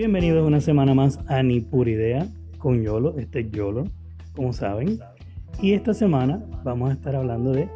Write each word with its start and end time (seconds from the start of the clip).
Bienvenidos 0.00 0.46
una 0.46 0.62
semana 0.62 0.94
más 0.94 1.18
a 1.28 1.42
Ni 1.42 1.60
Pura 1.60 1.90
Idea 1.90 2.26
con 2.56 2.82
Yolo. 2.82 3.18
Este 3.18 3.40
es 3.40 3.50
Yolo, 3.50 3.84
como 4.34 4.54
saben. 4.54 4.98
Y 5.60 5.74
esta 5.74 5.92
semana 5.92 6.42
vamos 6.64 6.88
a 6.88 6.94
estar 6.94 7.14
hablando 7.14 7.52
de 7.52 7.68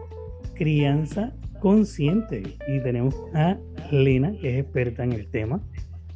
crianza 0.54 1.34
consciente. 1.60 2.56
Y 2.66 2.80
tenemos 2.82 3.14
a 3.34 3.58
Lena, 3.90 4.32
que 4.40 4.54
es 4.54 4.64
experta 4.64 5.04
en 5.04 5.12
el 5.12 5.26
tema. 5.26 5.60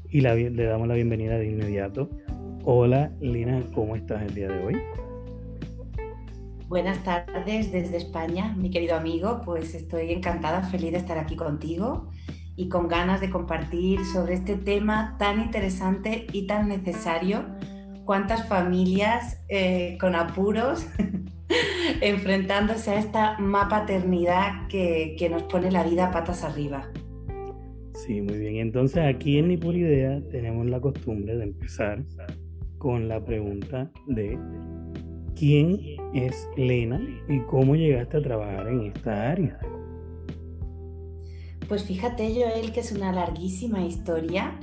Y 0.09 0.23
le 0.23 0.65
damos 0.65 0.89
la 0.89 0.95
bienvenida 0.95 1.37
de 1.37 1.51
inmediato. 1.51 2.09
Hola, 2.65 3.13
Lina, 3.21 3.63
¿cómo 3.75 3.95
estás 3.95 4.23
el 4.23 4.35
día 4.35 4.49
de 4.49 4.65
hoy? 4.65 4.77
Buenas 6.69 7.05
tardes 7.05 7.71
desde 7.71 7.99
España, 7.99 8.55
mi 8.57 8.71
querido 8.71 8.97
amigo. 8.97 9.43
Pues 9.45 9.75
estoy 9.75 10.11
encantada, 10.13 10.63
feliz 10.63 10.93
de 10.93 10.97
estar 10.97 11.19
aquí 11.19 11.37
contigo 11.37 12.09
y 12.59 12.69
con 12.69 12.89
ganas 12.89 13.21
de 13.21 13.31
compartir 13.31 14.05
sobre 14.05 14.35
este 14.35 14.57
tema 14.57 15.15
tan 15.17 15.41
interesante 15.41 16.27
y 16.33 16.49
tan 16.49 16.69
necesario. 16.69 17.45
Cuántas 18.05 18.49
familias 18.49 19.41
eh, 19.49 19.97
con 20.01 20.17
apuros 20.17 20.85
enfrentándose 22.01 22.91
a 22.91 22.99
esta 22.99 23.39
mapaternidad 23.39 24.67
que, 24.69 25.15
que 25.17 25.31
nos 25.31 25.45
pone 25.45 25.71
la 25.71 25.85
vida 25.85 26.11
patas 26.11 26.43
arriba. 26.43 26.91
Sí, 27.95 28.21
muy 28.23 28.39
bien. 28.39 28.57
Entonces 28.57 29.05
aquí 29.05 29.39
en 29.39 29.49
Ni 29.49 29.55
Idea 29.55 30.21
tenemos 30.29 30.67
la 30.67 30.81
costumbre 30.81 31.37
de 31.37 31.45
empezar 31.45 32.03
con 32.79 33.07
la 33.07 33.25
pregunta 33.25 33.89
de 34.09 34.37
quién 35.37 35.79
es 36.13 36.49
Lena 36.57 37.01
y 37.29 37.39
cómo 37.43 37.77
llegaste 37.77 38.17
a 38.17 38.23
trabajar 38.23 38.67
en 38.67 38.81
esta 38.81 39.31
área. 39.31 39.61
Pues 41.69 41.85
fíjate, 41.85 42.33
Joel, 42.35 42.73
que 42.73 42.81
es 42.81 42.93
una 42.93 43.13
larguísima 43.13 43.85
historia, 43.85 44.59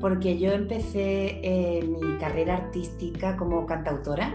porque 0.00 0.38
yo 0.38 0.52
empecé 0.52 1.40
eh, 1.42 1.82
mi 1.82 2.16
carrera 2.18 2.56
artística 2.56 3.36
como 3.36 3.66
cantautora, 3.66 4.34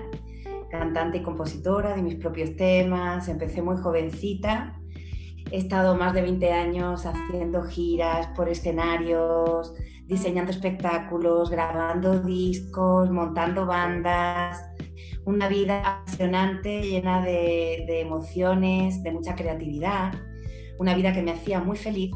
cantante 0.69 1.19
y 1.19 1.23
compositora 1.23 1.95
de 1.95 2.01
mis 2.01 2.15
propios 2.15 2.55
temas, 2.57 3.29
empecé 3.29 3.61
muy 3.61 3.77
jovencita, 3.77 4.77
he 5.49 5.57
estado 5.57 5.95
más 5.95 6.13
de 6.13 6.21
20 6.21 6.51
años 6.51 7.05
haciendo 7.05 7.63
giras 7.63 8.27
por 8.35 8.49
escenarios, 8.49 9.73
diseñando 10.05 10.51
espectáculos, 10.51 11.49
grabando 11.49 12.19
discos, 12.19 13.09
montando 13.11 13.65
bandas, 13.65 14.65
una 15.25 15.47
vida 15.47 16.01
apasionante, 16.01 16.81
llena 16.81 17.23
de, 17.23 18.01
emociones, 18.01 19.03
de 19.03 19.11
mucha 19.11 19.35
creatividad, 19.35 20.13
una 20.79 20.95
vida 20.95 21.13
que 21.13 21.21
me 21.21 21.31
hacía 21.31 21.59
muy 21.59 21.77
feliz, 21.77 22.11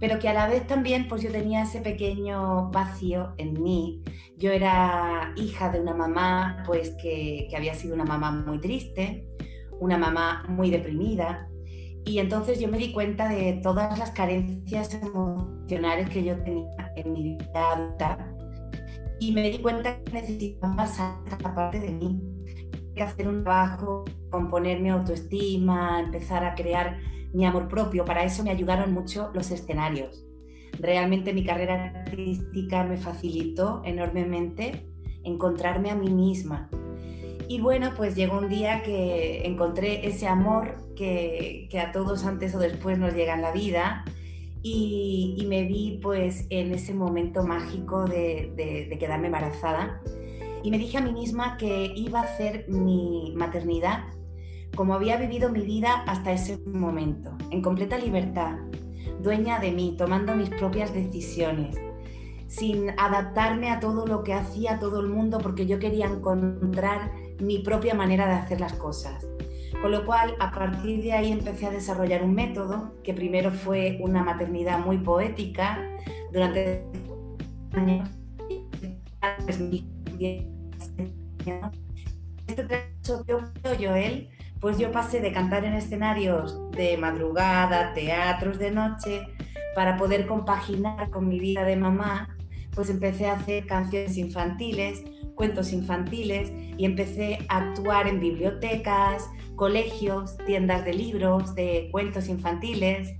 pero 0.00 0.18
que 0.18 0.28
a 0.28 0.34
la 0.34 0.48
vez 0.48 0.66
también 0.66 1.08
pues 1.08 1.22
yo 1.22 1.30
tenía 1.30 1.62
ese 1.62 1.80
pequeño 1.80 2.70
vacío 2.70 3.34
en 3.36 3.62
mí. 3.62 4.02
Yo 4.38 4.52
era 4.52 5.32
hija 5.36 5.70
de 5.70 5.80
una 5.80 5.94
mamá 5.94 6.62
pues 6.66 6.94
que, 7.02 7.48
había 7.54 7.74
sido 7.74 7.94
una 7.94 8.04
mamá 8.04 8.30
muy 8.30 8.58
triste, 8.60 9.26
una 9.80 9.98
mamá 9.98 10.44
muy 10.48 10.70
deprimida, 10.70 11.48
y 12.04 12.18
entonces 12.18 12.60
yo 12.60 12.68
me 12.68 12.78
di 12.78 12.92
cuenta 12.92 13.28
de 13.28 13.54
todas 13.62 13.98
las 13.98 14.12
carencias 14.12 14.94
emocionales 14.94 16.08
que 16.08 16.22
yo 16.22 16.40
tenía 16.42 16.92
en 16.94 17.12
mi 17.12 17.36
vida 17.36 17.72
adulta 17.72 18.32
y 19.18 19.32
me 19.32 19.50
di 19.50 19.58
cuenta 19.58 19.98
que 20.04 20.12
necesitaba 20.12 20.84
esa 20.84 21.20
parte 21.54 21.80
de 21.80 21.90
mí, 21.90 22.22
que 22.94 23.02
hacer 23.02 23.26
un 23.26 23.42
trabajo, 23.42 24.04
componer 24.30 24.80
mi 24.80 24.90
autoestima, 24.90 26.00
empezar 26.00 26.44
a 26.44 26.54
crear 26.54 26.98
mi 27.36 27.44
amor 27.44 27.68
propio. 27.68 28.04
Para 28.04 28.24
eso 28.24 28.42
me 28.42 28.50
ayudaron 28.50 28.92
mucho 28.92 29.30
los 29.34 29.50
escenarios. 29.50 30.24
Realmente 30.80 31.32
mi 31.32 31.44
carrera 31.44 31.92
artística 32.06 32.82
me 32.84 32.96
facilitó 32.96 33.82
enormemente 33.84 34.86
encontrarme 35.22 35.90
a 35.90 35.94
mí 35.94 36.10
misma. 36.10 36.70
Y 37.48 37.60
bueno, 37.60 37.92
pues 37.96 38.16
llegó 38.16 38.38
un 38.38 38.48
día 38.48 38.82
que 38.82 39.46
encontré 39.46 40.06
ese 40.06 40.26
amor 40.26 40.94
que, 40.96 41.68
que 41.70 41.78
a 41.78 41.92
todos 41.92 42.24
antes 42.24 42.54
o 42.54 42.58
después 42.58 42.98
nos 42.98 43.14
llega 43.14 43.34
en 43.34 43.42
la 43.42 43.52
vida 43.52 44.04
y, 44.62 45.44
me 45.48 45.62
vi 45.62 46.00
pues 46.02 46.46
en 46.50 46.72
ese 46.72 46.92
momento 46.92 47.44
mágico 47.44 48.04
de, 48.04 48.52
de, 48.56 48.98
quedarme 48.98 49.26
embarazada 49.26 50.00
y 50.64 50.72
me 50.72 50.78
dije 50.78 50.98
a 50.98 51.02
mí 51.02 51.12
misma 51.12 51.56
que 51.56 51.92
iba 51.94 52.20
a 52.20 52.24
hacer 52.24 52.66
mi 52.68 53.32
maternidad 53.36 54.15
como 54.76 54.94
había 54.94 55.16
vivido 55.16 55.50
mi 55.50 55.62
vida 55.62 56.04
hasta 56.06 56.32
ese 56.32 56.58
momento, 56.66 57.36
en 57.50 57.62
completa 57.62 57.98
libertad, 57.98 58.58
dueña 59.20 59.58
de 59.58 59.72
mí, 59.72 59.96
tomando 59.98 60.36
mis 60.36 60.50
propias 60.50 60.94
decisiones, 60.94 61.76
sin 62.46 62.90
adaptarme 62.98 63.70
a 63.70 63.80
todo 63.80 64.06
lo 64.06 64.22
que 64.22 64.34
hacía 64.34 64.78
todo 64.78 65.00
el 65.00 65.08
mundo 65.08 65.38
porque 65.38 65.66
yo 65.66 65.78
quería 65.78 66.06
encontrar 66.06 67.10
mi 67.40 67.58
propia 67.58 67.94
manera 67.94 68.26
de 68.26 68.34
hacer 68.34 68.60
las 68.60 68.74
cosas. 68.74 69.26
Con 69.82 69.90
lo 69.90 70.06
cual, 70.06 70.34
a 70.38 70.52
partir 70.52 71.02
de 71.02 71.12
ahí 71.12 71.32
empecé 71.32 71.66
a 71.66 71.70
desarrollar 71.70 72.22
un 72.22 72.34
método 72.34 72.94
que 73.02 73.12
primero 73.12 73.50
fue 73.50 73.98
una 74.00 74.22
maternidad 74.22 74.84
muy 74.84 74.98
poética 74.98 75.90
durante 76.32 76.84
años. 77.72 78.08
Este 82.46 82.66
que 82.66 83.86
Joel, 83.86 84.30
pues 84.60 84.78
yo 84.78 84.90
pasé 84.92 85.20
de 85.20 85.32
cantar 85.32 85.64
en 85.64 85.74
escenarios 85.74 86.58
de 86.72 86.96
madrugada, 86.96 87.92
teatros 87.94 88.58
de 88.58 88.70
noche, 88.70 89.22
para 89.74 89.96
poder 89.96 90.26
compaginar 90.26 91.10
con 91.10 91.28
mi 91.28 91.38
vida 91.38 91.64
de 91.64 91.76
mamá, 91.76 92.36
pues 92.74 92.88
empecé 92.90 93.26
a 93.26 93.34
hacer 93.34 93.66
canciones 93.66 94.16
infantiles, 94.16 95.04
cuentos 95.34 95.72
infantiles 95.72 96.50
y 96.78 96.84
empecé 96.84 97.38
a 97.48 97.58
actuar 97.58 98.08
en 98.08 98.20
bibliotecas, 98.20 99.28
colegios, 99.54 100.36
tiendas 100.46 100.84
de 100.84 100.94
libros, 100.94 101.54
de 101.54 101.88
cuentos 101.92 102.28
infantiles. 102.28 103.14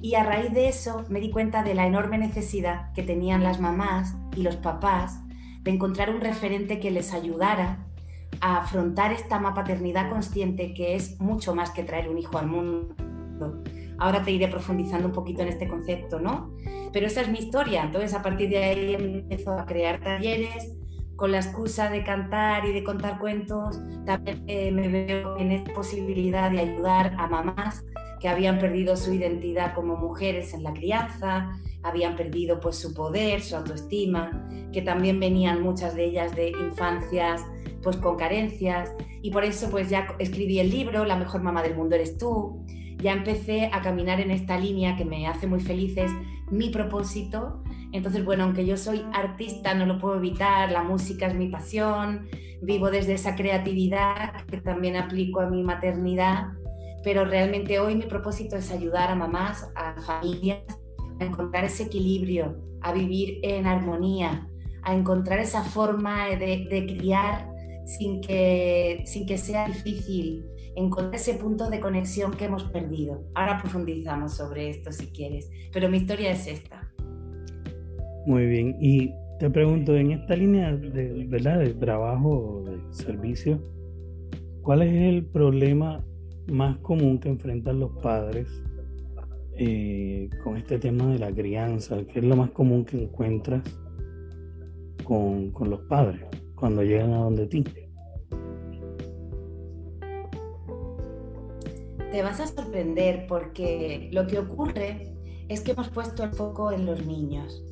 Y 0.00 0.16
a 0.16 0.24
raíz 0.24 0.52
de 0.52 0.68
eso 0.68 1.04
me 1.08 1.20
di 1.20 1.30
cuenta 1.30 1.62
de 1.62 1.74
la 1.74 1.86
enorme 1.86 2.18
necesidad 2.18 2.92
que 2.92 3.04
tenían 3.04 3.44
las 3.44 3.60
mamás 3.60 4.16
y 4.36 4.42
los 4.42 4.56
papás 4.56 5.20
de 5.62 5.70
encontrar 5.70 6.10
un 6.10 6.20
referente 6.20 6.80
que 6.80 6.90
les 6.90 7.12
ayudara 7.12 7.86
a 8.40 8.58
afrontar 8.58 9.12
esta 9.12 9.40
paternidad 9.54 10.10
consciente 10.10 10.74
que 10.74 10.94
es 10.94 11.20
mucho 11.20 11.54
más 11.54 11.70
que 11.70 11.84
traer 11.84 12.08
un 12.08 12.18
hijo 12.18 12.38
al 12.38 12.46
mundo. 12.46 12.94
Ahora 13.98 14.22
te 14.22 14.32
iré 14.32 14.48
profundizando 14.48 15.06
un 15.06 15.12
poquito 15.12 15.42
en 15.42 15.48
este 15.48 15.68
concepto, 15.68 16.18
¿no? 16.18 16.52
Pero 16.92 17.06
esa 17.06 17.20
es 17.20 17.28
mi 17.28 17.38
historia. 17.38 17.84
Entonces, 17.84 18.14
a 18.14 18.22
partir 18.22 18.48
de 18.50 18.58
ahí 18.58 18.94
empiezo 18.94 19.52
a 19.52 19.64
crear 19.64 20.00
talleres, 20.00 20.76
con 21.16 21.30
la 21.30 21.38
excusa 21.38 21.88
de 21.88 22.02
cantar 22.02 22.64
y 22.64 22.72
de 22.72 22.82
contar 22.82 23.18
cuentos, 23.20 23.78
también 24.04 24.42
eh, 24.48 24.72
me 24.72 24.88
veo 24.88 25.36
en 25.36 25.52
esta 25.52 25.72
posibilidad 25.72 26.50
de 26.50 26.60
ayudar 26.60 27.14
a 27.16 27.28
mamás 27.28 27.84
que 28.18 28.28
habían 28.28 28.58
perdido 28.58 28.96
su 28.96 29.12
identidad 29.12 29.74
como 29.74 29.96
mujeres 29.96 30.54
en 30.54 30.62
la 30.62 30.72
crianza, 30.72 31.52
habían 31.82 32.16
perdido 32.16 32.60
pues 32.60 32.76
su 32.76 32.94
poder, 32.94 33.40
su 33.40 33.56
autoestima, 33.56 34.48
que 34.72 34.82
también 34.82 35.20
venían 35.20 35.62
muchas 35.62 35.94
de 35.94 36.04
ellas 36.04 36.34
de 36.34 36.50
infancias 36.50 37.44
pues 37.82 37.96
con 37.96 38.16
carencias 38.16 38.94
y 39.22 39.30
por 39.30 39.44
eso 39.44 39.70
pues 39.70 39.90
ya 39.90 40.14
escribí 40.18 40.58
el 40.60 40.70
libro 40.70 41.04
La 41.04 41.16
mejor 41.16 41.42
mamá 41.42 41.62
del 41.62 41.76
mundo 41.76 41.94
eres 41.94 42.16
tú. 42.18 42.64
Ya 42.98 43.12
empecé 43.12 43.66
a 43.72 43.82
caminar 43.82 44.20
en 44.20 44.30
esta 44.30 44.58
línea 44.58 44.96
que 44.96 45.04
me 45.04 45.26
hace 45.26 45.46
muy 45.46 45.60
felices, 45.60 46.10
mi 46.50 46.70
propósito 46.70 47.62
entonces, 47.92 48.24
bueno, 48.24 48.44
aunque 48.44 48.64
yo 48.64 48.76
soy 48.78 49.04
artista, 49.12 49.74
no 49.74 49.84
lo 49.84 49.98
puedo 49.98 50.16
evitar, 50.16 50.72
la 50.72 50.82
música 50.82 51.26
es 51.26 51.34
mi 51.34 51.48
pasión, 51.48 52.26
vivo 52.62 52.90
desde 52.90 53.12
esa 53.12 53.36
creatividad 53.36 54.46
que 54.46 54.58
también 54.58 54.96
aplico 54.96 55.40
a 55.40 55.50
mi 55.50 55.62
maternidad, 55.62 56.48
pero 57.04 57.26
realmente 57.26 57.78
hoy 57.80 57.94
mi 57.94 58.04
propósito 58.04 58.56
es 58.56 58.70
ayudar 58.70 59.10
a 59.10 59.14
mamás, 59.14 59.70
a 59.74 60.00
familias, 60.00 60.62
a 61.20 61.24
encontrar 61.24 61.64
ese 61.64 61.84
equilibrio, 61.84 62.56
a 62.80 62.92
vivir 62.94 63.40
en 63.42 63.66
armonía, 63.66 64.48
a 64.82 64.94
encontrar 64.94 65.38
esa 65.38 65.62
forma 65.62 66.28
de, 66.28 66.66
criar 66.68 67.51
sin 67.84 68.20
que, 68.20 69.02
sin 69.06 69.26
que 69.26 69.38
sea 69.38 69.66
difícil, 69.66 70.46
encontrar 70.76 71.14
ese 71.14 71.34
punto 71.34 71.68
de 71.68 71.80
conexión 71.80 72.32
que 72.32 72.46
hemos 72.46 72.64
perdido. 72.64 73.24
Ahora 73.34 73.58
profundizamos 73.60 74.36
sobre 74.36 74.70
esto 74.70 74.92
si 74.92 75.06
quieres, 75.08 75.50
pero 75.72 75.88
mi 75.88 75.98
historia 75.98 76.30
es 76.30 76.46
esta. 76.46 76.92
Muy 78.26 78.46
bien. 78.46 78.76
Y 78.80 79.12
te 79.38 79.50
pregunto, 79.50 79.96
en 79.96 80.12
esta 80.12 80.36
línea 80.36 80.72
de, 80.72 81.26
¿verdad? 81.28 81.58
de 81.58 81.74
trabajo, 81.74 82.64
de 82.66 82.94
servicio, 82.94 83.60
¿cuál 84.62 84.82
es 84.82 84.92
el 84.92 85.26
problema 85.26 86.04
más 86.46 86.78
común 86.78 87.18
que 87.18 87.28
enfrentan 87.28 87.80
los 87.80 87.90
padres 88.02 88.46
eh, 89.58 90.28
con 90.44 90.56
este 90.56 90.78
tema 90.78 91.08
de 91.08 91.18
la 91.18 91.32
crianza? 91.32 92.04
¿Qué 92.06 92.20
es 92.20 92.24
lo 92.24 92.36
más 92.36 92.50
común 92.52 92.84
que 92.84 93.02
encuentras 93.02 93.62
con, 95.04 95.50
con 95.50 95.70
los 95.70 95.80
padres 95.80 96.22
cuando 96.62 96.84
llegan 96.84 97.12
a 97.12 97.16
donde 97.16 97.48
ti? 97.48 97.64
Te 102.12 102.22
vas 102.22 102.38
a 102.38 102.46
sorprender 102.46 103.26
porque 103.26 104.08
lo 104.12 104.28
que 104.28 104.38
ocurre 104.38 105.12
es 105.48 105.60
que 105.62 105.72
hemos 105.72 105.88
puesto 105.88 106.22
el 106.22 106.30
foco 106.30 106.70
en 106.70 106.86
los 106.86 107.04
niños 107.04 107.64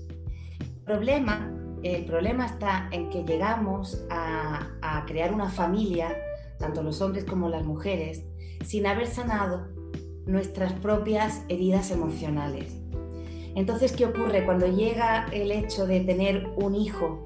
problema 0.85 1.55
El 1.85 2.05
problema 2.05 2.47
está 2.47 2.89
en 2.91 3.11
que 3.11 3.23
llegamos 3.23 4.05
a, 4.11 4.73
a 4.83 5.07
crear 5.07 5.33
una 5.33 5.49
familia, 5.49 6.17
tanto 6.59 6.83
los 6.83 7.01
hombres 7.01 7.25
como 7.25 7.49
las 7.49 7.65
mujeres, 7.65 8.25
sin 8.65 8.89
haber 8.89 9.07
sanado 9.07 9.69
nuestras 10.27 10.73
propias 10.73 11.45
heridas 11.49 11.93
emocionales. 11.93 12.77
Entonces, 13.55 13.93
¿qué 13.93 14.05
ocurre 14.07 14.45
cuando 14.45 14.67
llega 14.67 15.27
el 15.33 15.53
hecho 15.53 15.87
de 15.87 16.01
tener 16.01 16.49
un 16.57 16.75
hijo, 16.75 17.25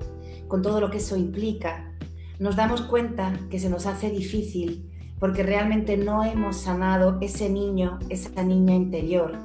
con 0.48 0.62
todo 0.62 0.80
lo 0.80 0.90
que 0.90 0.98
eso 0.98 1.16
implica? 1.16 1.92
Nos 2.38 2.56
damos 2.56 2.82
cuenta 2.82 3.38
que 3.50 3.58
se 3.58 3.70
nos 3.70 3.86
hace 3.86 4.10
difícil 4.10 4.90
porque 5.18 5.42
realmente 5.42 5.96
no 5.96 6.24
hemos 6.24 6.56
sanado 6.56 7.18
ese 7.20 7.48
niño, 7.48 7.98
esa 8.08 8.42
niña 8.42 8.74
interior, 8.74 9.38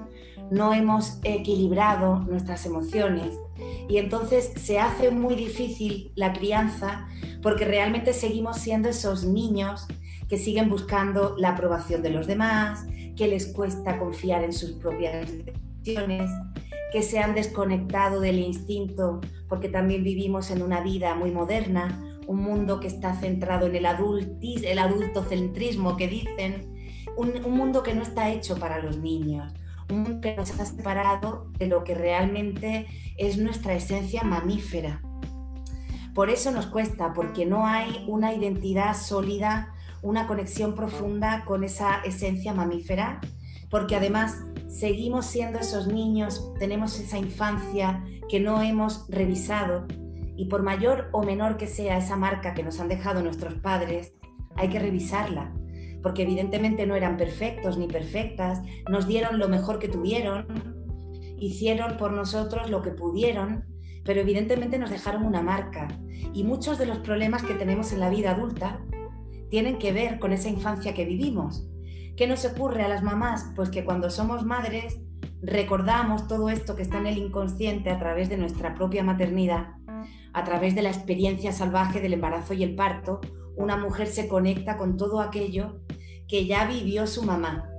no 0.51 0.74
hemos 0.74 1.19
equilibrado 1.24 2.19
nuestras 2.22 2.66
emociones. 2.66 3.38
Y 3.88 3.98
entonces 3.98 4.51
se 4.56 4.80
hace 4.80 5.12
muy 5.12 5.36
difícil 5.36 6.12
la 6.16 6.34
crianza 6.34 7.07
porque 7.42 7.66
realmente 7.66 8.13
seguimos 8.13 8.57
siendo 8.57 8.90
esos 8.90 9.24
niños 9.24 9.88
que 10.28 10.38
siguen 10.38 10.69
buscando 10.69 11.36
la 11.38 11.50
aprobación 11.50 12.02
de 12.02 12.12
los 12.12 12.28
demás, 12.28 12.86
que 13.16 13.28
les 13.28 13.48
cuesta 13.48 13.98
confiar 13.98 14.44
en 14.44 14.54
sus 14.54 14.72
propias 14.74 15.28
decisiones, 15.31 16.30
que 16.91 17.03
se 17.03 17.19
han 17.19 17.36
desconectado 17.36 18.19
del 18.19 18.39
instinto 18.39 19.21
porque 19.47 19.69
también 19.69 20.03
vivimos 20.03 20.51
en 20.51 20.62
una 20.62 20.81
vida 20.81 21.15
muy 21.15 21.31
moderna, 21.31 22.19
un 22.27 22.41
mundo 22.41 22.80
que 22.80 22.88
está 22.88 23.15
centrado 23.15 23.68
en 23.68 23.75
el, 23.75 23.86
adultis, 23.86 24.63
el 24.63 24.80
adultocentrismo 24.80 25.97
que 25.97 26.07
dicen, 26.07 26.75
un, 27.18 27.33
un 27.44 27.57
mundo 27.57 27.83
que 27.83 27.94
no 27.94 28.03
está 28.03 28.30
hecho 28.30 28.57
para 28.57 28.80
los 28.80 28.97
niños, 28.97 29.51
un 29.89 30.03
mundo 30.03 30.21
que 30.21 30.36
nos 30.36 30.57
ha 30.59 30.65
separado 30.65 31.51
de 31.57 31.68
lo 31.68 31.83
que 31.83 31.95
realmente 31.95 32.88
es 33.18 33.38
nuestra 33.38 33.74
esencia 33.74 34.24
mamífera. 34.24 35.01
Por 36.13 36.30
eso 36.30 36.51
nos 36.51 36.68
cuesta, 36.68 37.13
porque 37.13 37.45
no 37.45 37.65
hay 37.65 38.06
una 38.07 38.33
identidad 38.33 38.95
sólida, 38.95 39.74
una 40.01 40.27
conexión 40.27 40.75
profunda 40.75 41.44
con 41.45 41.63
esa 41.63 42.01
esencia 42.01 42.53
mamífera, 42.53 43.19
porque 43.69 43.95
además 43.95 44.44
seguimos 44.69 45.25
siendo 45.25 45.60
esos 45.60 45.88
niños, 45.88 46.54
tenemos 46.60 46.98
esa 47.00 47.18
infancia 47.18 48.06
que 48.30 48.39
no 48.39 48.62
hemos 48.62 49.06
revisado 49.10 49.88
y 50.38 50.45
por 50.45 50.63
mayor 50.63 51.10
o 51.12 51.24
menor 51.24 51.57
que 51.57 51.68
sea 51.68 51.98
esa 51.98 52.16
marca 52.16 52.54
que 52.54 52.63
nos 52.63 52.80
han 52.80 52.88
dejado 52.88 53.21
nuestros 53.21 53.56
padres, 53.56 54.13
hay 54.56 54.69
que 54.69 54.80
revisarla, 54.80 55.54
porque 56.01 56.21
evidentemente 56.21 56.86
no 56.86 56.95
eran 56.95 57.18
perfectos 57.18 57.77
ni 57.77 57.88
perfectas, 57.88 58.62
nos 58.89 59.07
dieron 59.07 59.39
lo 59.39 59.50
mejor 59.50 59.80
que 59.80 59.89
tuvieron, 59.89 60.45
hicieron 61.39 61.98
por 61.98 62.13
nosotros 62.13 62.69
lo 62.69 62.81
que 62.81 62.92
pudieron, 62.92 63.66
pero 64.06 64.21
evidentemente 64.21 64.77
nos 64.77 64.92
dejaron 64.92 65.25
una 65.25 65.42
marca. 65.42 65.88
Y 66.33 66.44
muchos 66.44 66.77
de 66.77 66.86
los 66.86 67.00
problemas 67.00 67.44
que 67.44 67.56
tenemos 67.56 67.92
en 67.92 68.00
la 68.00 68.10
vida 68.10 68.31
adulta 68.31 68.80
tienen 69.50 69.77
que 69.77 69.92
ver 69.92 70.19
con 70.19 70.31
esa 70.31 70.50
infancia 70.50 70.94
que 70.94 71.06
vivimos. 71.06 71.68
¿Qué 72.19 72.27
nos 72.27 72.44
ocurre 72.44 72.83
a 72.83 72.89
las 72.89 73.01
mamás? 73.01 73.45
Pues 73.56 73.69
que 73.69 73.86
cuando 73.86 74.10
somos 74.10 74.45
madres 74.45 75.00
recordamos 75.42 76.27
todo 76.27 76.50
esto 76.50 76.75
que 76.75 76.81
está 76.81 76.98
en 76.98 77.07
el 77.07 77.18
inconsciente 77.18 77.92
a 77.92 77.98
través 77.98 78.27
de 78.27 78.36
nuestra 78.36 78.75
propia 78.75 79.06
maternidad, 79.06 79.68
a 80.33 80.44
través 80.44 80.75
de 80.75 80.81
la 80.81 80.89
experiencia 80.89 81.54
salvaje 81.54 82.01
del 82.01 82.12
embarazo 82.12 82.54
y 82.54 82.63
el 82.63 82.75
parto, 82.75 83.21
una 83.56 83.77
mujer 83.77 84.07
se 84.07 84.27
conecta 84.27 84.75
con 84.75 84.98
todo 84.98 85.21
aquello 85.21 85.80
que 86.27 86.45
ya 86.45 86.68
vivió 86.68 87.07
su 87.07 87.24
mamá. 87.24 87.69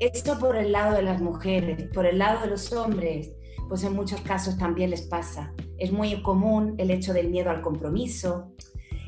Esto 0.00 0.38
por 0.38 0.56
el 0.56 0.70
lado 0.70 0.94
de 0.94 1.00
las 1.00 1.22
mujeres, 1.22 1.84
por 1.94 2.04
el 2.04 2.18
lado 2.18 2.42
de 2.42 2.48
los 2.48 2.70
hombres, 2.74 3.32
pues 3.70 3.84
en 3.84 3.94
muchos 3.94 4.20
casos 4.20 4.58
también 4.58 4.90
les 4.90 5.06
pasa. 5.06 5.54
Es 5.78 5.92
muy 5.92 6.20
común 6.20 6.74
el 6.76 6.90
hecho 6.90 7.14
del 7.14 7.30
miedo 7.30 7.48
al 7.48 7.62
compromiso, 7.62 8.52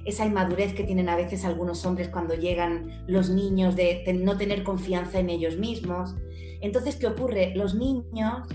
esa 0.04 0.26
inmadurez 0.26 0.74
que 0.74 0.84
tienen 0.84 1.08
a 1.08 1.16
veces 1.16 1.44
algunos 1.44 1.84
hombres 1.84 2.08
cuando 2.08 2.34
llegan 2.34 3.04
los 3.06 3.30
niños 3.30 3.76
de 3.76 4.04
no 4.22 4.36
tener 4.36 4.62
confianza 4.62 5.18
en 5.18 5.30
ellos 5.30 5.56
mismos. 5.56 6.14
Entonces, 6.60 6.96
¿qué 6.96 7.06
ocurre? 7.06 7.52
Los 7.54 7.74
niños 7.74 8.48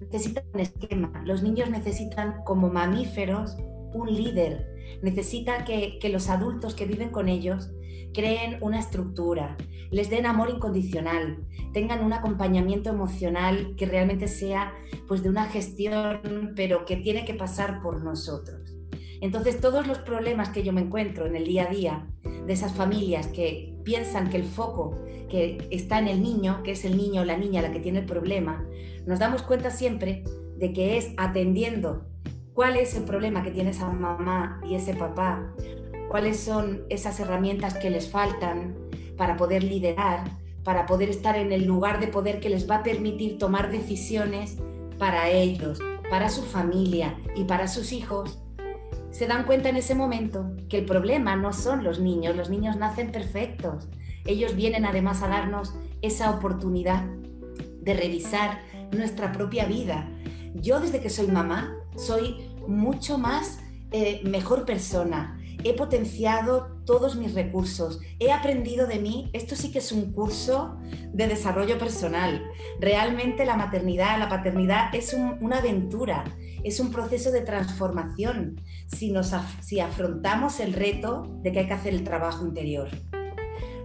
necesitan 0.00 0.44
un 0.52 0.60
esquema, 0.60 1.22
los 1.24 1.42
niños 1.42 1.70
necesitan 1.70 2.42
como 2.44 2.68
mamíferos 2.68 3.56
un 3.94 4.12
líder, 4.12 4.98
necesitan 5.02 5.64
que, 5.64 5.98
que 6.00 6.08
los 6.08 6.28
adultos 6.28 6.74
que 6.74 6.86
viven 6.86 7.10
con 7.10 7.28
ellos 7.28 7.70
creen 8.12 8.58
una 8.60 8.78
estructura, 8.78 9.56
les 9.90 10.10
den 10.10 10.26
amor 10.26 10.50
incondicional, 10.50 11.44
tengan 11.72 12.04
un 12.04 12.12
acompañamiento 12.12 12.90
emocional 12.90 13.74
que 13.76 13.86
realmente 13.86 14.28
sea 14.28 14.74
pues 15.08 15.22
de 15.22 15.30
una 15.30 15.46
gestión, 15.46 16.52
pero 16.56 16.84
que 16.84 16.96
tiene 16.96 17.24
que 17.24 17.34
pasar 17.34 17.80
por 17.80 18.02
nosotros. 18.02 18.71
Entonces, 19.22 19.60
todos 19.60 19.86
los 19.86 19.98
problemas 19.98 20.48
que 20.48 20.64
yo 20.64 20.72
me 20.72 20.80
encuentro 20.80 21.26
en 21.26 21.36
el 21.36 21.44
día 21.44 21.68
a 21.68 21.70
día 21.70 22.06
de 22.24 22.52
esas 22.52 22.72
familias 22.72 23.28
que 23.28 23.72
piensan 23.84 24.28
que 24.28 24.36
el 24.36 24.42
foco 24.42 24.98
que 25.30 25.68
está 25.70 26.00
en 26.00 26.08
el 26.08 26.20
niño, 26.20 26.64
que 26.64 26.72
es 26.72 26.84
el 26.84 26.96
niño 26.96 27.22
o 27.22 27.24
la 27.24 27.36
niña 27.36 27.62
la 27.62 27.70
que 27.70 27.78
tiene 27.78 28.00
el 28.00 28.04
problema, 28.04 28.66
nos 29.06 29.20
damos 29.20 29.42
cuenta 29.42 29.70
siempre 29.70 30.24
de 30.56 30.72
que 30.72 30.98
es 30.98 31.12
atendiendo 31.18 32.04
cuál 32.52 32.76
es 32.76 32.96
el 32.96 33.04
problema 33.04 33.44
que 33.44 33.52
tiene 33.52 33.70
esa 33.70 33.88
mamá 33.88 34.60
y 34.68 34.74
ese 34.74 34.92
papá, 34.92 35.54
cuáles 36.08 36.40
son 36.40 36.82
esas 36.90 37.20
herramientas 37.20 37.74
que 37.74 37.90
les 37.90 38.10
faltan 38.10 38.76
para 39.16 39.36
poder 39.36 39.62
liderar, 39.62 40.24
para 40.64 40.84
poder 40.84 41.10
estar 41.10 41.36
en 41.36 41.52
el 41.52 41.64
lugar 41.64 42.00
de 42.00 42.08
poder 42.08 42.40
que 42.40 42.50
les 42.50 42.68
va 42.68 42.78
a 42.78 42.82
permitir 42.82 43.38
tomar 43.38 43.70
decisiones 43.70 44.58
para 44.98 45.30
ellos, 45.30 45.78
para 46.10 46.28
su 46.28 46.42
familia 46.42 47.16
y 47.36 47.44
para 47.44 47.68
sus 47.68 47.92
hijos 47.92 48.42
se 49.12 49.26
dan 49.26 49.44
cuenta 49.44 49.68
en 49.68 49.76
ese 49.76 49.94
momento 49.94 50.50
que 50.68 50.78
el 50.78 50.86
problema 50.86 51.36
no 51.36 51.52
son 51.52 51.84
los 51.84 52.00
niños, 52.00 52.34
los 52.34 52.50
niños 52.50 52.76
nacen 52.76 53.12
perfectos. 53.12 53.88
Ellos 54.24 54.56
vienen 54.56 54.86
además 54.86 55.22
a 55.22 55.28
darnos 55.28 55.74
esa 56.00 56.30
oportunidad 56.30 57.04
de 57.82 57.94
revisar 57.94 58.62
nuestra 58.90 59.30
propia 59.32 59.66
vida. 59.66 60.08
Yo 60.54 60.80
desde 60.80 61.00
que 61.00 61.10
soy 61.10 61.28
mamá 61.28 61.76
soy 61.96 62.48
mucho 62.66 63.18
más 63.18 63.60
eh, 63.90 64.22
mejor 64.24 64.64
persona, 64.64 65.38
he 65.62 65.74
potenciado 65.74 66.80
todos 66.86 67.16
mis 67.16 67.34
recursos, 67.34 68.00
he 68.18 68.32
aprendido 68.32 68.86
de 68.86 68.98
mí, 68.98 69.30
esto 69.34 69.54
sí 69.54 69.70
que 69.70 69.78
es 69.78 69.92
un 69.92 70.12
curso 70.12 70.76
de 71.12 71.28
desarrollo 71.28 71.78
personal. 71.78 72.42
Realmente 72.80 73.44
la 73.44 73.56
maternidad, 73.56 74.18
la 74.18 74.28
paternidad 74.28 74.94
es 74.94 75.14
una 75.40 75.58
aventura, 75.58 76.24
es 76.64 76.80
un 76.80 76.90
proceso 76.90 77.30
de 77.30 77.40
transformación 77.42 78.60
si, 78.86 79.10
nos, 79.10 79.32
si 79.60 79.80
afrontamos 79.80 80.60
el 80.60 80.72
reto 80.72 81.38
de 81.42 81.52
que 81.52 81.60
hay 81.60 81.66
que 81.66 81.72
hacer 81.72 81.94
el 81.94 82.04
trabajo 82.04 82.46
interior. 82.46 82.88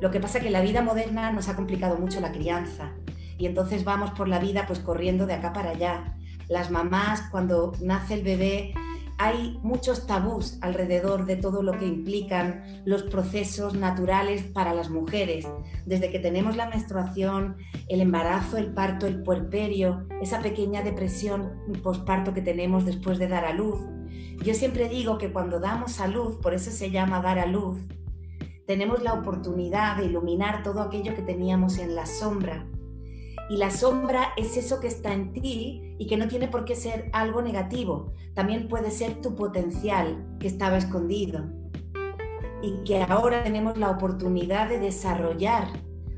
Lo 0.02 0.12
que 0.12 0.20
pasa 0.20 0.38
es 0.38 0.44
que 0.44 0.52
la 0.52 0.62
vida 0.62 0.82
moderna 0.82 1.32
nos 1.32 1.50
ha 1.50 1.56
complicado 1.56 1.98
mucho 1.98 2.20
la 2.20 2.32
crianza 2.32 2.94
y 3.38 3.46
entonces 3.46 3.84
vamos 3.84 4.12
por 4.12 4.28
la 4.28 4.40
vida 4.40 4.66
pues 4.68 4.80
corriendo 4.80 5.26
de 5.26 5.34
acá 5.34 5.54
para 5.54 5.72
allá. 5.72 6.16
Las 6.48 6.72
mamás 6.72 7.24
cuando 7.32 7.74
nace 7.82 8.14
el 8.14 8.24
bebé 8.24 8.74
hay 9.18 9.60
muchos 9.64 10.06
tabús 10.06 10.58
alrededor 10.62 11.26
de 11.26 11.38
todo 11.38 11.64
lo 11.64 11.78
que 11.78 11.88
implican 11.88 12.84
los 12.86 13.04
procesos 13.04 13.74
naturales 13.74 14.44
para 14.44 14.74
las 14.74 14.90
mujeres, 14.90 15.48
desde 15.86 16.12
que 16.12 16.20
tenemos 16.20 16.56
la 16.56 16.70
menstruación, 16.70 17.58
el 17.88 18.02
embarazo, 18.02 18.58
el 18.58 18.74
parto, 18.74 19.08
el 19.08 19.24
puerperio, 19.24 20.08
esa 20.22 20.42
pequeña 20.42 20.84
depresión 20.84 21.52
posparto 21.84 22.34
que 22.34 22.42
tenemos 22.42 22.86
después 22.86 23.18
de 23.18 23.28
dar 23.28 23.46
a 23.46 23.54
luz. 23.54 23.80
Yo 24.44 24.54
siempre 24.54 24.88
digo 24.88 25.18
que 25.18 25.34
cuando 25.34 25.60
damos 25.60 26.00
a 26.00 26.08
luz, 26.08 26.36
por 26.38 26.54
eso 26.54 26.70
se 26.70 26.92
llama 26.92 27.22
dar 27.22 27.40
a 27.40 27.48
luz, 27.48 27.80
tenemos 28.68 29.02
la 29.02 29.14
oportunidad 29.14 29.98
de 29.98 30.06
iluminar 30.06 30.62
todo 30.62 30.82
aquello 30.82 31.16
que 31.16 31.22
teníamos 31.22 31.80
en 31.80 31.96
la 31.96 32.06
sombra 32.06 32.68
y 33.50 33.58
la 33.58 33.72
sombra 33.72 34.34
es 34.36 34.58
eso 34.58 34.80
que 34.80 34.88
está 34.88 35.14
en 35.14 35.32
ti 35.32 35.96
y 35.98 36.08
que 36.08 36.18
no 36.18 36.28
tiene 36.28 36.48
por 36.48 36.66
qué 36.66 36.76
ser 36.76 37.10
algo 37.14 37.42
negativo. 37.42 38.14
También 38.34 38.68
puede 38.68 38.92
ser 38.92 39.22
tu 39.22 39.36
potencial 39.36 40.38
que 40.40 40.48
estaba 40.48 40.78
escondido 40.78 41.46
y 42.62 42.84
que 42.84 43.04
ahora 43.04 43.44
tenemos 43.44 43.78
la 43.78 43.90
oportunidad 43.90 44.68
de 44.68 44.80
desarrollar. 44.80 45.68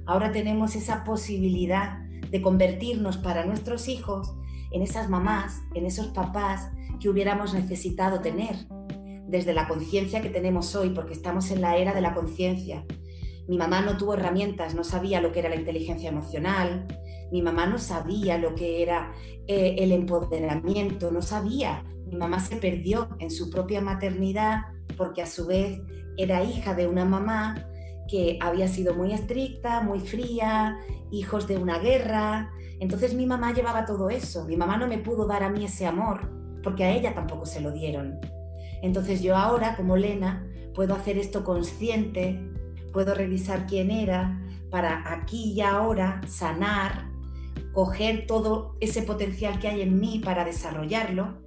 Ahora 0.06 0.32
tenemos 0.32 0.76
esa 0.76 1.04
posibilidad 1.04 2.00
de 2.32 2.42
convertirnos 2.42 3.18
para 3.18 3.46
nuestros 3.46 3.88
hijos 3.88 4.34
en 4.72 4.82
esas 4.82 5.10
mamás, 5.10 5.62
en 5.76 5.86
esos 5.86 6.08
papás 6.08 6.72
que 7.00 7.10
hubiéramos 7.10 7.54
necesitado 7.54 8.22
tener 8.22 8.56
desde 9.28 9.54
la 9.54 9.68
conciencia 9.68 10.22
que 10.22 10.30
tenemos 10.30 10.76
hoy, 10.76 10.90
porque 10.90 11.14
estamos 11.14 11.52
en 11.52 11.62
la 11.62 11.78
era 11.78 11.94
de 11.94 12.02
la 12.02 12.16
conciencia. 12.16 12.84
Mi 13.50 13.58
mamá 13.58 13.82
no 13.82 13.98
tuvo 13.98 14.14
herramientas, 14.14 14.76
no 14.76 14.84
sabía 14.84 15.20
lo 15.22 15.32
que 15.32 15.40
era 15.40 15.50
la 15.50 15.56
inteligencia 15.56 16.10
emocional, 16.10 16.86
mi 17.32 17.42
mamá 17.42 17.66
no 17.66 17.80
sabía 17.80 18.38
lo 18.38 18.54
que 18.54 18.84
era 18.84 19.12
eh, 19.48 19.76
el 19.80 19.92
empoderamiento, 19.92 21.10
no 21.12 21.24
sabía. 21.24 21.84
Mi 22.06 22.16
mamá 22.16 22.40
se 22.40 22.58
perdió 22.58 23.10
en 23.20 23.32
su 23.32 23.50
propia 23.50 23.82
maternidad 23.82 24.62
porque 24.96 25.24
a 25.24 25.26
su 25.26 25.48
vez 25.48 25.82
era 26.18 26.44
hija 26.44 26.76
de 26.76 26.88
una 26.88 27.06
mamá 27.06 27.66
que 28.08 28.38
había 28.40 28.68
sido 28.68 28.94
muy 28.94 29.14
estricta, 29.14 29.82
muy 29.82 30.00
fría, 30.00 30.78
hijos 31.12 31.48
de 31.48 31.58
una 31.58 31.80
guerra. 31.80 32.52
Entonces 32.80 33.16
mi 33.16 33.26
mamá 33.26 33.52
llevaba 33.54 33.86
todo 33.86 34.12
eso. 34.12 34.46
Mi 34.46 34.58
mamá 34.58 34.78
no 34.78 34.88
me 34.88 35.00
pudo 35.00 35.26
dar 35.26 35.42
a 35.42 35.50
mí 35.50 35.66
ese 35.66 35.88
amor 35.88 36.30
porque 36.64 36.84
a 36.84 36.92
ella 36.96 37.16
tampoco 37.16 37.48
se 37.48 37.62
lo 37.62 37.72
dieron. 37.72 38.20
Entonces 38.84 39.22
yo 39.22 39.36
ahora, 39.36 39.76
como 39.76 39.98
Lena, 39.98 40.48
puedo 40.74 40.94
hacer 40.94 41.18
esto 41.18 41.44
consciente, 41.44 42.40
puedo 42.92 43.14
revisar 43.14 43.66
quién 43.68 43.92
era 43.92 44.42
para 44.70 45.12
aquí 45.14 45.54
y 45.54 45.62
ahora 45.62 46.22
sanar, 46.28 47.10
coger 47.74 48.26
todo 48.28 48.76
ese 48.80 49.04
potencial 49.04 49.60
que 49.60 49.68
hay 49.68 49.82
en 49.82 50.00
mí 50.00 50.22
para 50.24 50.46
desarrollarlo 50.46 51.40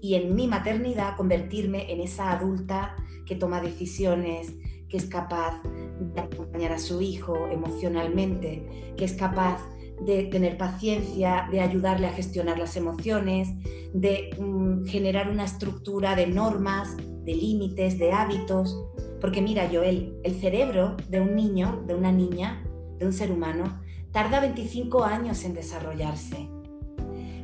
y 0.00 0.14
en 0.14 0.34
mi 0.34 0.46
maternidad 0.46 1.16
convertirme 1.16 1.92
en 1.92 2.00
esa 2.00 2.32
adulta 2.32 2.96
que 3.26 3.34
toma 3.34 3.60
decisiones, 3.60 4.54
que 4.88 4.96
es 4.96 5.06
capaz 5.06 5.60
de 6.00 6.20
acompañar 6.20 6.72
a 6.72 6.78
su 6.78 7.00
hijo 7.00 7.48
emocionalmente, 7.48 8.94
que 8.96 9.04
es 9.04 9.12
capaz 9.14 9.60
de 10.04 10.24
tener 10.24 10.56
paciencia, 10.56 11.48
de 11.50 11.60
ayudarle 11.60 12.06
a 12.06 12.12
gestionar 12.12 12.58
las 12.58 12.76
emociones, 12.76 13.48
de 13.92 14.30
mm, 14.38 14.84
generar 14.86 15.28
una 15.28 15.44
estructura 15.44 16.14
de 16.14 16.26
normas, 16.26 16.96
de 16.96 17.34
límites, 17.34 17.98
de 17.98 18.12
hábitos. 18.12 18.78
Porque 19.20 19.42
mira, 19.42 19.68
Joel, 19.72 20.16
el 20.24 20.40
cerebro 20.40 20.96
de 21.08 21.20
un 21.20 21.34
niño, 21.34 21.82
de 21.86 21.94
una 21.94 22.12
niña, 22.12 22.62
de 22.98 23.06
un 23.06 23.12
ser 23.12 23.32
humano, 23.32 23.80
tarda 24.12 24.40
25 24.40 25.04
años 25.04 25.44
en 25.44 25.54
desarrollarse. 25.54 26.48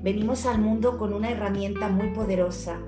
Venimos 0.02 0.46
al 0.46 0.60
mundo 0.60 0.98
con 0.98 1.12
una 1.12 1.30
herramienta 1.30 1.88
muy 1.88 2.10
poderosa, 2.10 2.80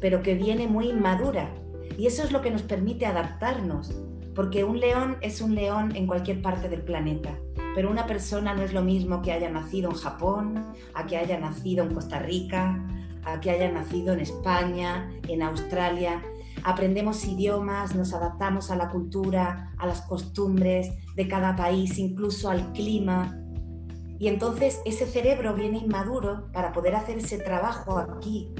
pero 0.00 0.22
que 0.22 0.34
viene 0.34 0.66
muy 0.66 0.88
inmadura. 0.88 1.54
Y 1.98 2.06
eso 2.06 2.22
es 2.22 2.32
lo 2.32 2.40
que 2.40 2.50
nos 2.50 2.62
permite 2.62 3.06
adaptarnos, 3.06 3.92
porque 4.34 4.64
un 4.64 4.80
león 4.80 5.16
es 5.20 5.40
un 5.40 5.54
león 5.54 5.94
en 5.94 6.06
cualquier 6.06 6.40
parte 6.40 6.68
del 6.68 6.82
planeta 6.82 7.36
pero 7.74 7.90
una 7.90 8.06
persona 8.06 8.54
no 8.54 8.62
es 8.62 8.72
lo 8.72 8.82
mismo 8.82 9.22
que 9.22 9.32
haya 9.32 9.48
nacido 9.48 9.90
en 9.90 9.96
Japón, 9.96 10.66
a 10.94 11.06
que 11.06 11.16
haya 11.16 11.38
nacido 11.38 11.84
en 11.84 11.94
Costa 11.94 12.18
Rica, 12.18 12.84
a 13.24 13.40
que 13.40 13.50
haya 13.50 13.70
nacido 13.70 14.12
en 14.12 14.20
España, 14.20 15.10
en 15.28 15.42
Australia. 15.42 16.22
Aprendemos 16.64 17.24
idiomas, 17.24 17.94
nos 17.94 18.12
adaptamos 18.12 18.70
a 18.70 18.76
la 18.76 18.88
cultura, 18.88 19.72
a 19.78 19.86
las 19.86 20.02
costumbres 20.02 20.90
de 21.14 21.28
cada 21.28 21.56
país, 21.56 21.98
incluso 21.98 22.50
al 22.50 22.72
clima. 22.72 23.38
Y 24.18 24.28
entonces 24.28 24.80
ese 24.84 25.06
cerebro 25.06 25.54
viene 25.54 25.78
inmaduro 25.78 26.50
para 26.52 26.72
poder 26.72 26.94
hacer 26.94 27.18
ese 27.18 27.38
trabajo 27.38 27.98
aquí, 27.98 28.54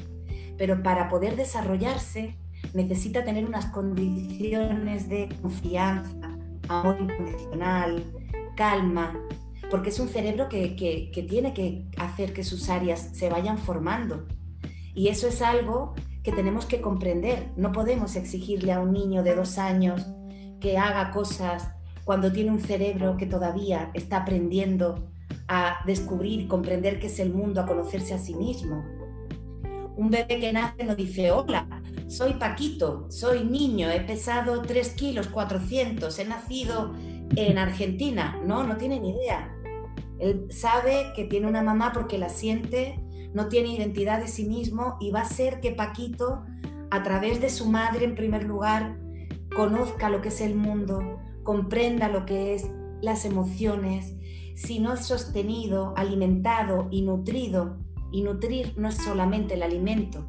pero 0.56 0.82
para 0.82 1.08
poder 1.08 1.36
desarrollarse 1.36 2.38
necesita 2.74 3.24
tener 3.24 3.44
unas 3.44 3.66
condiciones 3.66 5.08
de 5.08 5.28
confianza, 5.42 6.38
amor 6.68 6.96
incondicional, 7.00 8.04
calma, 8.56 9.18
porque 9.70 9.90
es 9.90 10.00
un 10.00 10.08
cerebro 10.08 10.48
que, 10.48 11.10
tiene 11.28 11.54
que 11.54 11.86
hacer 11.98 12.32
que 12.32 12.44
sus 12.44 12.68
áreas 12.68 13.10
se 13.12 13.30
vayan 13.30 13.58
formando. 13.58 14.26
Y 14.94 15.08
eso 15.08 15.28
es 15.28 15.42
algo 15.42 15.94
que 16.22 16.32
tenemos 16.32 16.66
que 16.66 16.80
comprender. 16.80 17.52
No 17.56 17.72
podemos 17.72 18.16
exigirle 18.16 18.72
a 18.72 18.80
un 18.80 18.92
niño 18.92 19.22
de 19.22 19.34
dos 19.34 19.58
años 19.58 20.06
que 20.60 20.78
haga 20.78 21.10
cosas 21.10 21.70
cuando 22.04 22.32
tiene 22.32 22.50
un 22.50 22.60
cerebro 22.60 23.16
que 23.16 23.26
todavía 23.26 23.90
está 23.94 24.18
aprendiendo 24.18 25.10
a 25.48 25.78
descubrir, 25.86 26.48
comprender 26.48 26.98
qué 27.00 27.06
es 27.06 27.18
el 27.18 27.32
mundo, 27.32 27.60
a 27.60 27.66
conocerse 27.66 28.14
a 28.14 28.18
sí 28.18 28.34
mismo. 28.34 28.84
Un 29.96 30.10
bebé 30.10 30.38
que 30.40 30.52
nace 30.52 30.84
no 30.84 30.94
dice, 30.94 31.30
hola, 31.30 31.66
soy 32.06 32.34
Paquito, 32.34 33.06
soy 33.10 33.44
niño, 33.44 33.90
he 33.90 34.00
pesado 34.00 34.62
3 34.62 34.88
kilos 34.90 35.28
400, 35.28 36.18
he 36.18 36.24
nacido 36.24 36.94
en 37.36 37.58
Argentina. 37.58 38.40
No, 38.44 38.64
no 38.64 38.76
tiene 38.76 39.00
ni 39.00 39.10
idea. 39.10 39.54
Él 40.18 40.46
sabe 40.50 41.12
que 41.14 41.24
tiene 41.24 41.46
una 41.46 41.62
mamá 41.62 41.92
porque 41.92 42.18
la 42.18 42.28
siente, 42.28 43.00
no 43.34 43.48
tiene 43.48 43.74
identidad 43.74 44.20
de 44.20 44.28
sí 44.28 44.44
mismo 44.44 44.96
y 45.00 45.10
va 45.10 45.22
a 45.22 45.24
ser 45.24 45.60
que 45.60 45.72
Paquito, 45.72 46.44
a 46.90 47.02
través 47.02 47.40
de 47.40 47.50
su 47.50 47.68
madre 47.68 48.04
en 48.04 48.14
primer 48.14 48.44
lugar, 48.44 48.98
conozca 49.54 50.10
lo 50.10 50.20
que 50.20 50.28
es 50.28 50.40
el 50.40 50.54
mundo, 50.54 51.18
comprenda 51.42 52.08
lo 52.08 52.26
que 52.26 52.54
es 52.54 52.70
las 53.00 53.24
emociones, 53.24 54.14
si 54.54 54.78
no 54.78 54.92
es 54.92 55.06
sostenido, 55.06 55.94
alimentado 55.96 56.88
y 56.90 57.02
nutrido, 57.02 57.78
y 58.12 58.22
nutrir 58.22 58.74
no 58.76 58.88
es 58.88 58.96
solamente 58.96 59.54
el 59.54 59.62
alimento. 59.62 60.26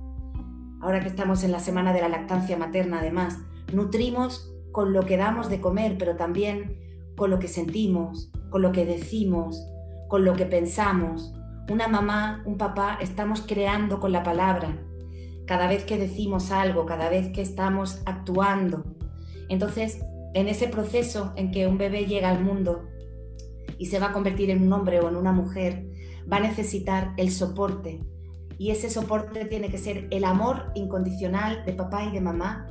Ahora 0.81 1.00
que 1.00 1.08
estamos 1.08 1.43
en 1.43 1.51
la 1.51 1.60
semana 1.60 1.93
de 1.93 2.01
la 2.01 2.10
lactancia 2.10 2.58
materna, 2.58 3.00
además, 3.00 3.39
nutrimos 3.74 4.51
con 4.72 4.93
lo 4.93 5.05
que 5.05 5.17
damos 5.17 5.50
de 5.50 5.62
comer, 5.62 5.98
pero 5.98 6.15
también 6.15 6.79
con 7.17 7.29
lo 7.29 7.39
que 7.39 7.48
sentimos, 7.48 8.31
con 8.50 8.62
lo 8.62 8.72
que 8.72 8.86
decimos, 8.86 9.67
con 10.08 10.25
lo 10.25 10.34
que 10.34 10.46
pensamos. 10.46 11.34
Una 11.69 11.87
mamá, 11.87 12.43
un 12.45 12.57
papá, 12.57 12.97
estamos 13.01 13.41
creando 13.41 13.99
con 13.99 14.11
la 14.11 14.23
palabra. 14.23 14.77
Cada 15.45 15.67
vez 15.67 15.83
que 15.83 15.97
decimos 15.97 16.51
algo, 16.51 16.85
cada 16.85 17.09
vez 17.09 17.29
que 17.29 17.41
estamos 17.41 18.01
actuando. 18.05 18.83
Entonces, 19.49 19.99
en 20.33 20.47
ese 20.47 20.67
proceso 20.67 21.33
en 21.35 21.51
que 21.51 21.67
un 21.67 21.77
bebé 21.77 22.05
llega 22.05 22.29
al 22.29 22.43
mundo 22.43 22.87
y 23.77 23.87
se 23.87 23.99
va 23.99 24.07
a 24.07 24.13
convertir 24.13 24.49
en 24.49 24.63
un 24.63 24.73
hombre 24.73 24.99
o 24.99 25.09
en 25.09 25.15
una 25.15 25.31
mujer, 25.31 25.87
va 26.31 26.37
a 26.37 26.41
necesitar 26.41 27.13
el 27.17 27.31
soporte. 27.31 27.99
Y 28.57 28.71
ese 28.71 28.89
soporte 28.89 29.45
tiene 29.45 29.69
que 29.69 29.77
ser 29.77 30.07
el 30.11 30.23
amor 30.23 30.71
incondicional 30.75 31.65
de 31.65 31.73
papá 31.73 32.05
y 32.05 32.11
de 32.11 32.21
mamá 32.21 32.67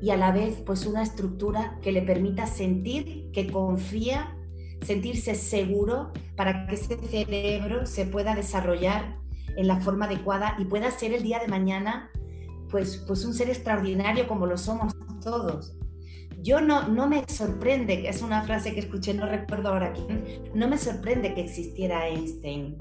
y 0.00 0.10
a 0.10 0.16
la 0.16 0.32
vez 0.32 0.62
pues 0.64 0.86
una 0.86 1.02
estructura 1.02 1.78
que 1.82 1.92
le 1.92 2.02
permita 2.02 2.46
sentir 2.46 3.30
que 3.32 3.50
confía, 3.50 4.36
sentirse 4.82 5.34
seguro 5.34 6.12
para 6.36 6.66
que 6.66 6.74
ese 6.74 6.96
cerebro 6.96 7.86
se 7.86 8.06
pueda 8.06 8.34
desarrollar 8.34 9.16
en 9.56 9.66
la 9.66 9.80
forma 9.80 10.06
adecuada 10.06 10.56
y 10.58 10.64
pueda 10.64 10.90
ser 10.90 11.12
el 11.12 11.22
día 11.22 11.40
de 11.40 11.48
mañana 11.48 12.10
pues, 12.70 13.04
pues 13.06 13.24
un 13.24 13.34
ser 13.34 13.48
extraordinario 13.48 14.28
como 14.28 14.46
lo 14.46 14.56
somos 14.56 14.94
todos. 15.22 15.74
Yo 16.40 16.60
no, 16.60 16.88
no 16.88 17.08
me 17.08 17.24
sorprende, 17.26 18.02
que 18.02 18.08
es 18.08 18.22
una 18.22 18.42
frase 18.42 18.72
que 18.72 18.80
escuché, 18.80 19.12
no 19.12 19.26
recuerdo 19.26 19.70
ahora 19.70 19.92
quién, 19.92 20.42
no 20.54 20.68
me 20.68 20.78
sorprende 20.78 21.34
que 21.34 21.40
existiera 21.40 22.06
Einstein. 22.06 22.76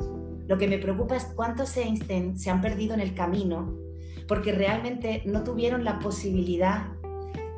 Lo 0.47 0.57
que 0.57 0.67
me 0.67 0.77
preocupa 0.77 1.15
es 1.15 1.25
cuántos 1.25 1.75
Einstein 1.75 2.37
se 2.37 2.49
han 2.49 2.61
perdido 2.61 2.93
en 2.93 3.01
el 3.01 3.15
camino 3.15 3.75
porque 4.27 4.51
realmente 4.51 5.23
no 5.25 5.43
tuvieron 5.43 5.83
la 5.83 5.99
posibilidad 5.99 6.87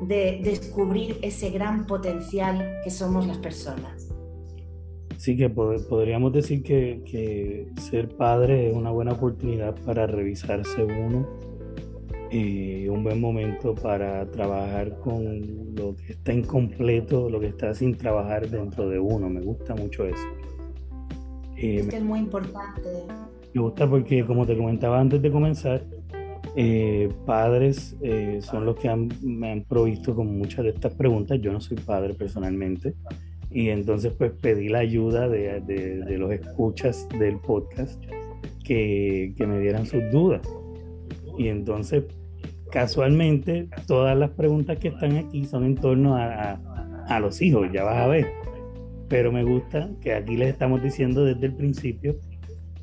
de 0.00 0.40
descubrir 0.42 1.18
ese 1.22 1.50
gran 1.50 1.86
potencial 1.86 2.80
que 2.82 2.90
somos 2.90 3.26
las 3.26 3.38
personas. 3.38 4.08
Sí, 5.20 5.36
que 5.36 5.50
podríamos 5.50 6.32
decir 6.32 6.62
que, 6.62 7.70
ser 7.78 8.08
padre 8.08 8.70
es 8.70 8.74
una 8.74 8.90
buena 8.90 9.12
oportunidad 9.12 9.74
para 9.84 10.06
revisarse 10.06 10.82
uno 10.82 11.28
y 12.30 12.88
un 12.88 13.04
buen 13.04 13.20
momento 13.20 13.74
para 13.74 14.24
trabajar 14.30 14.98
con 15.00 15.74
lo 15.74 15.94
que 15.94 16.14
está 16.14 16.32
incompleto, 16.32 17.28
lo 17.28 17.38
que 17.38 17.48
está 17.48 17.74
sin 17.74 17.98
trabajar 17.98 18.48
dentro 18.48 18.88
de 18.88 18.98
uno. 18.98 19.28
Me 19.28 19.42
gusta 19.42 19.74
mucho 19.74 20.06
eso. 20.06 20.26
Eh, 21.58 21.86
es 21.86 22.02
muy 22.02 22.20
importante. 22.20 22.88
Me 23.52 23.60
gusta 23.60 23.90
porque, 23.90 24.24
como 24.24 24.46
te 24.46 24.56
comentaba 24.56 25.00
antes 25.00 25.20
de 25.20 25.30
comenzar, 25.30 25.84
eh, 26.56 27.10
padres 27.26 27.94
eh, 28.00 28.38
son 28.40 28.64
los 28.64 28.74
que 28.76 28.88
me 29.20 29.52
han 29.52 29.64
provisto 29.64 30.14
con 30.14 30.38
muchas 30.38 30.64
de 30.64 30.70
estas 30.70 30.94
preguntas. 30.94 31.38
Yo 31.42 31.52
no 31.52 31.60
soy 31.60 31.76
padre 31.76 32.14
personalmente. 32.14 32.94
Y 33.50 33.70
entonces 33.70 34.12
pues 34.16 34.32
pedí 34.40 34.68
la 34.68 34.78
ayuda 34.80 35.28
de, 35.28 35.60
de, 35.60 36.18
los 36.18 36.32
escuchas 36.32 37.08
del 37.18 37.38
podcast 37.38 38.02
que, 38.64 39.34
que, 39.36 39.46
me 39.46 39.58
dieran 39.58 39.86
sus 39.86 40.02
dudas. 40.12 40.42
Y 41.38 41.48
entonces 41.48 42.04
casualmente 42.70 43.68
todas 43.86 44.16
las 44.16 44.30
preguntas 44.30 44.78
que 44.78 44.88
están 44.88 45.16
aquí 45.16 45.44
son 45.44 45.64
en 45.64 45.74
torno 45.74 46.16
a, 46.16 46.60
a, 47.08 47.20
los 47.20 47.42
hijos, 47.42 47.68
ya 47.72 47.82
vas 47.82 47.96
a 47.96 48.06
ver. 48.06 48.26
Pero 49.08 49.32
me 49.32 49.42
gusta 49.42 49.90
que 50.00 50.14
aquí 50.14 50.36
les 50.36 50.50
estamos 50.50 50.80
diciendo 50.82 51.24
desde 51.24 51.46
el 51.46 51.54
principio 51.54 52.16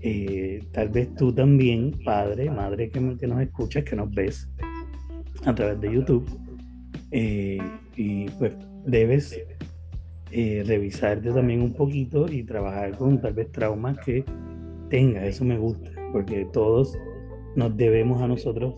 eh, 0.02 0.64
tal 0.72 0.90
vez 0.90 1.14
tú 1.16 1.34
también, 1.34 1.92
padre, 2.06 2.52
madre 2.52 2.90
que, 2.90 3.18
que, 3.18 3.28
nos 3.28 3.42
escuchas, 3.42 3.84
que 3.84 3.96
nos 3.96 4.12
ves 4.12 4.48
a 5.44 5.56
través 5.56 5.82
de 5.82 5.92
YouTube, 5.92 6.30
eh, 7.12 7.58
y 7.96 8.30
pues 8.32 8.54
debes 8.86 9.40
eh, 10.32 10.64
revisarte 10.66 11.32
también 11.32 11.62
un 11.62 11.74
poquito 11.74 12.26
y 12.32 12.44
trabajar 12.44 12.98
con 12.98 13.20
tal 13.22 13.34
vez 13.34 13.52
traumas 13.52 13.98
que 14.06 14.24
tengas. 14.90 15.24
Eso 15.24 15.46
me 15.46 15.58
gusta, 15.58 15.90
porque 16.12 16.48
todos 16.52 16.98
nos 17.56 17.76
debemos 17.76 18.22
a 18.22 18.28
nosotros 18.28 18.76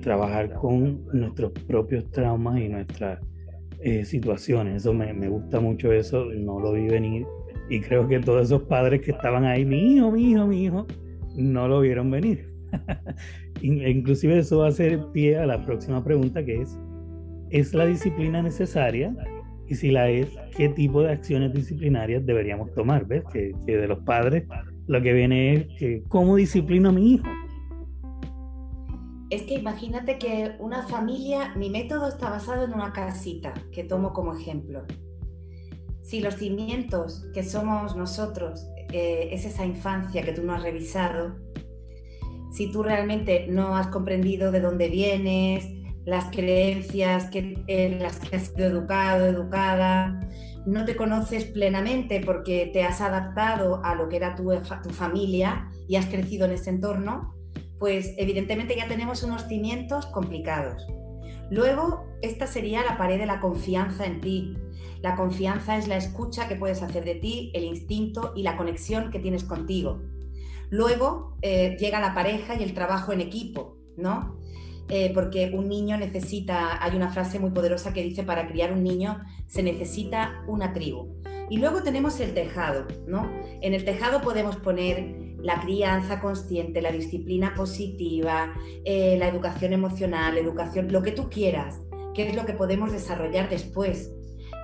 trabajar 0.00 0.54
con 0.54 1.04
nuestros 1.12 1.52
propios 1.66 2.10
traumas 2.10 2.58
y 2.58 2.70
nuestras 2.70 3.20
situaciones. 4.04 4.76
Eso 4.76 4.94
me, 4.94 5.12
me 5.12 5.28
gusta 5.28 5.60
mucho 5.60 5.92
eso, 5.92 6.24
no 6.24 6.58
lo 6.58 6.72
vi 6.72 6.88
venir 6.88 7.26
y 7.68 7.80
creo 7.80 8.06
que 8.06 8.20
todos 8.20 8.44
esos 8.44 8.62
padres 8.64 9.00
que 9.00 9.12
estaban 9.12 9.44
ahí, 9.44 9.64
mi 9.64 9.94
hijo, 9.94 10.10
mi 10.10 10.30
hijo, 10.30 10.46
mi 10.46 10.64
hijo, 10.64 10.86
no 11.36 11.68
lo 11.68 11.80
vieron 11.80 12.10
venir. 12.10 12.52
Inclusive 13.62 14.38
eso 14.38 14.58
va 14.58 14.68
a 14.68 14.72
ser 14.72 15.00
pie 15.12 15.38
a 15.38 15.46
la 15.46 15.64
próxima 15.64 16.02
pregunta 16.04 16.44
que 16.44 16.60
es, 16.60 16.78
¿es 17.50 17.72
la 17.72 17.86
disciplina 17.86 18.42
necesaria? 18.42 19.14
Y 19.68 19.74
si 19.74 19.90
la 19.90 20.10
es, 20.10 20.28
¿qué 20.56 20.68
tipo 20.68 21.02
de 21.02 21.12
acciones 21.12 21.52
disciplinarias 21.52 22.26
deberíamos 22.26 22.72
tomar? 22.74 23.06
¿Ves? 23.06 23.24
Que, 23.32 23.52
de 23.66 23.88
los 23.88 24.00
padres 24.00 24.44
lo 24.86 25.00
que 25.00 25.12
viene 25.12 25.54
es 25.54 25.66
que, 25.78 26.02
¿cómo 26.08 26.36
disciplino 26.36 26.88
a 26.88 26.92
mi 26.92 27.14
hijo? 27.14 27.28
es 29.32 29.44
que 29.44 29.54
imagínate 29.54 30.18
que 30.18 30.56
una 30.58 30.86
familia, 30.86 31.54
mi 31.56 31.70
método 31.70 32.06
está 32.06 32.28
basado 32.28 32.64
en 32.64 32.74
una 32.74 32.92
casita 32.92 33.54
que 33.72 33.82
tomo 33.82 34.12
como 34.12 34.36
ejemplo. 34.36 34.82
Si 36.02 36.20
los 36.20 36.36
cimientos 36.36 37.24
que 37.32 37.42
somos 37.42 37.96
nosotros 37.96 38.68
eh, 38.92 39.30
es 39.32 39.46
esa 39.46 39.64
infancia 39.64 40.20
que 40.20 40.32
tú 40.32 40.42
no 40.42 40.52
has 40.52 40.62
revisado, 40.62 41.36
si 42.50 42.70
tú 42.70 42.82
realmente 42.82 43.46
no 43.48 43.74
has 43.74 43.86
comprendido 43.86 44.52
de 44.52 44.60
dónde 44.60 44.90
vienes, 44.90 45.66
las 46.04 46.26
creencias 46.26 47.30
que, 47.30 47.62
en 47.66 48.02
las 48.02 48.18
que 48.18 48.36
has 48.36 48.48
sido 48.48 48.66
educado, 48.66 49.26
educada, 49.26 50.20
no 50.66 50.84
te 50.84 50.96
conoces 50.96 51.44
plenamente 51.44 52.20
porque 52.24 52.70
te 52.72 52.84
has 52.84 53.00
adaptado 53.00 53.84
a 53.84 53.94
lo 53.94 54.08
que 54.08 54.16
era 54.16 54.34
tu, 54.34 54.50
tu 54.82 54.90
familia 54.90 55.68
y 55.88 55.96
has 55.96 56.06
crecido 56.06 56.46
en 56.46 56.52
ese 56.52 56.70
entorno, 56.70 57.34
pues 57.78 58.14
evidentemente 58.16 58.76
ya 58.76 58.86
tenemos 58.86 59.22
unos 59.22 59.46
cimientos 59.48 60.06
complicados. 60.06 60.86
Luego, 61.50 62.06
esta 62.22 62.46
sería 62.46 62.82
la 62.82 62.96
pared 62.96 63.18
de 63.18 63.26
la 63.26 63.40
confianza 63.40 64.06
en 64.06 64.20
ti. 64.20 64.56
La 65.02 65.16
confianza 65.16 65.76
es 65.76 65.88
la 65.88 65.96
escucha 65.96 66.48
que 66.48 66.56
puedes 66.56 66.82
hacer 66.82 67.04
de 67.04 67.16
ti, 67.16 67.50
el 67.54 67.64
instinto 67.64 68.32
y 68.36 68.42
la 68.42 68.56
conexión 68.56 69.10
que 69.10 69.18
tienes 69.18 69.44
contigo. 69.44 70.00
Luego 70.70 71.36
eh, 71.42 71.76
llega 71.78 72.00
la 72.00 72.14
pareja 72.14 72.54
y 72.54 72.62
el 72.62 72.72
trabajo 72.72 73.12
en 73.12 73.20
equipo, 73.20 73.76
¿no? 73.96 74.38
Eh, 74.88 75.10
porque 75.14 75.52
un 75.54 75.68
niño 75.68 75.96
necesita, 75.96 76.82
hay 76.84 76.96
una 76.96 77.10
frase 77.10 77.38
muy 77.38 77.50
poderosa 77.50 77.92
que 77.92 78.02
dice, 78.02 78.24
para 78.24 78.46
criar 78.46 78.72
un 78.72 78.82
niño 78.82 79.20
se 79.46 79.62
necesita 79.62 80.44
una 80.46 80.72
tribu. 80.72 81.22
Y 81.48 81.58
luego 81.58 81.82
tenemos 81.82 82.18
el 82.20 82.34
tejado, 82.34 82.86
¿no? 83.06 83.30
En 83.60 83.74
el 83.74 83.84
tejado 83.84 84.22
podemos 84.22 84.56
poner 84.56 85.36
la 85.42 85.60
crianza 85.60 86.20
consciente, 86.20 86.80
la 86.80 86.92
disciplina 86.92 87.54
positiva, 87.54 88.54
eh, 88.84 89.16
la 89.18 89.28
educación 89.28 89.72
emocional, 89.72 90.38
educación, 90.38 90.90
lo 90.90 91.02
que 91.02 91.12
tú 91.12 91.28
quieras, 91.28 91.80
que 92.14 92.28
es 92.28 92.36
lo 92.36 92.46
que 92.46 92.54
podemos 92.54 92.92
desarrollar 92.92 93.48
después. 93.48 94.12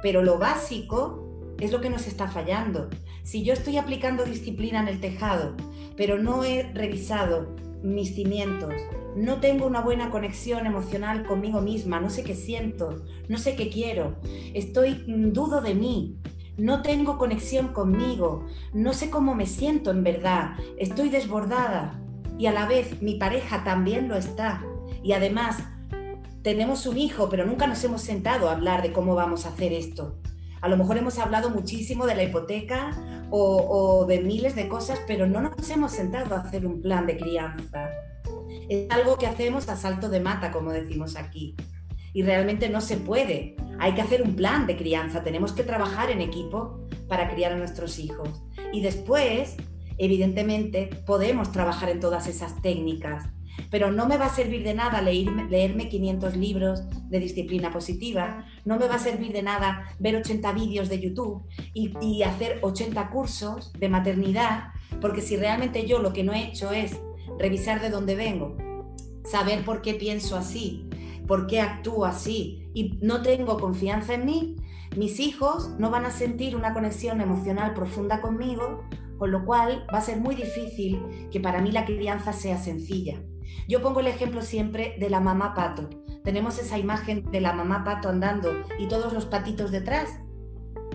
Pero 0.02 0.22
lo 0.22 0.38
básico 0.38 1.54
es 1.58 1.72
lo 1.72 1.80
que 1.80 1.90
nos 1.90 2.06
está 2.06 2.28
fallando. 2.28 2.88
Si 3.22 3.42
yo 3.42 3.52
estoy 3.52 3.76
aplicando 3.76 4.24
disciplina 4.24 4.80
en 4.80 4.88
el 4.88 5.00
tejado, 5.00 5.56
pero 5.96 6.18
no 6.18 6.44
he 6.44 6.62
revisado 6.72 7.56
mis 7.82 8.14
cimientos, 8.14 8.74
no 9.16 9.40
tengo 9.40 9.66
una 9.66 9.80
buena 9.80 10.10
conexión 10.10 10.66
emocional 10.66 11.26
conmigo 11.26 11.60
misma, 11.60 12.00
no 12.00 12.10
sé 12.10 12.24
qué 12.24 12.34
siento, 12.34 13.02
no 13.28 13.38
sé 13.38 13.56
qué 13.56 13.70
quiero, 13.70 14.16
estoy 14.54 15.04
mm, 15.06 15.32
dudo 15.32 15.60
de 15.60 15.74
mí, 15.74 16.18
no 16.58 16.82
tengo 16.82 17.18
conexión 17.18 17.68
conmigo, 17.68 18.46
no 18.72 18.92
sé 18.92 19.10
cómo 19.10 19.34
me 19.34 19.46
siento 19.46 19.92
en 19.92 20.02
verdad, 20.02 20.56
estoy 20.76 21.08
desbordada. 21.08 22.02
Y 22.36 22.46
a 22.46 22.52
la 22.52 22.66
vez 22.66 23.00
mi 23.00 23.14
pareja 23.14 23.64
también 23.64 24.08
lo 24.08 24.16
está. 24.16 24.64
Y 25.02 25.12
además 25.12 25.58
tenemos 26.42 26.86
un 26.86 26.98
hijo, 26.98 27.28
pero 27.28 27.46
nunca 27.46 27.66
nos 27.66 27.82
hemos 27.84 28.02
sentado 28.02 28.48
a 28.48 28.52
hablar 28.52 28.82
de 28.82 28.92
cómo 28.92 29.14
vamos 29.14 29.46
a 29.46 29.50
hacer 29.50 29.72
esto. 29.72 30.18
A 30.60 30.68
lo 30.68 30.76
mejor 30.76 30.98
hemos 30.98 31.18
hablado 31.18 31.50
muchísimo 31.50 32.06
de 32.06 32.14
la 32.14 32.24
hipoteca 32.24 32.90
o, 33.30 34.06
de 34.06 34.20
miles 34.20 34.54
de 34.54 34.68
cosas, 34.68 35.00
pero 35.06 35.26
no 35.26 35.40
nos 35.40 35.70
hemos 35.70 35.92
sentado 35.92 36.34
a 36.34 36.40
hacer 36.40 36.66
un 36.66 36.80
plan 36.80 37.06
de 37.06 37.16
crianza. 37.16 37.90
Es 38.68 38.90
algo 38.90 39.16
que 39.16 39.26
hacemos 39.26 39.68
a 39.68 39.76
salto 39.76 40.08
de 40.08 40.20
mata, 40.20 40.50
como 40.50 40.72
decimos 40.72 41.16
aquí. 41.16 41.54
Y 42.12 42.22
realmente 42.22 42.68
no 42.68 42.80
se 42.80 42.96
puede. 42.96 43.56
Hay 43.78 43.94
que 43.94 44.00
hacer 44.00 44.22
un 44.22 44.34
plan 44.34 44.66
de 44.66 44.76
crianza. 44.76 45.22
Tenemos 45.22 45.52
que 45.52 45.62
trabajar 45.62 46.10
en 46.10 46.20
equipo 46.20 46.86
para 47.08 47.30
criar 47.32 47.52
a 47.52 47.56
nuestros 47.56 47.98
hijos. 47.98 48.42
Y 48.72 48.80
después, 48.80 49.56
evidentemente, 49.98 50.90
podemos 51.06 51.52
trabajar 51.52 51.90
en 51.90 52.00
todas 52.00 52.26
esas 52.26 52.60
técnicas 52.62 53.26
pero 53.70 53.90
no 53.90 54.06
me 54.06 54.16
va 54.16 54.26
a 54.26 54.34
servir 54.34 54.62
de 54.62 54.74
nada 54.74 55.02
leerme 55.02 55.88
500 55.88 56.36
libros 56.36 56.82
de 57.08 57.20
disciplina 57.20 57.72
positiva, 57.72 58.46
no 58.64 58.78
me 58.78 58.86
va 58.86 58.96
a 58.96 59.00
servir 59.00 59.32
de 59.32 59.42
nada 59.42 59.84
ver 59.98 60.16
80 60.16 60.52
vídeos 60.52 60.88
de 60.88 61.00
YouTube 61.00 61.44
y, 61.74 61.92
y 62.00 62.22
hacer 62.22 62.58
80 62.62 63.10
cursos 63.10 63.72
de 63.72 63.88
maternidad, 63.88 64.68
porque 65.00 65.20
si 65.20 65.36
realmente 65.36 65.86
yo 65.86 65.98
lo 65.98 66.12
que 66.12 66.24
no 66.24 66.32
he 66.32 66.44
hecho 66.48 66.72
es 66.72 66.98
revisar 67.38 67.80
de 67.80 67.90
dónde 67.90 68.14
vengo, 68.14 68.56
saber 69.24 69.64
por 69.64 69.82
qué 69.82 69.94
pienso 69.94 70.36
así, 70.36 70.88
por 71.26 71.46
qué 71.46 71.60
actúo 71.60 72.04
así 72.04 72.68
y 72.74 72.98
no 73.02 73.22
tengo 73.22 73.58
confianza 73.58 74.14
en 74.14 74.24
mí, 74.24 74.56
mis 74.96 75.20
hijos 75.20 75.70
no 75.78 75.90
van 75.90 76.06
a 76.06 76.10
sentir 76.10 76.56
una 76.56 76.72
conexión 76.72 77.20
emocional 77.20 77.74
profunda 77.74 78.20
conmigo, 78.20 78.84
con 79.18 79.30
lo 79.30 79.44
cual 79.44 79.86
va 79.92 79.98
a 79.98 80.02
ser 80.02 80.18
muy 80.18 80.34
difícil 80.34 81.00
que 81.30 81.40
para 81.40 81.60
mí 81.60 81.70
la 81.70 81.84
crianza 81.84 82.32
sea 82.32 82.56
sencilla. 82.56 83.20
Yo 83.68 83.82
pongo 83.82 84.00
el 84.00 84.06
ejemplo 84.06 84.42
siempre 84.42 84.96
de 84.98 85.10
la 85.10 85.20
mamá 85.20 85.54
pato. 85.54 85.88
Tenemos 86.24 86.58
esa 86.58 86.78
imagen 86.78 87.30
de 87.30 87.40
la 87.40 87.52
mamá 87.52 87.84
pato 87.84 88.08
andando 88.08 88.52
y 88.78 88.88
todos 88.88 89.12
los 89.12 89.26
patitos 89.26 89.70
detrás. 89.70 90.08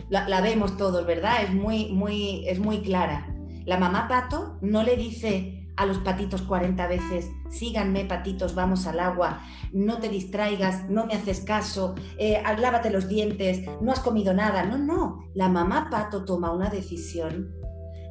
La, 0.10 0.42
vemos 0.42 0.78
todos, 0.78 1.06
¿verdad? 1.06 1.44
Es 1.44 1.54
muy, 1.54 1.92
muy, 1.92 2.48
es 2.48 2.60
muy 2.60 2.82
clara. 2.82 3.36
La 3.66 3.78
mamá 3.78 4.08
pato 4.08 4.58
no 4.62 4.84
le 4.84 4.96
dice 4.96 5.70
a 5.76 5.86
los 5.86 5.98
patitos 6.00 6.44
40 6.44 6.86
veces, 6.88 7.32
síganme 7.50 8.06
patitos, 8.06 8.54
vamos 8.54 8.86
al 8.86 9.00
agua, 9.00 9.42
no 9.72 9.98
te 9.98 10.08
distraigas, 10.08 10.88
no 10.88 11.08
me 11.08 11.16
haces 11.16 11.42
caso, 11.42 11.96
eh, 12.20 12.44
lávate 12.60 12.92
los 12.92 13.08
dientes, 13.08 13.68
no 13.82 13.92
has 13.92 14.00
comido 14.00 14.34
nada. 14.34 14.66
No, 14.66 14.78
no, 14.78 15.20
la 15.34 15.50
mamá 15.50 15.88
pato 15.90 16.26
toma 16.26 16.52
una 16.52 16.70
decisión 16.70 17.64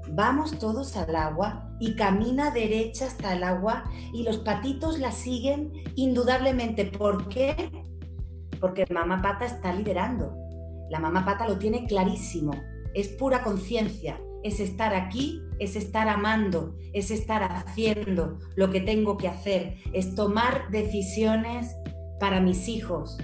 Vamos 0.09 0.59
todos 0.59 0.97
al 0.97 1.15
agua 1.17 1.72
y 1.83 1.97
camina 1.97 2.53
derecha 2.53 3.07
hasta 3.07 3.35
el 3.35 3.43
agua 3.43 3.83
y 4.13 4.23
los 4.23 4.39
patitos 4.39 5.01
la 5.01 5.11
siguen 5.11 5.73
indudablemente. 5.97 6.85
¿Por 6.85 7.29
qué? 7.29 7.73
Porque 8.61 8.87
mamá 8.89 9.21
pata 9.21 9.47
está 9.47 9.75
liderando. 9.75 10.33
La 10.91 11.01
mamá 11.01 11.25
pata 11.25 11.49
lo 11.49 11.59
tiene 11.59 11.85
clarísimo. 11.87 12.53
Es 12.95 13.09
pura 13.09 13.43
conciencia. 13.43 14.21
Es 14.45 14.61
estar 14.61 14.95
aquí, 14.95 15.43
es 15.59 15.75
estar 15.75 16.09
amando, 16.09 16.77
es 16.93 17.11
estar 17.11 17.43
haciendo 17.43 18.39
lo 18.55 18.71
que 18.71 18.81
tengo 18.81 19.17
que 19.17 19.29
hacer, 19.29 19.77
es 19.93 20.17
tomar 20.17 20.69
decisiones 20.71 21.77
para 22.19 22.41
mis 22.41 22.69
hijos, 22.69 23.19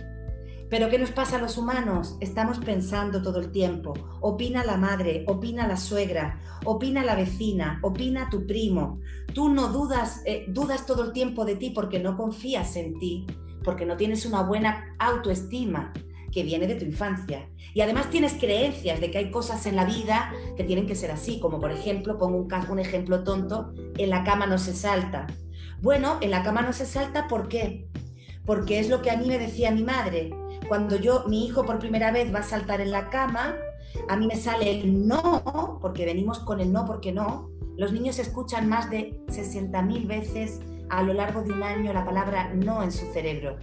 pero 0.70 0.90
¿qué 0.90 0.98
nos 0.98 1.10
pasa 1.10 1.36
a 1.36 1.40
los 1.40 1.56
humanos? 1.56 2.16
Estamos 2.20 2.58
pensando 2.58 3.22
todo 3.22 3.40
el 3.40 3.50
tiempo. 3.50 3.94
Opina 4.20 4.64
la 4.64 4.76
madre, 4.76 5.24
opina 5.26 5.66
la 5.66 5.76
suegra, 5.76 6.40
opina 6.64 7.02
la 7.04 7.14
vecina, 7.14 7.78
opina 7.82 8.28
tu 8.30 8.46
primo. 8.46 9.00
Tú 9.32 9.48
no 9.48 9.68
dudas, 9.68 10.22
eh, 10.26 10.44
dudas 10.48 10.84
todo 10.84 11.04
el 11.04 11.12
tiempo 11.12 11.46
de 11.46 11.56
ti 11.56 11.70
porque 11.70 11.98
no 11.98 12.16
confías 12.16 12.76
en 12.76 12.98
ti, 12.98 13.26
porque 13.64 13.86
no 13.86 13.96
tienes 13.96 14.26
una 14.26 14.42
buena 14.42 14.94
autoestima 14.98 15.92
que 16.30 16.42
viene 16.42 16.66
de 16.66 16.74
tu 16.74 16.84
infancia. 16.84 17.48
Y 17.72 17.80
además 17.80 18.10
tienes 18.10 18.34
creencias 18.34 19.00
de 19.00 19.10
que 19.10 19.18
hay 19.18 19.30
cosas 19.30 19.64
en 19.64 19.74
la 19.74 19.86
vida 19.86 20.32
que 20.56 20.64
tienen 20.64 20.86
que 20.86 20.94
ser 20.94 21.10
así, 21.10 21.40
como 21.40 21.60
por 21.60 21.72
ejemplo, 21.72 22.18
pongo 22.18 22.36
un, 22.36 22.48
un 22.70 22.78
ejemplo 22.78 23.24
tonto, 23.24 23.72
en 23.96 24.10
la 24.10 24.22
cama 24.22 24.46
no 24.46 24.58
se 24.58 24.74
salta. 24.74 25.26
Bueno, 25.80 26.18
en 26.20 26.30
la 26.30 26.42
cama 26.42 26.60
no 26.60 26.74
se 26.74 26.84
salta, 26.84 27.26
¿por 27.26 27.48
qué? 27.48 27.88
Porque 28.44 28.78
es 28.78 28.90
lo 28.90 29.00
que 29.00 29.10
a 29.10 29.16
mí 29.16 29.26
me 29.26 29.38
decía 29.38 29.70
mi 29.70 29.84
madre 29.84 30.30
cuando 30.68 30.96
yo, 30.96 31.24
mi 31.26 31.46
hijo 31.46 31.64
por 31.64 31.78
primera 31.78 32.12
vez 32.12 32.32
va 32.32 32.40
a 32.40 32.42
saltar 32.42 32.80
en 32.80 32.90
la 32.90 33.08
cama, 33.08 33.56
a 34.08 34.16
mí 34.16 34.26
me 34.26 34.36
sale 34.36 34.80
el 34.80 35.08
no, 35.08 35.78
porque 35.80 36.04
venimos 36.04 36.40
con 36.40 36.60
el 36.60 36.72
no, 36.72 36.84
porque 36.84 37.10
no. 37.10 37.50
Los 37.76 37.92
niños 37.92 38.18
escuchan 38.18 38.68
más 38.68 38.90
de 38.90 39.24
60.000 39.28 40.06
veces 40.06 40.60
a 40.90 41.02
lo 41.02 41.14
largo 41.14 41.42
de 41.42 41.52
un 41.52 41.62
año 41.62 41.92
la 41.92 42.04
palabra 42.04 42.52
no 42.54 42.82
en 42.82 42.92
su 42.92 43.06
cerebro. 43.12 43.56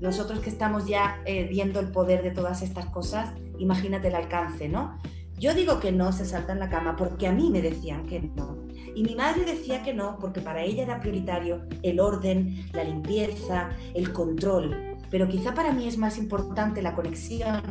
Nosotros 0.00 0.40
que 0.40 0.50
estamos 0.50 0.86
ya 0.86 1.22
eh, 1.24 1.44
viendo 1.44 1.80
el 1.80 1.90
poder 1.90 2.22
de 2.22 2.30
todas 2.30 2.62
estas 2.62 2.86
cosas, 2.86 3.32
imagínate 3.58 4.08
el 4.08 4.14
alcance, 4.16 4.68
¿no? 4.68 4.98
Yo 5.38 5.54
digo 5.54 5.80
que 5.80 5.92
no 5.92 6.12
se 6.12 6.24
salta 6.24 6.52
en 6.52 6.60
la 6.60 6.68
cama 6.68 6.96
porque 6.96 7.26
a 7.26 7.32
mí 7.32 7.50
me 7.50 7.62
decían 7.62 8.06
que 8.06 8.20
no. 8.20 8.58
Y 8.94 9.02
mi 9.02 9.14
madre 9.14 9.44
decía 9.44 9.82
que 9.82 9.94
no 9.94 10.18
porque 10.20 10.40
para 10.40 10.62
ella 10.62 10.82
era 10.82 11.00
prioritario 11.00 11.62
el 11.82 12.00
orden, 12.00 12.68
la 12.72 12.84
limpieza, 12.84 13.70
el 13.94 14.12
control 14.12 14.93
pero 15.14 15.28
quizá 15.28 15.54
para 15.54 15.72
mí 15.72 15.86
es 15.86 15.96
más 15.96 16.18
importante 16.18 16.82
la 16.82 16.96
conexión 16.96 17.62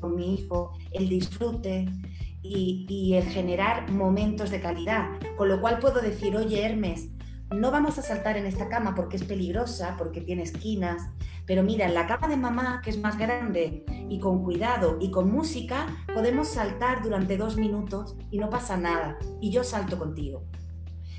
con 0.00 0.16
mi 0.16 0.32
hijo, 0.32 0.72
el 0.92 1.10
disfrute 1.10 1.84
y, 2.40 3.12
el 3.12 3.24
generar 3.24 3.92
momentos 3.92 4.50
de 4.50 4.62
calidad. 4.62 5.10
Con 5.36 5.50
lo 5.50 5.60
cual 5.60 5.78
puedo 5.78 6.00
decir, 6.00 6.34
oye 6.34 6.64
Hermes, 6.64 7.10
no 7.54 7.70
vamos 7.70 7.98
a 7.98 8.02
saltar 8.02 8.38
en 8.38 8.46
esta 8.46 8.70
cama 8.70 8.94
porque 8.94 9.16
es 9.16 9.24
peligrosa, 9.24 9.96
porque 9.98 10.22
tiene 10.22 10.42
esquinas, 10.42 11.02
pero 11.44 11.62
mira, 11.62 11.84
en 11.84 11.92
la 11.92 12.06
cama 12.06 12.28
de 12.28 12.38
mamá, 12.38 12.80
que 12.82 12.88
es 12.88 12.98
más 12.98 13.18
grande, 13.18 13.84
y 14.08 14.18
con 14.18 14.42
cuidado 14.42 14.96
y 15.02 15.10
con 15.10 15.30
música, 15.30 15.84
podemos 16.14 16.48
saltar 16.48 17.02
durante 17.02 17.36
dos 17.36 17.58
minutos 17.58 18.16
y 18.30 18.38
no 18.38 18.48
pasa 18.48 18.78
nada, 18.78 19.18
y 19.38 19.50
yo 19.50 19.64
salto 19.64 19.98
contigo. 19.98 20.44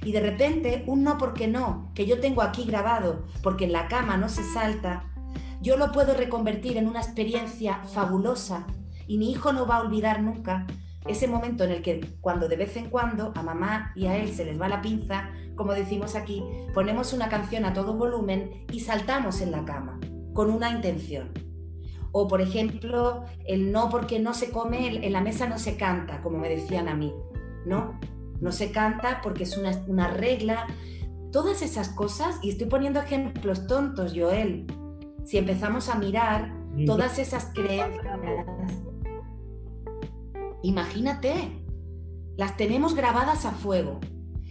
Y 0.04 0.12
de 0.12 0.22
repente, 0.22 0.84
un 0.88 1.04
no 1.04 1.20
porque 1.20 1.48
no, 1.48 1.92
que 1.94 2.08
yo 2.08 2.20
tengo 2.20 2.42
aquí 2.42 2.64
grabado, 2.64 3.28
porque 3.44 3.66
en 3.66 3.74
la 3.74 3.88
cama 3.88 4.18
no 4.18 4.28
se 4.28 4.44
salta, 4.44 5.12
yo 5.66 5.78
lo 5.78 5.92
puedo 5.92 6.14
reconvertir 6.14 6.78
en 6.78 6.88
una 6.88 7.02
experiencia 7.02 7.82
fabulosa 7.86 8.68
y 9.08 9.18
mi 9.18 9.32
hijo 9.32 9.52
no 9.52 9.66
va 9.66 9.78
a 9.78 9.82
olvidar 9.82 10.22
nunca 10.22 10.68
ese 11.08 11.28
momento 11.28 11.64
en 11.64 11.72
el 11.72 11.82
que 11.82 12.18
cuando 12.22 12.48
de 12.48 12.56
vez 12.56 12.78
en 12.78 12.92
cuando 12.92 13.34
a 13.36 13.42
mamá 13.42 13.92
y 13.96 14.06
a 14.06 14.16
él 14.16 14.32
se 14.32 14.46
les 14.46 14.62
va 14.62 14.70
la 14.70 14.84
pinza, 14.84 15.32
como 15.56 15.74
decimos 15.74 16.16
aquí, 16.16 16.44
ponemos 16.76 17.14
una 17.14 17.30
canción 17.30 17.66
a 17.66 17.74
todo 17.74 17.96
volumen 17.96 18.68
y 18.72 18.82
saltamos 18.82 19.42
en 19.42 19.52
la 19.52 19.66
cama 19.66 20.00
con 20.34 20.52
una 20.52 20.70
intención. 20.70 21.32
O 22.12 22.28
por 22.28 22.42
ejemplo, 22.42 23.26
el 23.48 23.72
no 23.72 23.90
porque 23.90 24.20
no 24.20 24.36
se 24.36 24.52
come, 24.52 25.04
en 25.04 25.14
la 25.14 25.22
mesa 25.22 25.48
no 25.48 25.58
se 25.58 25.78
canta, 25.78 26.22
como 26.22 26.38
me 26.38 26.48
decían 26.48 26.88
a 26.88 26.94
mí. 26.94 27.12
No, 27.66 28.00
no 28.40 28.52
se 28.52 28.72
canta 28.72 29.20
porque 29.24 29.44
es 29.44 29.58
una, 29.58 29.72
una 29.88 30.10
regla. 30.10 30.68
Todas 31.32 31.64
esas 31.64 31.90
cosas, 31.90 32.38
y 32.44 32.50
estoy 32.50 32.68
poniendo 32.68 33.00
ejemplos 33.00 33.66
tontos, 33.66 34.14
Joel, 34.16 34.68
si 35.26 35.38
empezamos 35.38 35.90
a 35.90 35.96
mirar 35.96 36.54
todas 36.86 37.20
esas 37.20 37.52
creencias 37.54 38.20
Imagínate, 40.66 41.64
las 42.38 42.58
tenemos 42.58 42.96
grabadas 42.96 43.46
a 43.46 43.52
fuego. 43.52 44.00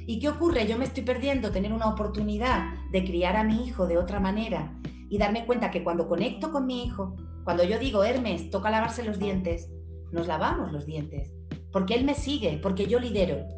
¿Y 0.07 0.21
qué 0.21 0.29
ocurre? 0.29 0.69
Yo 0.69 0.79
me 0.79 0.85
estoy 0.85 1.03
perdiendo 1.03 1.51
tener 1.51 1.73
una 1.73 1.89
oportunidad 1.89 2.73
de 2.93 3.05
criar 3.05 3.37
a 3.37 3.43
mi 3.43 3.67
hijo 3.67 3.89
de 3.89 3.99
otra 3.99 4.21
manera 4.21 4.81
y 5.11 5.19
darme 5.19 5.45
cuenta 5.45 5.73
que 5.73 5.83
cuando 5.83 6.07
conecto 6.07 6.53
con 6.53 6.67
mi 6.67 6.85
hijo, 6.85 7.17
cuando 7.43 7.65
yo 7.65 7.81
digo, 7.81 8.05
Hermes, 8.05 8.49
toca 8.51 8.71
lavarse 8.71 9.03
los 9.03 9.19
dientes, 9.19 9.71
nos 10.13 10.29
lavamos 10.29 10.71
los 10.71 10.87
dientes. 10.87 11.33
Porque 11.73 11.95
él 11.95 12.05
me 12.05 12.15
sigue, 12.15 12.61
porque 12.63 12.87
yo 12.87 13.01
lidero, 13.01 13.49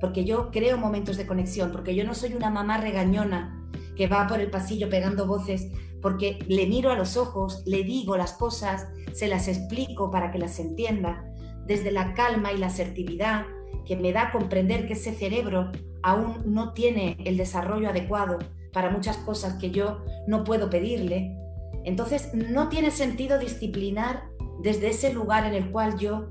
porque 0.00 0.24
yo 0.24 0.50
creo 0.50 0.76
momentos 0.76 1.16
de 1.16 1.26
conexión, 1.28 1.70
porque 1.70 1.94
yo 1.94 2.04
no 2.04 2.14
soy 2.14 2.34
una 2.34 2.50
mamá 2.50 2.78
regañona 2.78 3.59
que 4.00 4.06
va 4.06 4.26
por 4.26 4.40
el 4.40 4.48
pasillo 4.48 4.88
pegando 4.88 5.26
voces, 5.26 5.68
porque 6.00 6.38
le 6.48 6.66
miro 6.66 6.90
a 6.90 6.96
los 6.96 7.18
ojos, 7.18 7.62
le 7.66 7.84
digo 7.84 8.16
las 8.16 8.32
cosas, 8.32 8.88
se 9.12 9.28
las 9.28 9.46
explico 9.46 10.10
para 10.10 10.30
que 10.30 10.38
las 10.38 10.58
entienda 10.58 11.22
desde 11.66 11.92
la 11.92 12.14
calma 12.14 12.50
y 12.50 12.56
la 12.56 12.68
asertividad 12.68 13.44
que 13.84 13.96
me 13.96 14.14
da 14.14 14.28
a 14.28 14.32
comprender 14.32 14.86
que 14.86 14.94
ese 14.94 15.12
cerebro 15.12 15.70
aún 16.02 16.40
no 16.46 16.72
tiene 16.72 17.18
el 17.26 17.36
desarrollo 17.36 17.90
adecuado 17.90 18.38
para 18.72 18.88
muchas 18.88 19.18
cosas 19.18 19.58
que 19.58 19.70
yo 19.70 20.02
no 20.26 20.44
puedo 20.44 20.70
pedirle, 20.70 21.36
entonces 21.84 22.30
no 22.32 22.70
tiene 22.70 22.92
sentido 22.92 23.38
disciplinar 23.38 24.30
desde 24.62 24.88
ese 24.88 25.12
lugar 25.12 25.44
en 25.44 25.52
el 25.52 25.70
cual 25.70 25.98
yo 25.98 26.30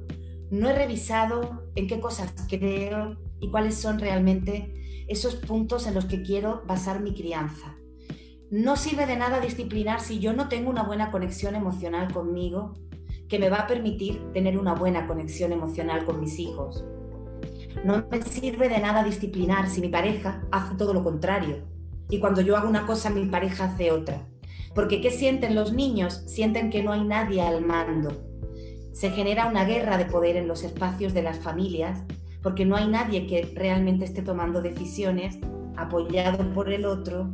no 0.50 0.72
he 0.72 0.74
revisado 0.74 1.68
en 1.76 1.86
qué 1.86 2.00
cosas 2.00 2.34
creo 2.50 3.16
y 3.40 3.52
cuáles 3.52 3.76
son 3.76 4.00
realmente 4.00 4.74
esos 5.10 5.36
puntos 5.36 5.88
en 5.88 5.96
los 5.96 6.06
que 6.06 6.22
quiero 6.22 6.64
basar 6.68 7.02
mi 7.02 7.14
crianza. 7.14 7.76
No 8.52 8.78
sirve 8.78 9.06
de 9.06 9.18
nada 9.18 9.40
disciplinar 9.40 10.00
si 10.00 10.20
yo 10.20 10.34
no 10.34 10.48
tengo 10.48 10.70
una 10.70 10.84
buena 10.84 11.12
conexión 11.12 11.56
emocional 11.56 12.14
conmigo 12.14 12.74
que 13.28 13.40
me 13.40 13.50
va 13.50 13.58
a 13.58 13.68
permitir 13.68 14.32
tener 14.34 14.58
una 14.58 14.74
buena 14.74 15.08
conexión 15.08 15.52
emocional 15.52 16.06
con 16.06 16.20
mis 16.20 16.40
hijos. 16.40 16.84
No 17.84 18.06
me 18.10 18.22
sirve 18.22 18.70
de 18.70 18.80
nada 18.80 19.04
disciplinar 19.04 19.70
si 19.70 19.82
mi 19.82 19.90
pareja 19.90 20.44
hace 20.52 20.76
todo 20.76 20.94
lo 20.94 21.04
contrario. 21.04 21.64
Y 22.10 22.20
cuando 22.20 22.42
yo 22.42 22.58
hago 22.58 22.68
una 22.68 22.88
cosa, 22.88 23.10
mi 23.10 23.26
pareja 23.26 23.66
hace 23.66 23.92
otra. 23.92 24.28
Porque 24.74 25.02
¿qué 25.02 25.12
sienten 25.12 25.56
los 25.56 25.74
niños? 25.74 26.24
Sienten 26.26 26.70
que 26.70 26.84
no 26.84 26.92
hay 26.92 27.04
nadie 27.04 27.42
al 27.42 27.64
mando. 27.64 28.26
Se 28.94 29.12
genera 29.12 29.48
una 29.48 29.64
guerra 29.64 29.98
de 29.98 30.06
poder 30.06 30.36
en 30.36 30.48
los 30.48 30.64
espacios 30.64 31.14
de 31.14 31.22
las 31.22 31.40
familias 31.40 32.04
porque 32.42 32.66
no 32.66 32.76
hay 32.76 32.88
nadie 32.88 33.28
que 33.28 33.52
realmente 33.56 34.06
esté 34.06 34.22
tomando 34.22 34.62
decisiones 34.62 35.38
apoyado 35.76 36.54
por 36.54 36.72
el 36.72 36.86
otro, 36.86 37.30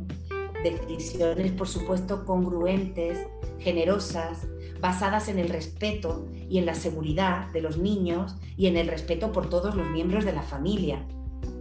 decisiones 0.62 1.52
por 1.52 1.68
supuesto 1.68 2.24
congruentes, 2.24 3.26
generosas, 3.58 4.46
basadas 4.80 5.28
en 5.28 5.38
el 5.38 5.48
respeto 5.48 6.26
y 6.48 6.58
en 6.58 6.66
la 6.66 6.74
seguridad 6.74 7.50
de 7.52 7.62
los 7.62 7.78
niños 7.78 8.36
y 8.56 8.66
en 8.66 8.76
el 8.76 8.88
respeto 8.88 9.32
por 9.32 9.48
todos 9.48 9.74
los 9.74 9.88
miembros 9.90 10.24
de 10.24 10.32
la 10.32 10.42
familia. 10.42 11.06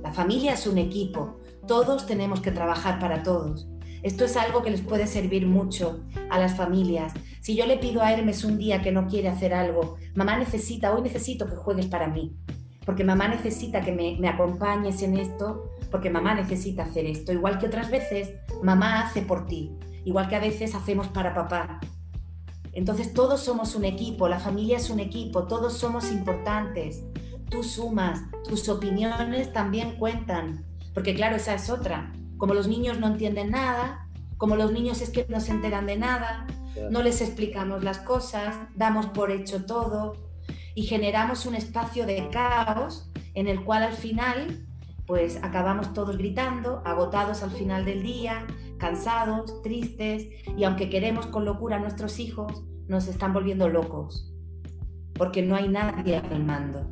La 0.01 0.11
familia 0.11 0.53
es 0.53 0.67
un 0.67 0.77
equipo, 0.77 1.39
todos 1.67 2.05
tenemos 2.05 2.41
que 2.41 2.51
trabajar 2.51 2.99
para 2.99 3.23
todos. 3.23 3.67
Esto 4.03 4.25
es 4.25 4.37
algo 4.37 4.61
que 4.61 4.69
les 4.69 4.81
puede 4.81 5.07
servir 5.07 5.47
mucho 5.47 6.03
a 6.29 6.37
las 6.37 6.55
familias. 6.55 7.11
Si 7.41 7.55
yo 7.55 7.65
le 7.65 7.77
pido 7.77 8.03
a 8.03 8.13
Hermes 8.13 8.43
un 8.43 8.59
día 8.59 8.83
que 8.83 8.91
no 8.91 9.07
quiere 9.07 9.29
hacer 9.29 9.53
algo, 9.53 9.97
mamá 10.13 10.37
necesita, 10.37 10.93
hoy 10.93 11.01
necesito 11.01 11.47
que 11.47 11.55
juegues 11.55 11.87
para 11.87 12.07
mí, 12.07 12.35
porque 12.85 13.03
mamá 13.03 13.27
necesita 13.27 13.81
que 13.81 13.91
me, 13.91 14.17
me 14.19 14.27
acompañes 14.27 15.01
en 15.01 15.17
esto, 15.17 15.71
porque 15.89 16.09
mamá 16.09 16.35
necesita 16.35 16.83
hacer 16.83 17.05
esto. 17.05 17.33
Igual 17.33 17.57
que 17.57 17.67
otras 17.67 17.89
veces, 17.89 18.33
mamá 18.61 19.01
hace 19.01 19.21
por 19.21 19.47
ti, 19.47 19.75
igual 20.05 20.29
que 20.29 20.35
a 20.35 20.39
veces 20.39 20.75
hacemos 20.75 21.07
para 21.07 21.33
papá. 21.33 21.79
Entonces 22.73 23.13
todos 23.13 23.41
somos 23.41 23.73
un 23.75 23.85
equipo, 23.85 24.27
la 24.27 24.39
familia 24.39 24.77
es 24.77 24.89
un 24.89 24.99
equipo, 24.99 25.47
todos 25.47 25.73
somos 25.73 26.11
importantes. 26.11 27.03
Tú 27.49 27.63
sumas, 27.63 28.21
tus 28.47 28.67
opiniones 28.69 29.53
también 29.53 29.95
cuentan, 29.97 30.65
porque 30.93 31.15
claro, 31.15 31.37
esa 31.37 31.53
es 31.55 31.69
otra. 31.69 32.11
Como 32.37 32.53
los 32.53 32.67
niños 32.67 32.99
no 32.99 33.07
entienden 33.07 33.51
nada, 33.51 34.07
como 34.37 34.55
los 34.57 34.71
niños 34.71 35.01
es 35.01 35.09
que 35.09 35.25
no 35.29 35.39
se 35.39 35.51
enteran 35.51 35.85
de 35.85 35.97
nada, 35.97 36.45
no 36.91 37.01
les 37.01 37.21
explicamos 37.21 37.83
las 37.83 37.99
cosas, 37.99 38.57
damos 38.75 39.05
por 39.07 39.31
hecho 39.31 39.65
todo 39.65 40.24
y 40.75 40.83
generamos 40.83 41.45
un 41.45 41.55
espacio 41.55 42.05
de 42.05 42.29
caos 42.29 43.09
en 43.33 43.47
el 43.47 43.63
cual 43.63 43.83
al 43.83 43.93
final 43.93 44.65
pues 45.07 45.39
acabamos 45.43 45.93
todos 45.93 46.17
gritando, 46.17 46.81
agotados 46.83 47.43
al 47.43 47.51
final 47.51 47.85
del 47.85 48.03
día, 48.03 48.45
cansados, 48.77 49.61
tristes, 49.61 50.27
y 50.57 50.63
aunque 50.63 50.89
queremos 50.89 51.27
con 51.27 51.45
locura 51.45 51.75
a 51.77 51.79
nuestros 51.79 52.19
hijos, 52.19 52.63
nos 52.87 53.07
están 53.07 53.33
volviendo 53.33 53.69
locos, 53.69 54.33
porque 55.13 55.43
no 55.43 55.55
hay 55.55 55.67
nadie 55.67 56.17
al 56.17 56.43
mando. 56.43 56.89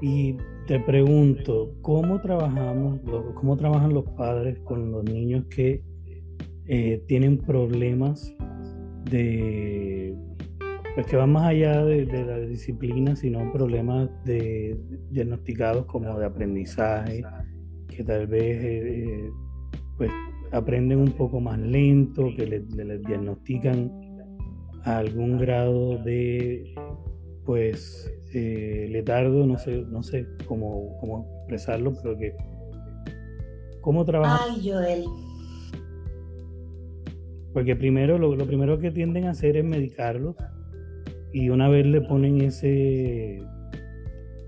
Y 0.00 0.36
te 0.66 0.80
pregunto, 0.80 1.74
¿cómo 1.82 2.20
trabajamos, 2.20 3.00
cómo 3.34 3.56
trabajan 3.56 3.92
los 3.92 4.04
padres 4.16 4.58
con 4.60 4.90
los 4.90 5.04
niños 5.04 5.44
que 5.50 5.82
eh, 6.66 7.04
tienen 7.06 7.38
problemas 7.38 8.32
de 9.10 10.16
pues 10.96 11.08
que 11.08 11.16
van 11.16 11.30
más 11.30 11.48
allá 11.48 11.84
de, 11.84 12.06
la 12.06 12.38
disciplina, 12.38 13.14
sino 13.14 13.52
problemas 13.52 14.08
de, 14.24 14.80
diagnosticados 15.10 15.84
como 15.84 16.18
de 16.18 16.24
aprendizaje, 16.24 17.22
que 17.86 18.02
tal 18.02 18.26
vez 18.26 18.64
eh, 18.64 19.04
eh, 19.04 19.30
pues 19.98 20.10
aprenden 20.52 21.00
un 21.00 21.12
poco 21.12 21.38
más 21.38 21.58
lento, 21.58 22.30
que 22.34 22.46
les 22.46 22.74
le, 22.74 22.98
diagnostican 23.00 23.92
algún 24.84 25.36
grado 25.36 25.98
de 26.02 26.74
pues 27.44 28.10
eh, 28.32 28.88
letargo, 28.90 29.44
no 29.44 29.58
sé, 29.58 29.84
no 29.90 30.02
sé 30.02 30.26
cómo, 30.46 30.96
cómo 30.98 31.28
expresarlo, 31.40 31.92
pero 32.02 32.16
que 32.16 32.32
cómo 33.82 34.02
trabajan. 34.06 34.54
Ay, 34.54 34.66
Joel. 34.66 35.04
Porque 37.52 37.76
primero 37.76 38.16
lo, 38.16 38.34
lo 38.34 38.46
primero 38.46 38.78
que 38.78 38.90
tienden 38.90 39.26
a 39.26 39.32
hacer 39.32 39.58
es 39.58 39.64
medicarlos 39.64 40.36
y 41.32 41.48
una 41.50 41.68
vez 41.68 41.86
le 41.86 42.00
ponen 42.00 42.40
ese, 42.40 43.42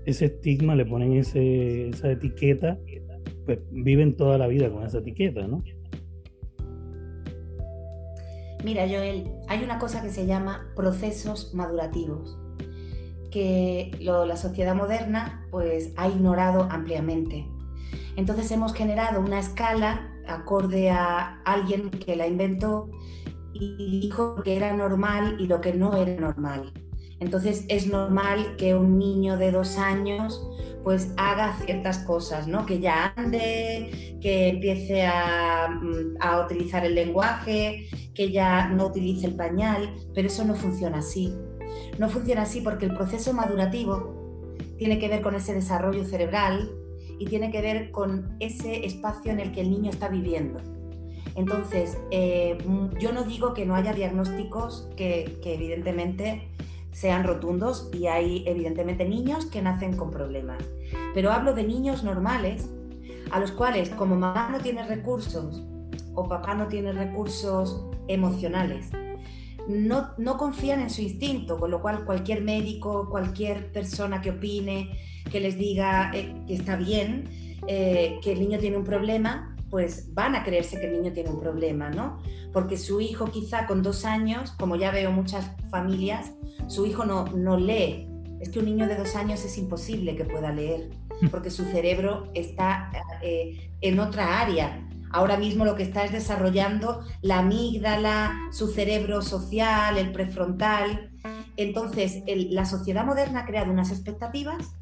ese 0.05 0.25
estigma, 0.25 0.75
le 0.75 0.85
ponen 0.85 1.13
ese, 1.13 1.89
esa 1.89 2.11
etiqueta, 2.11 2.77
pues 3.45 3.59
viven 3.71 4.15
toda 4.15 4.37
la 4.37 4.47
vida 4.47 4.69
con 4.71 4.83
esa 4.83 4.99
etiqueta, 4.99 5.47
¿no? 5.47 5.63
Mira, 8.63 8.87
Joel, 8.89 9.31
hay 9.47 9.63
una 9.63 9.79
cosa 9.79 10.01
que 10.01 10.09
se 10.09 10.25
llama 10.25 10.71
procesos 10.75 11.53
madurativos, 11.53 12.37
que 13.31 13.91
la 14.01 14.35
sociedad 14.35 14.75
moderna 14.75 15.47
pues 15.49 15.93
ha 15.95 16.09
ignorado 16.09 16.67
ampliamente. 16.69 17.45
Entonces 18.17 18.51
hemos 18.51 18.73
generado 18.73 19.21
una 19.21 19.39
escala 19.39 20.11
acorde 20.27 20.89
a 20.89 21.41
alguien 21.43 21.89
que 21.89 22.15
la 22.15 22.27
inventó 22.27 22.89
y 23.53 24.01
dijo 24.01 24.35
que 24.43 24.55
era 24.55 24.73
normal 24.73 25.37
y 25.39 25.47
lo 25.47 25.61
que 25.61 25.73
no 25.73 25.95
era 25.95 26.19
normal. 26.19 26.71
Entonces 27.19 27.65
es 27.67 27.87
normal 27.87 28.55
que 28.57 28.75
un 28.75 28.97
niño 28.97 29.37
de 29.37 29.51
dos 29.51 29.77
años 29.77 30.41
pues 30.83 31.13
haga 31.17 31.57
ciertas 31.65 31.99
cosas, 31.99 32.47
¿no? 32.47 32.65
Que 32.65 32.79
ya 32.79 33.13
ande, 33.17 34.17
que 34.21 34.47
empiece 34.47 35.05
a, 35.05 35.67
mm, 35.69 36.17
a, 36.21 36.45
utilizar 36.45 36.85
el 36.85 36.95
lenguaje, 36.95 37.89
que 38.15 38.31
ya 38.31 38.69
no 38.69 38.87
utilice 38.87 39.27
el 39.27 39.35
pañal, 39.35 39.93
pero 40.15 40.27
eso 40.27 40.45
no 40.45 40.55
funciona 40.55 40.99
así. 40.99 41.35
No 41.97 42.09
funciona 42.09 42.43
así 42.43 42.61
porque 42.61 42.85
el 42.85 42.93
proceso 42.93 43.33
madurativo 43.33 44.15
tiene 44.77 44.99
que 44.99 45.09
ver 45.09 45.21
con 45.21 45.35
ese 45.35 45.53
desarrollo 45.53 46.05
cerebral 46.05 46.71
y 47.19 47.25
tiene 47.25 47.51
que 47.51 47.61
ver 47.61 47.91
con 47.91 48.37
ese 48.39 48.85
espacio 48.85 49.31
en 49.31 49.41
el 49.41 49.51
que 49.51 49.61
el 49.61 49.69
niño 49.69 49.89
está 49.89 50.07
viviendo. 50.07 50.59
Entonces, 51.35 51.97
eh, 52.11 52.57
yo 52.99 53.11
no 53.11 53.23
digo 53.23 53.53
que 53.53 53.65
no 53.65 53.75
haya 53.75 53.93
diagnósticos 53.93 54.87
que, 54.95 55.39
evidentemente 55.43 56.47
sean 56.91 57.23
rotundos 57.23 57.89
y 57.93 58.07
hay 58.07 58.43
evidentemente 58.47 59.07
niños 59.07 59.45
que 59.45 59.61
nacen 59.61 59.95
con 59.95 60.11
problemas, 60.11 60.61
pero 61.13 61.31
hablo 61.31 61.53
de 61.53 61.63
niños 61.63 62.03
normales 62.03 62.69
a 63.31 63.39
los 63.39 63.51
cuales 63.51 63.89
como 63.91 64.15
mamá 64.15 64.49
no 64.51 64.59
tiene 64.59 64.85
recursos 64.85 65.63
o 66.15 66.27
papá 66.27 66.55
no 66.55 66.67
tiene 66.67 66.91
recursos 66.91 67.85
emocionales 68.07 68.89
no, 69.69 70.09
no 70.17 70.37
confían 70.37 70.81
en 70.81 70.89
su 70.89 71.01
instinto, 71.01 71.57
con 71.57 71.69
lo 71.69 71.81
cual 71.81 72.03
cualquier 72.03 72.41
médico, 72.41 73.07
cualquier 73.09 73.71
persona 73.71 74.19
que 74.19 74.31
opine, 74.31 74.97
que 75.31 75.39
les 75.39 75.57
diga 75.57 76.11
eh, 76.13 76.33
que 76.47 76.55
está 76.55 76.75
bien, 76.75 77.25
eh, 77.67 78.19
que 78.23 78.31
el 78.31 78.39
niño 78.39 78.57
tiene 78.57 78.77
un 78.77 78.83
problema, 78.83 79.55
pues 79.69 80.13
van 80.13 80.35
a 80.35 80.43
creerse 80.43 80.79
que 80.79 80.87
el 80.87 80.93
niño 80.93 81.13
tiene 81.13 81.29
un 81.29 81.39
problema, 81.39 81.89
¿no? 81.89 82.21
Porque 82.53 82.77
su 82.77 83.01
hijo 83.01 83.25
quizá 83.31 83.67
con 83.67 83.83
dos 83.83 84.05
años, 84.05 84.51
como 84.51 84.75
ya 84.75 84.91
veo 84.91 85.11
muchas 85.11 85.51
familias, 85.69 86.31
su 86.67 86.85
hijo 86.85 87.05
no, 87.05 87.25
no 87.25 87.57
lee. 87.57 88.07
Es 88.39 88.49
que 88.49 88.59
un 88.59 88.65
niño 88.65 88.87
de 88.87 88.95
dos 88.95 89.15
años 89.15 89.43
es 89.43 89.57
imposible 89.57 90.15
que 90.15 90.25
pueda 90.25 90.51
leer, 90.51 90.89
porque 91.31 91.49
su 91.49 91.65
cerebro 91.65 92.31
está 92.33 92.91
eh, 93.21 93.71
en 93.81 93.99
otra 93.99 94.41
área. 94.41 94.85
Ahora 95.11 95.37
mismo 95.37 95.65
lo 95.65 95.75
que 95.75 95.83
está 95.83 96.05
es 96.05 96.11
desarrollando 96.11 97.03
la 97.21 97.39
amígdala, 97.39 98.49
su 98.51 98.67
cerebro 98.67 99.21
social, 99.21 99.97
el 99.97 100.11
prefrontal. 100.11 101.11
Entonces, 101.57 102.23
la 102.27 102.65
sociedad 102.65 103.05
moderna 103.05 103.41
ha 103.41 103.45
creado 103.45 103.71
unas 103.71 103.91
expectativas 103.91 104.75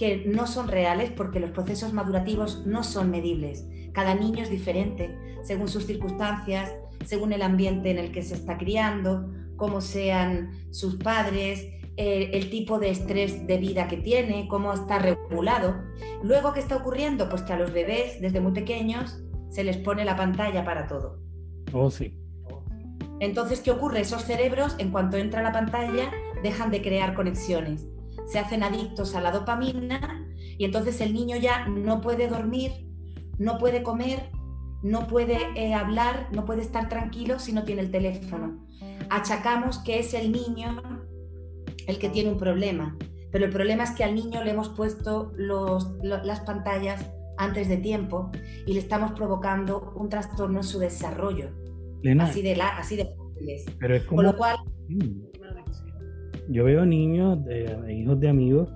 que 0.00 0.24
no 0.24 0.46
son 0.46 0.68
reales 0.68 1.10
porque 1.14 1.40
los 1.40 1.50
procesos 1.50 1.92
madurativos 1.92 2.64
no 2.64 2.84
son 2.84 3.10
medibles. 3.10 3.66
Cada 3.92 4.14
niño 4.14 4.42
es 4.42 4.48
diferente 4.48 5.14
según 5.42 5.68
sus 5.68 5.84
circunstancias, 5.84 6.72
según 7.04 7.34
el 7.34 7.42
ambiente 7.42 7.90
en 7.90 7.98
el 7.98 8.10
que 8.10 8.22
se 8.22 8.34
está 8.34 8.56
criando, 8.56 9.30
cómo 9.56 9.82
sean 9.82 10.52
sus 10.70 10.96
padres, 10.96 11.68
eh, 11.98 12.30
el 12.32 12.48
tipo 12.48 12.78
de 12.78 12.88
estrés 12.88 13.46
de 13.46 13.58
vida 13.58 13.88
que 13.88 13.98
tiene, 13.98 14.48
cómo 14.48 14.72
está 14.72 15.00
regulado. 15.00 15.82
Luego, 16.22 16.54
¿qué 16.54 16.60
está 16.60 16.76
ocurriendo? 16.76 17.28
Pues 17.28 17.42
que 17.42 17.52
a 17.52 17.58
los 17.58 17.70
bebés, 17.70 18.22
desde 18.22 18.40
muy 18.40 18.52
pequeños, 18.52 19.22
se 19.50 19.64
les 19.64 19.76
pone 19.76 20.06
la 20.06 20.16
pantalla 20.16 20.64
para 20.64 20.86
todo. 20.86 21.20
Oh, 21.74 21.90
sí. 21.90 22.18
Entonces, 23.18 23.60
¿qué 23.60 23.70
ocurre? 23.70 24.00
Esos 24.00 24.24
cerebros, 24.24 24.76
en 24.78 24.92
cuanto 24.92 25.18
entra 25.18 25.42
la 25.42 25.52
pantalla, 25.52 26.10
dejan 26.42 26.70
de 26.70 26.80
crear 26.80 27.12
conexiones. 27.12 27.86
Se 28.26 28.38
hacen 28.38 28.62
adictos 28.62 29.14
a 29.14 29.20
la 29.20 29.32
dopamina 29.32 30.26
y 30.58 30.64
entonces 30.64 31.00
el 31.00 31.14
niño 31.14 31.36
ya 31.36 31.66
no 31.66 32.00
puede 32.00 32.28
dormir, 32.28 32.72
no 33.38 33.58
puede 33.58 33.82
comer, 33.82 34.30
no 34.82 35.06
puede 35.06 35.38
eh, 35.56 35.74
hablar, 35.74 36.28
no 36.32 36.44
puede 36.44 36.62
estar 36.62 36.88
tranquilo 36.88 37.38
si 37.38 37.52
no 37.52 37.64
tiene 37.64 37.82
el 37.82 37.90
teléfono. 37.90 38.66
Achacamos 39.08 39.78
que 39.78 39.98
es 39.98 40.14
el 40.14 40.32
niño 40.32 40.82
el 41.86 41.98
que 41.98 42.08
tiene 42.08 42.30
un 42.30 42.38
problema, 42.38 42.96
pero 43.32 43.46
el 43.46 43.50
problema 43.50 43.84
es 43.84 43.90
que 43.92 44.04
al 44.04 44.14
niño 44.14 44.44
le 44.44 44.50
hemos 44.52 44.68
puesto 44.70 45.32
las 46.02 46.40
pantallas 46.40 47.10
antes 47.38 47.68
de 47.68 47.78
tiempo 47.78 48.30
y 48.66 48.74
le 48.74 48.80
estamos 48.80 49.12
provocando 49.12 49.92
un 49.96 50.08
trastorno 50.08 50.58
en 50.58 50.64
su 50.64 50.78
desarrollo. 50.78 51.50
así 52.20 52.42
de, 52.42 52.56
la, 52.56 52.68
así 52.76 52.96
de 52.96 53.08
Pero 53.78 53.96
es 53.96 54.04
como... 54.04 54.16
Con 54.16 54.24
lo 54.26 54.36
cual... 54.36 54.56
Yo 56.50 56.64
veo 56.64 56.84
niños, 56.84 57.44
de, 57.44 57.94
hijos 57.96 58.18
de 58.18 58.28
amigos, 58.28 58.68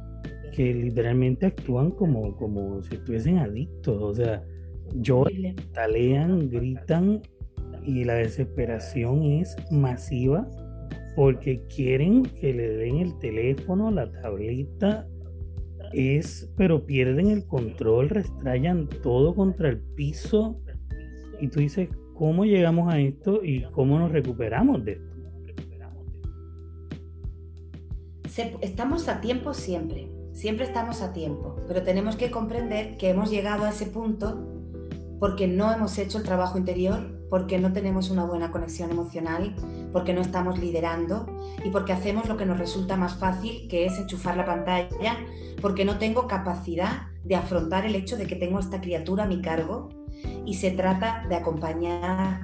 que 0.53 0.73
literalmente 0.73 1.47
actúan 1.47 1.91
como, 1.91 2.37
como 2.37 2.81
si 2.83 2.95
estuviesen 2.95 3.39
adictos. 3.39 4.01
O 4.01 4.15
sea, 4.15 4.45
lloran, 4.95 5.57
talean, 5.73 6.49
gritan 6.49 7.21
y 7.85 8.05
la 8.05 8.15
desesperación 8.15 9.25
es 9.25 9.57
masiva 9.71 10.49
porque 11.17 11.63
quieren 11.67 12.23
que 12.23 12.53
le 12.53 12.69
den 12.69 12.99
el 12.99 13.19
teléfono, 13.19 13.91
la 13.91 14.11
tableta, 14.11 15.07
es, 15.93 16.53
pero 16.57 16.87
pierden 16.87 17.31
el 17.31 17.45
control, 17.47 18.09
restrayan 18.09 18.89
todo 19.03 19.35
contra 19.35 19.69
el 19.69 19.81
piso 19.81 20.61
y 21.41 21.49
tú 21.49 21.61
dices, 21.61 21.89
¿cómo 22.15 22.45
llegamos 22.45 22.93
a 22.93 23.01
esto 23.01 23.45
y 23.45 23.63
cómo 23.73 23.99
nos 23.99 24.13
recuperamos 24.13 24.85
de 24.85 24.93
esto? 24.93 25.14
Estamos 28.37 29.07
a 29.07 29.21
tiempo 29.21 29.55
siempre, 29.55 30.11
siempre 30.33 30.65
estamos 30.65 31.03
a 31.03 31.13
tiempo, 31.13 31.55
pero 31.69 31.85
tenemos 31.85 32.17
que 32.17 32.33
comprender 32.33 32.97
que 32.97 33.11
hemos 33.11 33.31
llegado 33.31 33.65
a 33.65 33.71
ese 33.71 33.87
punto 33.87 34.45
porque 35.21 35.47
no 35.47 35.73
hemos 35.73 35.97
hecho 35.99 36.19
el 36.19 36.25
trabajo 36.25 36.59
interior, 36.59 37.17
porque 37.31 37.61
no 37.61 37.73
tenemos 37.73 38.11
una 38.11 38.25
buena 38.25 38.51
conexión 38.51 38.91
emocional, 38.91 39.55
porque 39.93 40.13
no 40.13 40.21
estamos 40.21 40.59
liderando 40.59 41.27
y 41.65 41.71
porque 41.71 41.93
hacemos 41.93 42.29
lo 42.29 42.37
que 42.37 42.45
nos 42.45 42.59
resulta 42.59 42.97
más 42.97 43.21
fácil, 43.21 43.69
que 43.69 43.87
es 43.87 43.97
enchufar 43.99 44.37
la 44.37 44.45
pantalla, 44.45 45.17
porque 45.63 45.85
no 45.85 45.99
tengo 45.99 46.27
capacidad 46.27 47.07
de 47.23 47.37
afrontar 47.37 47.87
el 47.87 47.95
hecho 47.95 48.17
de 48.17 48.27
que 48.27 48.35
tengo 48.35 48.59
esta 48.59 48.81
criatura 48.81 49.25
a 49.25 49.29
mi 49.29 49.43
cargo. 49.43 49.91
Y 50.45 50.55
se 50.55 50.73
trata 50.73 51.25
de 51.29 51.37
acompañar, 51.37 52.43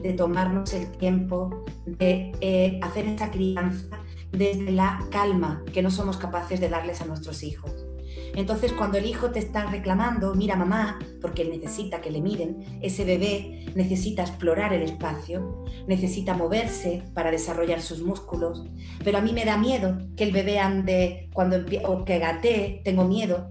de 0.00 0.12
tomarnos 0.12 0.72
el 0.72 0.88
tiempo, 0.92 1.64
de 1.84 2.30
eh, 2.40 2.78
hacer 2.82 3.06
esa 3.08 3.30
crianza 3.32 3.99
desde 4.32 4.70
la 4.72 5.06
calma 5.10 5.64
que 5.72 5.82
no 5.82 5.90
somos 5.90 6.16
capaces 6.16 6.60
de 6.60 6.68
darles 6.68 7.00
a 7.00 7.06
nuestros 7.06 7.42
hijos. 7.42 7.86
Entonces, 8.34 8.72
cuando 8.72 8.98
el 8.98 9.06
hijo 9.06 9.30
te 9.30 9.38
está 9.38 9.66
reclamando, 9.66 10.34
mira 10.34 10.56
mamá, 10.56 10.98
porque 11.20 11.42
él 11.42 11.50
necesita 11.50 12.00
que 12.00 12.10
le 12.10 12.20
miren, 12.20 12.78
ese 12.80 13.04
bebé 13.04 13.66
necesita 13.74 14.22
explorar 14.22 14.72
el 14.72 14.82
espacio, 14.82 15.64
necesita 15.86 16.34
moverse 16.34 17.02
para 17.14 17.30
desarrollar 17.30 17.80
sus 17.80 18.02
músculos, 18.02 18.64
pero 19.04 19.18
a 19.18 19.20
mí 19.20 19.32
me 19.32 19.44
da 19.44 19.56
miedo 19.56 19.98
que 20.16 20.24
el 20.24 20.32
bebé 20.32 20.58
ande 20.58 21.28
cuando 21.32 21.56
o 21.84 22.04
que 22.04 22.18
gatee, 22.18 22.82
tengo 22.84 23.04
miedo, 23.04 23.50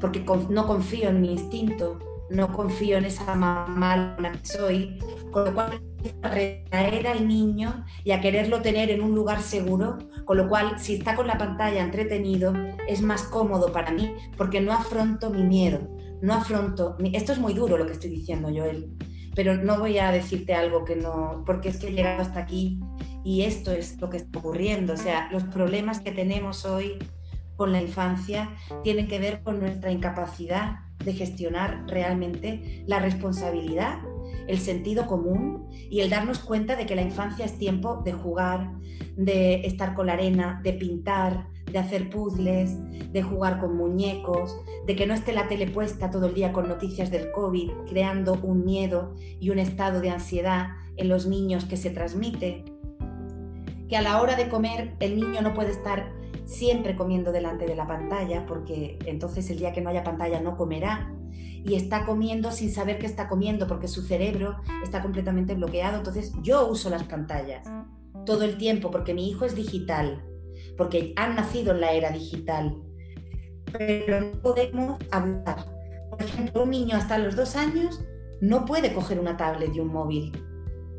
porque 0.00 0.24
no 0.48 0.66
confío 0.66 1.08
en 1.08 1.20
mi 1.20 1.32
instinto, 1.32 1.98
no 2.30 2.52
confío 2.52 2.98
en 2.98 3.04
esa 3.04 3.34
mamá 3.34 4.16
que 4.20 4.48
soy, 4.48 4.98
con 5.32 5.44
lo 5.44 5.54
cual 5.54 5.80
a 6.22 6.28
retraer 6.28 7.06
al 7.06 7.26
niño 7.26 7.84
y 8.04 8.12
a 8.12 8.20
quererlo 8.20 8.62
tener 8.62 8.90
en 8.90 9.02
un 9.02 9.14
lugar 9.14 9.42
seguro, 9.42 9.98
con 10.24 10.36
lo 10.36 10.48
cual 10.48 10.78
si 10.78 10.94
está 10.94 11.14
con 11.14 11.26
la 11.26 11.38
pantalla 11.38 11.82
entretenido 11.82 12.52
es 12.88 13.02
más 13.02 13.22
cómodo 13.22 13.72
para 13.72 13.92
mí 13.92 14.12
porque 14.36 14.60
no 14.60 14.72
afronto 14.72 15.30
mi 15.30 15.42
miedo, 15.42 15.80
no 16.22 16.34
afronto, 16.34 16.96
esto 17.12 17.32
es 17.32 17.38
muy 17.38 17.54
duro 17.54 17.76
lo 17.76 17.86
que 17.86 17.92
estoy 17.92 18.10
diciendo 18.10 18.48
Joel, 18.48 18.90
pero 19.34 19.56
no 19.56 19.78
voy 19.78 19.98
a 19.98 20.12
decirte 20.12 20.54
algo 20.54 20.84
que 20.84 20.96
no, 20.96 21.42
porque 21.46 21.68
es 21.68 21.78
que 21.78 21.88
he 21.88 21.92
llegado 21.92 22.22
hasta 22.22 22.40
aquí 22.40 22.80
y 23.24 23.42
esto 23.42 23.70
es 23.70 24.00
lo 24.00 24.10
que 24.10 24.18
está 24.18 24.38
ocurriendo, 24.38 24.94
o 24.94 24.96
sea, 24.96 25.28
los 25.30 25.44
problemas 25.44 26.00
que 26.00 26.12
tenemos 26.12 26.64
hoy 26.64 26.98
con 27.56 27.72
la 27.72 27.82
infancia 27.82 28.50
tienen 28.82 29.06
que 29.06 29.18
ver 29.18 29.42
con 29.42 29.60
nuestra 29.60 29.90
incapacidad 29.90 30.78
de 31.04 31.12
gestionar 31.12 31.84
realmente 31.86 32.84
la 32.86 32.98
responsabilidad 33.00 33.98
el 34.48 34.58
sentido 34.58 35.06
común 35.06 35.68
y 35.90 36.00
el 36.00 36.10
darnos 36.10 36.38
cuenta 36.38 36.76
de 36.76 36.86
que 36.86 36.96
la 36.96 37.02
infancia 37.02 37.44
es 37.44 37.58
tiempo 37.58 38.02
de 38.04 38.12
jugar, 38.12 38.72
de 39.16 39.66
estar 39.66 39.94
con 39.94 40.06
la 40.06 40.14
arena, 40.14 40.60
de 40.62 40.72
pintar, 40.72 41.46
de 41.70 41.78
hacer 41.78 42.10
puzzles, 42.10 42.76
de 43.12 43.22
jugar 43.22 43.60
con 43.60 43.76
muñecos, 43.76 44.56
de 44.86 44.96
que 44.96 45.06
no 45.06 45.14
esté 45.14 45.32
la 45.32 45.48
tele 45.48 45.66
puesta 45.66 46.10
todo 46.10 46.26
el 46.26 46.34
día 46.34 46.52
con 46.52 46.68
noticias 46.68 47.10
del 47.10 47.30
COVID, 47.32 47.70
creando 47.88 48.38
un 48.42 48.64
miedo 48.64 49.14
y 49.40 49.50
un 49.50 49.58
estado 49.58 50.00
de 50.00 50.10
ansiedad 50.10 50.68
en 50.96 51.08
los 51.08 51.26
niños 51.26 51.64
que 51.64 51.76
se 51.76 51.90
transmite, 51.90 52.64
que 53.88 53.96
a 53.96 54.02
la 54.02 54.20
hora 54.20 54.36
de 54.36 54.48
comer 54.48 54.96
el 55.00 55.16
niño 55.16 55.42
no 55.42 55.54
puede 55.54 55.70
estar 55.70 56.12
siempre 56.50 56.96
comiendo 56.96 57.30
delante 57.30 57.64
de 57.64 57.76
la 57.76 57.86
pantalla, 57.86 58.44
porque 58.44 58.98
entonces 59.06 59.48
el 59.50 59.58
día 59.58 59.72
que 59.72 59.80
no 59.80 59.90
haya 59.90 60.02
pantalla 60.02 60.40
no 60.40 60.56
comerá, 60.56 61.14
y 61.64 61.74
está 61.74 62.04
comiendo 62.04 62.50
sin 62.50 62.72
saber 62.72 62.98
qué 62.98 63.06
está 63.06 63.28
comiendo 63.28 63.66
porque 63.66 63.86
su 63.86 64.02
cerebro 64.02 64.56
está 64.82 65.02
completamente 65.02 65.54
bloqueado. 65.54 65.98
Entonces 65.98 66.32
yo 66.42 66.66
uso 66.66 66.90
las 66.90 67.04
pantallas 67.04 67.68
todo 68.24 68.44
el 68.44 68.56
tiempo 68.56 68.90
porque 68.90 69.14
mi 69.14 69.28
hijo 69.28 69.44
es 69.44 69.54
digital, 69.54 70.24
porque 70.76 71.12
han 71.16 71.36
nacido 71.36 71.72
en 71.72 71.80
la 71.82 71.92
era 71.92 72.10
digital. 72.10 72.76
Pero 73.76 74.20
no 74.20 74.32
podemos 74.40 74.98
hablar. 75.10 75.66
Por 76.10 76.22
ejemplo, 76.22 76.62
un 76.64 76.70
niño 76.70 76.96
hasta 76.96 77.18
los 77.18 77.36
dos 77.36 77.56
años 77.56 78.02
no 78.40 78.64
puede 78.64 78.92
coger 78.94 79.20
una 79.20 79.36
tablet 79.36 79.74
y 79.74 79.80
un 79.80 79.92
móvil 79.92 80.32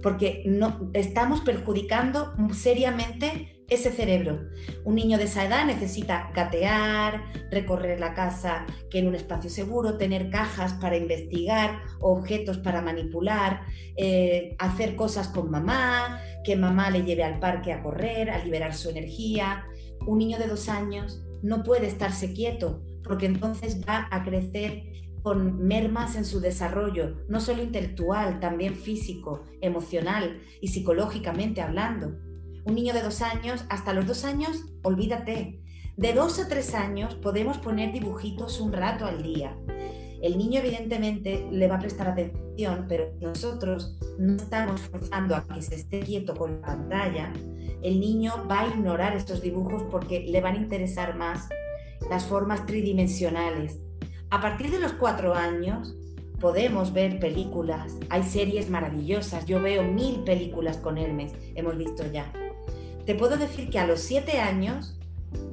porque 0.02 0.44
no, 0.46 0.90
estamos 0.94 1.42
perjudicando 1.42 2.34
seriamente 2.54 3.61
ese 3.72 3.90
cerebro. 3.90 4.50
Un 4.84 4.96
niño 4.96 5.18
de 5.18 5.24
esa 5.24 5.46
edad 5.46 5.66
necesita 5.66 6.30
gatear, 6.36 7.24
recorrer 7.50 8.02
la 8.02 8.14
casa 8.14 8.66
que 8.90 9.00
en 9.00 9.08
un 9.08 9.16
espacio 9.16 9.50
seguro, 9.50 9.98
tener 9.98 10.30
cajas 10.30 10.74
para 10.74 10.98
investigar, 10.98 11.80
objetos 12.02 12.58
para 12.58 12.82
manipular, 12.82 13.62
eh, 13.96 14.58
hacer 14.60 14.98
cosas 14.98 15.30
con 15.30 15.50
mamá, 15.50 16.20
que 16.44 16.58
mamá 16.58 16.90
le 16.90 17.04
lleve 17.04 17.24
al 17.24 17.40
parque 17.40 17.72
a 17.72 17.82
correr, 17.82 18.30
a 18.30 18.44
liberar 18.44 18.74
su 18.74 18.90
energía. 18.90 19.66
Un 20.06 20.18
niño 20.18 20.38
de 20.38 20.48
dos 20.48 20.68
años 20.68 21.24
no 21.42 21.64
puede 21.64 21.88
estarse 21.88 22.34
quieto 22.34 22.84
porque 23.06 23.26
entonces 23.26 23.82
va 23.88 24.10
a 24.12 24.24
crecer 24.26 24.84
con 25.24 25.66
mermas 25.66 26.16
en 26.18 26.26
su 26.26 26.42
desarrollo, 26.42 27.24
no 27.30 27.40
solo 27.40 27.64
intelectual, 27.64 28.42
también 28.42 28.76
físico, 28.76 29.44
emocional 29.62 30.42
y 30.60 30.68
psicológicamente 30.68 31.62
hablando. 31.62 32.31
Un 32.64 32.76
niño 32.76 32.94
de 32.94 33.02
dos 33.02 33.22
años, 33.22 33.66
hasta 33.70 33.94
los 33.94 34.06
dos 34.06 34.24
años, 34.24 34.66
olvídate. 34.84 35.62
De 35.98 36.14
dos 36.14 36.40
a 36.40 36.48
tres 36.48 36.74
años 36.74 37.16
podemos 37.16 37.58
poner 37.58 37.92
dibujitos 37.92 38.62
un 38.62 38.72
rato 38.72 39.06
al 39.06 39.24
día. 39.24 39.58
El 40.22 40.38
niño 40.38 40.60
evidentemente 40.60 41.48
le 41.52 41.68
va 41.68 41.76
a 41.76 41.80
prestar 41.80 42.10
atención, 42.10 42.86
pero 42.88 43.12
nosotros 43.20 43.98
no 44.20 44.36
estamos 44.36 44.82
forzando 44.82 45.36
a 45.36 45.48
que 45.48 45.62
se 45.64 45.76
esté 45.76 46.02
quieto 46.02 46.36
con 46.36 46.62
la 46.62 46.68
pantalla, 46.68 47.34
el 47.82 48.00
niño 48.00 48.46
va 48.50 48.62
a 48.62 48.68
ignorar 48.68 49.16
estos 49.16 49.42
dibujos 49.42 49.84
porque 49.90 50.20
le 50.20 50.40
van 50.40 50.56
a 50.56 50.60
interesar 50.60 51.18
más 51.18 51.50
las 52.10 52.26
formas 52.26 52.68
tridimensionales. 52.68 53.80
A 54.30 54.40
partir 54.40 54.70
de 54.70 54.80
los 54.80 54.94
cuatro 54.94 55.34
años 55.34 55.96
podemos 56.40 56.94
ver 56.94 57.20
películas, 57.20 57.98
hay 58.10 58.24
series 58.24 58.70
maravillosas, 58.70 59.46
yo 59.48 59.60
veo 59.62 59.84
mil 59.84 60.24
películas 60.24 60.78
con 60.78 61.00
Hermes, 61.00 61.34
hemos 61.56 61.78
visto 61.78 62.04
ya. 62.12 62.32
Te 63.06 63.16
puedo 63.16 63.38
decir 63.38 63.70
que 63.70 63.80
a 63.80 63.88
los 63.88 64.00
siete 64.00 64.40
años, 64.40 64.96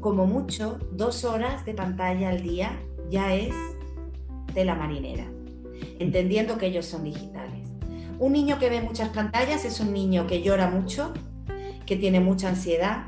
como 0.01 0.27
mucho, 0.27 0.79
dos 0.93 1.25
horas 1.25 1.65
de 1.65 1.73
pantalla 1.73 2.29
al 2.29 2.43
día 2.43 2.79
ya 3.11 3.35
es 3.35 3.55
de 4.53 4.65
la 4.67 4.75
marinera, 4.75 5.27
entendiendo 5.99 6.59
que 6.59 6.67
ellos 6.67 6.85
son 6.85 7.05
digitales. 7.05 7.69
Un 8.19 8.33
niño 8.33 8.59
que 8.59 8.69
ve 8.69 8.83
muchas 8.83 9.09
pantallas 9.11 9.65
es 9.65 9.81
un 9.81 9.95
niño 9.95 10.27
que 10.27 10.43
llora 10.43 10.69
mucho, 10.69 11.15
que 11.87 11.97
tiene 11.97 12.21
mucha 12.21 12.51
ansiedad, 12.51 13.07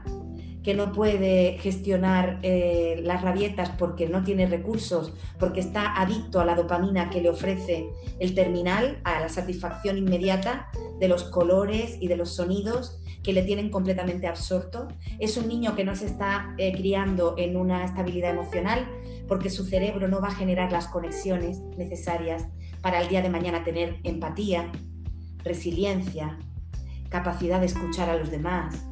que 0.62 0.74
no 0.74 0.92
puede 0.92 1.58
gestionar 1.58 2.38
eh, 2.42 3.00
las 3.02 3.22
rabietas 3.22 3.70
porque 3.70 4.08
no 4.08 4.24
tiene 4.24 4.46
recursos, 4.46 5.12
porque 5.38 5.60
está 5.60 6.00
adicto 6.00 6.40
a 6.40 6.44
la 6.46 6.54
dopamina 6.54 7.10
que 7.10 7.20
le 7.20 7.28
ofrece 7.28 7.90
el 8.18 8.34
terminal, 8.34 9.00
a 9.04 9.20
la 9.20 9.28
satisfacción 9.28 9.98
inmediata 9.98 10.70
de 10.98 11.08
los 11.08 11.24
colores 11.24 11.96
y 12.00 12.08
de 12.08 12.16
los 12.16 12.30
sonidos 12.30 12.99
que 13.22 13.32
le 13.32 13.42
tienen 13.42 13.70
completamente 13.70 14.26
absorto. 14.26 14.88
Es 15.18 15.36
un 15.36 15.48
niño 15.48 15.74
que 15.76 15.84
no 15.84 15.94
se 15.94 16.06
está 16.06 16.54
eh, 16.58 16.72
criando 16.72 17.34
en 17.38 17.56
una 17.56 17.84
estabilidad 17.84 18.30
emocional 18.30 18.88
porque 19.28 19.50
su 19.50 19.64
cerebro 19.64 20.08
no 20.08 20.20
va 20.20 20.28
a 20.28 20.34
generar 20.34 20.72
las 20.72 20.88
conexiones 20.88 21.60
necesarias 21.76 22.46
para 22.80 23.00
el 23.00 23.08
día 23.08 23.22
de 23.22 23.30
mañana 23.30 23.62
tener 23.62 23.98
empatía, 24.04 24.70
resiliencia, 25.44 26.38
capacidad 27.08 27.60
de 27.60 27.66
escuchar 27.66 28.08
a 28.08 28.16
los 28.16 28.30
demás, 28.30 28.86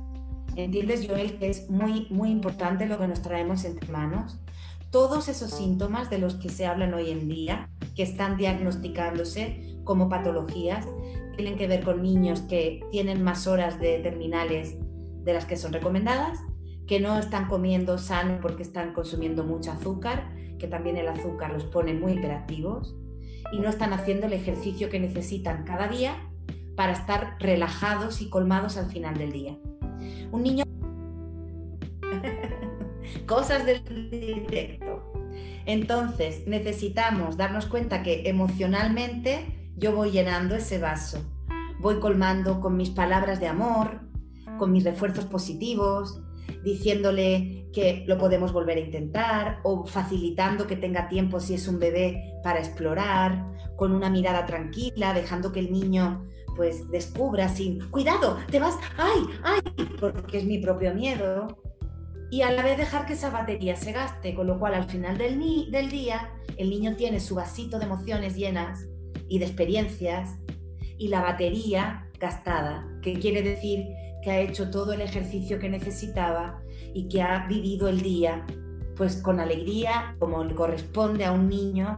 ¿Entiendes, 0.58 1.06
Joel, 1.06 1.38
que 1.38 1.50
es 1.50 1.70
muy, 1.70 2.08
muy 2.10 2.30
importante 2.30 2.86
lo 2.86 2.98
que 2.98 3.06
nos 3.06 3.22
traemos 3.22 3.64
entre 3.64 3.92
manos? 3.92 4.40
Todos 4.90 5.28
esos 5.28 5.52
síntomas 5.52 6.10
de 6.10 6.18
los 6.18 6.34
que 6.34 6.48
se 6.48 6.66
hablan 6.66 6.94
hoy 6.94 7.10
en 7.10 7.28
día, 7.28 7.70
que 7.94 8.02
están 8.02 8.36
diagnosticándose 8.36 9.78
como 9.84 10.08
patologías, 10.08 10.84
tienen 11.38 11.56
que 11.56 11.68
ver 11.68 11.84
con 11.84 12.02
niños 12.02 12.40
que 12.42 12.84
tienen 12.90 13.22
más 13.22 13.46
horas 13.46 13.78
de 13.78 14.00
terminales 14.00 14.76
de 15.22 15.32
las 15.32 15.44
que 15.44 15.56
son 15.56 15.72
recomendadas, 15.72 16.40
que 16.88 16.98
no 16.98 17.16
están 17.16 17.46
comiendo 17.46 17.96
sano 17.96 18.40
porque 18.42 18.64
están 18.64 18.92
consumiendo 18.92 19.44
mucho 19.44 19.70
azúcar, 19.70 20.34
que 20.58 20.66
también 20.66 20.96
el 20.96 21.06
azúcar 21.06 21.52
los 21.52 21.64
pone 21.64 21.94
muy 21.94 22.14
hiperactivos, 22.14 22.96
y 23.52 23.60
no 23.60 23.68
están 23.68 23.92
haciendo 23.92 24.26
el 24.26 24.32
ejercicio 24.32 24.90
que 24.90 24.98
necesitan 24.98 25.62
cada 25.62 25.86
día 25.86 26.16
para 26.74 26.92
estar 26.92 27.36
relajados 27.38 28.20
y 28.20 28.28
colmados 28.28 28.76
al 28.76 28.90
final 28.90 29.16
del 29.16 29.30
día. 29.30 29.56
Un 30.32 30.42
niño... 30.42 30.64
Cosas 33.26 33.64
del 33.64 33.84
directo. 34.10 35.12
Entonces, 35.66 36.48
necesitamos 36.48 37.36
darnos 37.36 37.66
cuenta 37.66 38.02
que 38.02 38.28
emocionalmente 38.28 39.57
yo 39.78 39.94
voy 39.94 40.10
llenando 40.10 40.56
ese 40.56 40.78
vaso. 40.78 41.24
Voy 41.80 42.00
colmando 42.00 42.60
con 42.60 42.76
mis 42.76 42.90
palabras 42.90 43.38
de 43.38 43.46
amor, 43.46 44.00
con 44.58 44.72
mis 44.72 44.82
refuerzos 44.84 45.24
positivos, 45.26 46.20
diciéndole 46.64 47.68
que 47.72 48.04
lo 48.08 48.18
podemos 48.18 48.52
volver 48.52 48.78
a 48.78 48.80
intentar 48.80 49.60
o 49.62 49.86
facilitando 49.86 50.66
que 50.66 50.74
tenga 50.74 51.08
tiempo 51.08 51.38
si 51.38 51.54
es 51.54 51.68
un 51.68 51.78
bebé 51.78 52.34
para 52.42 52.58
explorar, 52.58 53.46
con 53.76 53.92
una 53.92 54.10
mirada 54.10 54.46
tranquila, 54.46 55.14
dejando 55.14 55.52
que 55.52 55.60
el 55.60 55.70
niño 55.70 56.26
pues 56.56 56.90
descubra 56.90 57.48
sin, 57.48 57.88
cuidado, 57.90 58.36
te 58.50 58.58
vas, 58.58 58.76
ay, 58.96 59.22
ay, 59.44 59.60
porque 60.00 60.38
es 60.38 60.44
mi 60.44 60.58
propio 60.58 60.92
miedo. 60.92 61.62
Y 62.32 62.42
a 62.42 62.50
la 62.50 62.64
vez 62.64 62.76
dejar 62.76 63.06
que 63.06 63.12
esa 63.12 63.30
batería 63.30 63.76
se 63.76 63.92
gaste, 63.92 64.34
con 64.34 64.48
lo 64.48 64.58
cual 64.58 64.74
al 64.74 64.90
final 64.90 65.16
del, 65.16 65.38
del 65.70 65.88
día 65.88 66.32
el 66.56 66.68
niño 66.68 66.96
tiene 66.96 67.20
su 67.20 67.36
vasito 67.36 67.78
de 67.78 67.84
emociones 67.84 68.34
llenas 68.34 68.88
y 69.28 69.38
de 69.38 69.46
experiencias 69.46 70.38
y 70.98 71.08
la 71.08 71.22
batería 71.22 72.08
gastada, 72.18 72.86
que 73.02 73.14
quiere 73.14 73.42
decir 73.42 73.86
que 74.22 74.30
ha 74.30 74.40
hecho 74.40 74.70
todo 74.70 74.92
el 74.92 75.00
ejercicio 75.00 75.58
que 75.58 75.68
necesitaba 75.68 76.60
y 76.94 77.08
que 77.08 77.22
ha 77.22 77.46
vivido 77.46 77.88
el 77.88 78.00
día 78.00 78.44
pues 78.96 79.22
con 79.22 79.38
alegría 79.38 80.16
como 80.18 80.42
le 80.42 80.54
corresponde 80.54 81.24
a 81.24 81.32
un 81.32 81.48
niño 81.48 81.96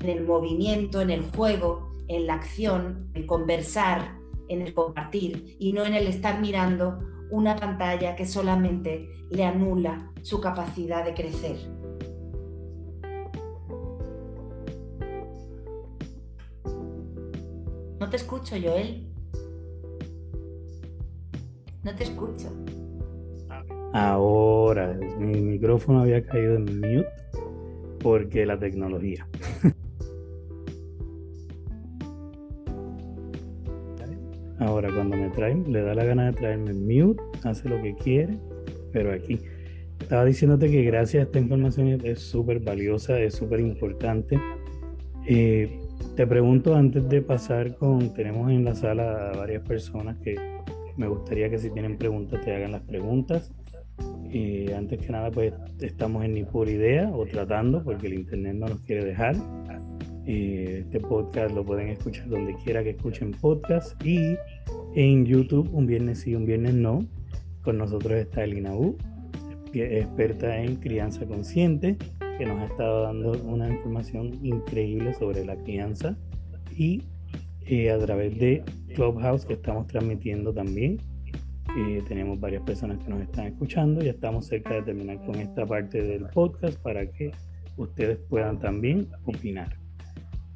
en 0.00 0.08
el 0.08 0.24
movimiento, 0.24 1.00
en 1.00 1.10
el 1.10 1.22
juego, 1.22 1.92
en 2.08 2.26
la 2.26 2.34
acción, 2.34 3.08
en 3.14 3.26
conversar, 3.26 4.16
en 4.48 4.62
el 4.62 4.74
compartir 4.74 5.56
y 5.60 5.72
no 5.72 5.84
en 5.84 5.94
el 5.94 6.08
estar 6.08 6.40
mirando 6.40 6.98
una 7.30 7.54
pantalla 7.54 8.16
que 8.16 8.26
solamente 8.26 9.08
le 9.30 9.44
anula 9.44 10.10
su 10.22 10.40
capacidad 10.40 11.04
de 11.04 11.14
crecer. 11.14 11.79
No 18.00 18.08
te 18.08 18.16
escucho, 18.16 18.56
Joel. 18.60 19.06
No 21.84 21.94
te 21.94 22.04
escucho. 22.04 22.48
Ahora, 23.92 24.98
mi 25.18 25.38
micrófono 25.38 26.00
había 26.00 26.24
caído 26.24 26.54
en 26.54 26.64
mute 26.80 27.06
porque 27.98 28.46
la 28.46 28.58
tecnología. 28.58 29.28
Ahora, 34.60 34.88
cuando 34.94 35.18
me 35.18 35.28
traen, 35.30 35.70
le 35.70 35.82
da 35.82 35.94
la 35.94 36.04
gana 36.04 36.26
de 36.26 36.32
traerme 36.32 36.72
mute, 36.72 37.22
hace 37.44 37.68
lo 37.68 37.82
que 37.82 37.94
quiere, 37.96 38.38
pero 38.92 39.12
aquí. 39.12 39.40
Estaba 40.00 40.24
diciéndote 40.24 40.70
que 40.70 40.84
gracias 40.84 41.20
a 41.20 41.24
esta 41.26 41.38
información 41.38 42.00
es 42.02 42.20
súper 42.20 42.60
valiosa, 42.60 43.20
es 43.20 43.34
súper 43.34 43.60
importante. 43.60 44.40
Eh, 45.26 45.79
te 46.16 46.26
pregunto 46.26 46.74
antes 46.74 47.08
de 47.08 47.22
pasar 47.22 47.76
con, 47.76 48.12
tenemos 48.14 48.50
en 48.50 48.64
la 48.64 48.74
sala 48.74 49.30
a 49.30 49.36
varias 49.36 49.62
personas 49.62 50.16
que 50.18 50.36
me 50.96 51.08
gustaría 51.08 51.48
que 51.48 51.58
si 51.58 51.70
tienen 51.70 51.96
preguntas 51.96 52.44
te 52.44 52.54
hagan 52.54 52.72
las 52.72 52.82
preguntas. 52.82 53.52
Y 54.30 54.70
antes 54.72 55.00
que 55.00 55.10
nada, 55.10 55.30
pues 55.30 55.52
estamos 55.80 56.24
en 56.24 56.34
ni 56.34 56.44
por 56.44 56.68
idea 56.68 57.10
o 57.10 57.26
tratando, 57.26 57.82
porque 57.82 58.06
el 58.06 58.14
internet 58.14 58.54
no 58.54 58.68
nos 58.68 58.80
quiere 58.82 59.04
dejar. 59.04 59.34
Este 60.26 61.00
podcast 61.00 61.54
lo 61.54 61.64
pueden 61.64 61.88
escuchar 61.88 62.28
donde 62.28 62.54
quiera 62.62 62.84
que 62.84 62.90
escuchen 62.90 63.32
podcast 63.32 64.00
y 64.04 64.36
en 64.94 65.24
YouTube 65.24 65.68
un 65.72 65.86
viernes 65.86 66.20
sí, 66.20 66.34
un 66.34 66.46
viernes 66.46 66.74
no. 66.74 67.04
Con 67.62 67.78
nosotros 67.78 68.12
está 68.12 68.44
Elina 68.44 68.74
U, 68.74 68.96
experta 69.72 70.62
en 70.62 70.76
crianza 70.76 71.26
consciente, 71.26 71.96
que 72.40 72.46
nos 72.46 72.58
ha 72.58 72.64
estado 72.64 73.02
dando 73.02 73.32
una 73.44 73.68
información 73.68 74.38
increíble 74.42 75.12
sobre 75.12 75.44
la 75.44 75.56
crianza 75.56 76.16
y 76.74 77.02
eh, 77.66 77.90
a 77.90 77.98
través 77.98 78.38
de 78.38 78.64
Clubhouse 78.94 79.44
que 79.44 79.52
estamos 79.52 79.86
transmitiendo 79.88 80.50
también. 80.54 80.96
Eh, 81.76 82.02
tenemos 82.08 82.40
varias 82.40 82.62
personas 82.62 82.96
que 83.04 83.10
nos 83.10 83.20
están 83.20 83.48
escuchando. 83.48 84.00
Ya 84.00 84.12
estamos 84.12 84.46
cerca 84.46 84.72
de 84.72 84.80
terminar 84.84 85.22
con 85.26 85.34
esta 85.34 85.66
parte 85.66 86.02
del 86.02 86.28
podcast 86.28 86.78
para 86.80 87.04
que 87.12 87.30
ustedes 87.76 88.16
puedan 88.30 88.58
también 88.58 89.08
opinar. 89.26 89.76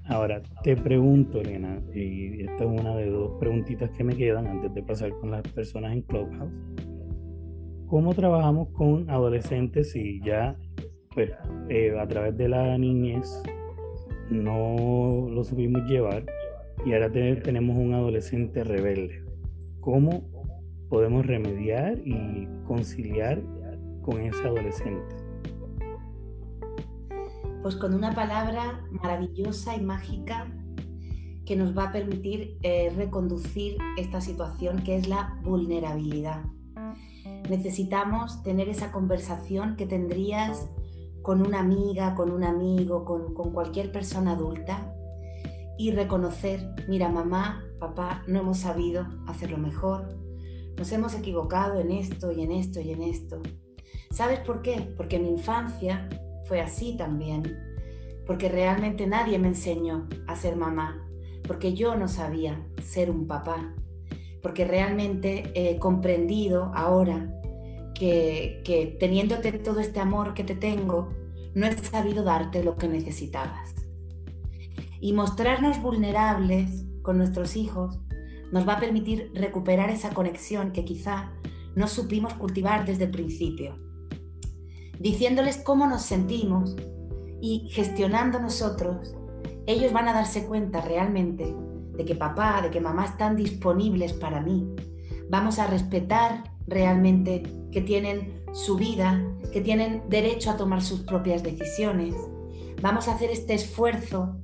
Ahora, 0.06 0.40
te 0.62 0.78
pregunto, 0.78 1.42
Elena, 1.42 1.82
y 1.94 2.44
esta 2.44 2.64
es 2.64 2.80
una 2.80 2.96
de 2.96 3.10
dos 3.10 3.32
preguntitas 3.38 3.90
que 3.90 4.04
me 4.04 4.16
quedan 4.16 4.46
antes 4.46 4.72
de 4.72 4.82
pasar 4.82 5.10
con 5.20 5.32
las 5.32 5.42
personas 5.48 5.92
en 5.92 6.00
Clubhouse. 6.00 6.50
¿Cómo 7.88 8.14
trabajamos 8.14 8.70
con 8.70 9.10
adolescentes 9.10 9.92
si 9.92 10.22
ya, 10.22 10.56
pues, 11.14 11.30
eh, 11.68 11.96
a 11.98 12.06
través 12.06 12.36
de 12.36 12.48
la 12.48 12.76
niñez 12.76 13.42
no 14.30 15.28
lo 15.30 15.44
supimos 15.44 15.82
llevar 15.84 16.24
y 16.84 16.92
ahora 16.92 17.10
tenemos 17.10 17.76
un 17.76 17.94
adolescente 17.94 18.64
rebelde? 18.64 19.24
¿Cómo 19.80 20.24
podemos 20.88 21.26
remediar 21.26 21.98
y 22.04 22.48
conciliar 22.66 23.42
con 24.02 24.20
ese 24.20 24.42
adolescente? 24.46 25.24
pues 27.64 27.76
con 27.76 27.94
una 27.94 28.14
palabra 28.14 28.84
maravillosa 28.90 29.74
y 29.74 29.80
mágica 29.80 30.48
que 31.46 31.56
nos 31.56 31.74
va 31.74 31.84
a 31.84 31.92
permitir 31.92 32.58
eh, 32.62 32.92
reconducir 32.94 33.78
esta 33.96 34.20
situación 34.20 34.82
que 34.82 34.98
es 34.98 35.08
la 35.08 35.40
vulnerabilidad. 35.42 36.42
Necesitamos 37.48 38.42
tener 38.42 38.68
esa 38.68 38.92
conversación 38.92 39.76
que 39.76 39.86
tendrías 39.86 40.68
con 41.24 41.40
una 41.40 41.60
amiga, 41.60 42.14
con 42.14 42.30
un 42.30 42.44
amigo, 42.44 43.06
con, 43.06 43.32
cualquier 43.32 43.90
persona 43.90 44.32
adulta 44.32 44.94
y 45.78 45.90
reconocer, 45.90 46.60
mira 46.86 47.08
mamá, 47.08 47.64
papá, 47.80 48.22
no 48.28 48.40
hemos 48.40 48.58
sabido 48.58 49.06
hacerlo 49.26 49.56
mejor, 49.56 50.18
nos 50.76 50.92
hemos 50.92 51.14
equivocado 51.14 51.80
en 51.80 51.92
esto 51.92 52.30
y 52.30 52.42
en 52.42 52.52
esto 52.52 52.78
y 52.78 52.90
en 52.90 53.02
esto. 53.02 53.40
¿Sabes 54.10 54.40
por 54.40 54.60
qué? 54.60 54.92
Porque 54.98 55.18
mi 55.18 55.30
infancia 55.30 56.10
fue 56.44 56.60
así 56.60 56.94
también. 56.96 57.42
porque 58.26 58.48
realmente 58.48 59.06
nadie 59.06 59.38
me 59.38 59.48
enseñó 59.48 60.08
a 60.26 60.36
ser 60.36 60.56
mamá, 60.56 61.06
porque 61.46 61.74
yo 61.74 61.94
no 61.94 62.08
sabía 62.08 62.66
ser 62.82 63.10
un 63.10 63.26
papá, 63.26 63.74
porque 64.42 64.66
realmente 64.66 65.52
he 65.54 65.78
comprendido 65.78 66.70
ahora 66.74 67.30
que, 67.94 68.96
teniéndote 68.98 69.52
todo 69.52 69.80
este 69.80 70.00
amor 70.00 70.34
que 70.34 70.44
te 70.44 70.54
tengo, 70.54 71.10
no 71.54 71.66
he 71.66 71.76
sabido 71.78 72.24
darte 72.24 72.64
lo 72.64 72.76
que 72.76 72.88
necesitabas. 72.88 73.74
Y 75.00 75.12
mostrarnos 75.12 75.80
vulnerables 75.80 76.84
con 77.02 77.18
nuestros 77.18 77.56
hijos 77.56 78.00
nos 78.52 78.66
va 78.66 78.74
a 78.74 78.80
permitir 78.80 79.30
recuperar 79.34 79.90
esa 79.90 80.10
conexión 80.10 80.72
que 80.72 80.84
quizá 80.84 81.32
no 81.74 81.86
supimos 81.88 82.34
cultivar 82.34 82.84
desde 82.84 83.04
el 83.04 83.10
principio. 83.10 83.78
Diciéndoles 84.98 85.58
cómo 85.58 85.86
nos 85.86 86.02
sentimos 86.02 86.76
y 87.40 87.68
gestionando 87.70 88.38
nosotros, 88.38 89.14
ellos 89.66 89.92
van 89.92 90.08
a 90.08 90.12
darse 90.12 90.46
cuenta 90.46 90.80
realmente 90.80 91.54
de 91.96 92.04
que 92.04 92.14
papá, 92.14 92.62
de 92.62 92.70
que 92.70 92.80
mamá 92.80 93.04
están 93.04 93.36
disponibles 93.36 94.12
para 94.12 94.40
mí. 94.40 94.66
Vamos 95.30 95.58
a 95.58 95.66
respetar 95.66 96.53
realmente 96.66 97.42
que 97.72 97.80
tienen 97.80 98.42
su 98.52 98.76
vida, 98.76 99.22
que 99.52 99.60
tienen 99.60 100.02
derecho 100.08 100.50
a 100.50 100.56
tomar 100.56 100.82
sus 100.82 101.00
propias 101.00 101.42
decisiones. 101.42 102.14
Vamos 102.80 103.08
a 103.08 103.14
hacer 103.14 103.30
este 103.30 103.54
esfuerzo 103.54 104.36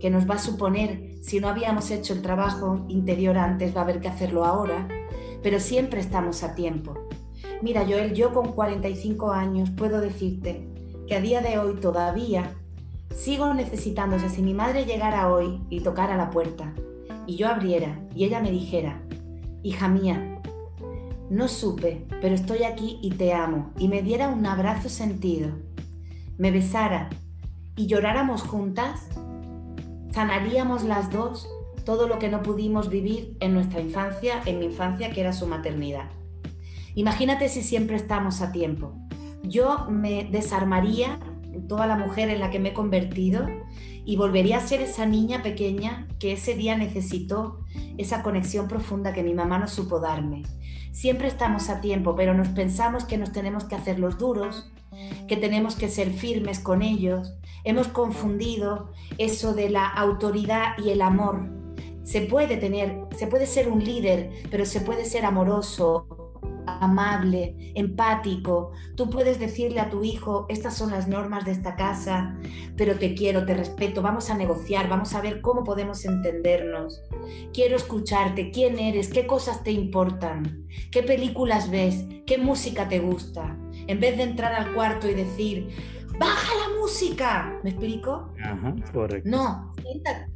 que 0.00 0.10
nos 0.10 0.28
va 0.28 0.34
a 0.34 0.38
suponer, 0.38 1.14
si 1.22 1.40
no 1.40 1.48
habíamos 1.48 1.90
hecho 1.90 2.12
el 2.12 2.22
trabajo 2.22 2.84
interior 2.88 3.38
antes, 3.38 3.74
va 3.74 3.80
a 3.80 3.84
haber 3.84 4.00
que 4.00 4.08
hacerlo 4.08 4.44
ahora, 4.44 4.86
pero 5.42 5.60
siempre 5.60 6.00
estamos 6.00 6.42
a 6.42 6.54
tiempo. 6.54 6.94
Mira, 7.62 7.86
Joel, 7.86 8.12
yo 8.12 8.32
con 8.34 8.52
45 8.52 9.30
años 9.30 9.70
puedo 9.70 10.00
decirte 10.00 10.68
que 11.06 11.14
a 11.14 11.20
día 11.20 11.40
de 11.40 11.58
hoy 11.58 11.76
todavía 11.76 12.52
sigo 13.14 13.54
necesitando, 13.54 14.16
o 14.16 14.18
sea, 14.18 14.28
si 14.28 14.42
mi 14.42 14.52
madre 14.52 14.84
llegara 14.84 15.32
hoy 15.32 15.60
y 15.70 15.80
tocara 15.80 16.16
la 16.16 16.30
puerta 16.30 16.74
y 17.26 17.36
yo 17.36 17.48
abriera 17.48 18.00
y 18.14 18.24
ella 18.24 18.40
me 18.40 18.50
dijera, 18.50 19.02
hija 19.62 19.88
mía, 19.88 20.33
no 21.34 21.48
supe, 21.48 22.06
pero 22.20 22.34
estoy 22.34 22.62
aquí 22.62 22.98
y 23.02 23.10
te 23.10 23.32
amo, 23.32 23.72
y 23.76 23.88
me 23.88 24.02
diera 24.02 24.28
un 24.28 24.46
abrazo 24.46 24.88
sentido, 24.88 25.50
me 26.38 26.52
besara 26.52 27.10
y 27.76 27.86
lloráramos 27.86 28.42
juntas, 28.42 29.08
sanaríamos 30.12 30.84
las 30.84 31.10
dos 31.10 31.48
todo 31.84 32.08
lo 32.08 32.18
que 32.18 32.28
no 32.28 32.42
pudimos 32.42 32.88
vivir 32.88 33.36
en 33.40 33.52
nuestra 33.52 33.80
infancia, 33.80 34.40
en 34.46 34.58
mi 34.58 34.66
infancia, 34.66 35.10
que 35.10 35.20
era 35.20 35.32
su 35.32 35.46
maternidad. 35.46 36.08
Imagínate 36.94 37.48
si 37.48 37.62
siempre 37.62 37.96
estamos 37.96 38.40
a 38.40 38.52
tiempo. 38.52 38.94
Yo 39.42 39.86
me 39.90 40.24
desarmaría 40.24 41.18
toda 41.68 41.86
la 41.86 41.96
mujer 41.96 42.30
en 42.30 42.40
la 42.40 42.50
que 42.50 42.60
me 42.60 42.70
he 42.70 42.74
convertido 42.74 43.46
y 44.04 44.16
volvería 44.16 44.58
a 44.58 44.66
ser 44.66 44.80
esa 44.80 45.06
niña 45.06 45.42
pequeña 45.42 46.08
que 46.18 46.32
ese 46.32 46.54
día 46.54 46.76
necesitó 46.76 47.60
esa 47.96 48.22
conexión 48.22 48.68
profunda 48.68 49.12
que 49.12 49.22
mi 49.22 49.34
mamá 49.34 49.58
no 49.58 49.66
supo 49.66 50.00
darme. 50.00 50.42
Siempre 50.92 51.28
estamos 51.28 51.70
a 51.70 51.80
tiempo, 51.80 52.14
pero 52.14 52.34
nos 52.34 52.48
pensamos 52.48 53.04
que 53.04 53.18
nos 53.18 53.32
tenemos 53.32 53.64
que 53.64 53.74
hacer 53.74 53.98
los 53.98 54.18
duros, 54.18 54.70
que 55.26 55.36
tenemos 55.36 55.74
que 55.74 55.88
ser 55.88 56.12
firmes 56.12 56.60
con 56.60 56.82
ellos. 56.82 57.34
Hemos 57.64 57.88
confundido 57.88 58.92
eso 59.18 59.54
de 59.54 59.70
la 59.70 59.88
autoridad 59.88 60.78
y 60.78 60.90
el 60.90 61.02
amor. 61.02 61.48
Se 62.04 62.20
puede 62.20 62.58
tener, 62.58 63.00
se 63.16 63.26
puede 63.26 63.46
ser 63.46 63.68
un 63.68 63.82
líder, 63.82 64.30
pero 64.50 64.66
se 64.66 64.80
puede 64.80 65.04
ser 65.04 65.24
amoroso, 65.24 66.23
amable, 66.66 67.72
empático. 67.74 68.72
Tú 68.96 69.10
puedes 69.10 69.38
decirle 69.38 69.80
a 69.80 69.90
tu 69.90 70.04
hijo, 70.04 70.46
estas 70.48 70.76
son 70.76 70.90
las 70.90 71.08
normas 71.08 71.44
de 71.44 71.52
esta 71.52 71.76
casa, 71.76 72.36
pero 72.76 72.96
te 72.96 73.14
quiero, 73.14 73.44
te 73.44 73.54
respeto, 73.54 74.02
vamos 74.02 74.30
a 74.30 74.36
negociar, 74.36 74.88
vamos 74.88 75.14
a 75.14 75.20
ver 75.20 75.40
cómo 75.40 75.64
podemos 75.64 76.04
entendernos. 76.04 77.02
Quiero 77.52 77.76
escucharte, 77.76 78.50
quién 78.50 78.78
eres, 78.78 79.08
qué 79.08 79.26
cosas 79.26 79.62
te 79.62 79.72
importan, 79.72 80.66
qué 80.90 81.02
películas 81.02 81.70
ves, 81.70 82.04
qué 82.26 82.38
música 82.38 82.88
te 82.88 82.98
gusta. 82.98 83.56
En 83.86 84.00
vez 84.00 84.16
de 84.16 84.24
entrar 84.24 84.54
al 84.54 84.72
cuarto 84.74 85.08
y 85.08 85.14
decir, 85.14 85.68
baja 86.18 86.52
la 86.54 86.80
música, 86.80 87.60
¿me 87.62 87.70
explico? 87.70 88.32
Ajá, 88.42 88.74
correcto. 88.92 89.28
No, 89.28 89.72
siéntate. 89.82 90.32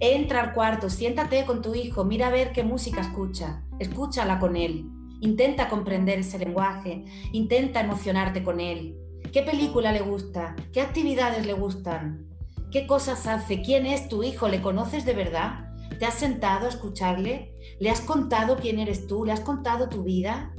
Entra 0.00 0.40
al 0.40 0.52
cuarto, 0.52 0.90
siéntate 0.90 1.44
con 1.44 1.62
tu 1.62 1.74
hijo, 1.74 2.04
mira 2.04 2.26
a 2.26 2.30
ver 2.30 2.52
qué 2.52 2.64
música 2.64 3.00
escucha, 3.00 3.62
escúchala 3.78 4.40
con 4.40 4.56
él 4.56 4.90
Intenta 5.24 5.70
comprender 5.70 6.18
ese 6.18 6.38
lenguaje, 6.38 7.06
intenta 7.32 7.80
emocionarte 7.80 8.44
con 8.44 8.60
él. 8.60 8.94
¿Qué 9.32 9.40
película 9.40 9.90
le 9.90 10.02
gusta? 10.02 10.54
¿Qué 10.70 10.82
actividades 10.82 11.46
le 11.46 11.54
gustan? 11.54 12.28
¿Qué 12.70 12.86
cosas 12.86 13.26
hace? 13.26 13.62
¿Quién 13.62 13.86
es 13.86 14.10
tu 14.10 14.22
hijo? 14.22 14.48
¿Le 14.48 14.60
conoces 14.60 15.06
de 15.06 15.14
verdad? 15.14 15.72
¿Te 15.98 16.04
has 16.04 16.12
sentado 16.12 16.66
a 16.66 16.68
escucharle? 16.68 17.54
¿Le 17.80 17.88
has 17.88 18.02
contado 18.02 18.58
quién 18.60 18.78
eres 18.78 19.06
tú? 19.06 19.24
¿Le 19.24 19.32
has 19.32 19.40
contado 19.40 19.88
tu 19.88 20.02
vida? 20.02 20.54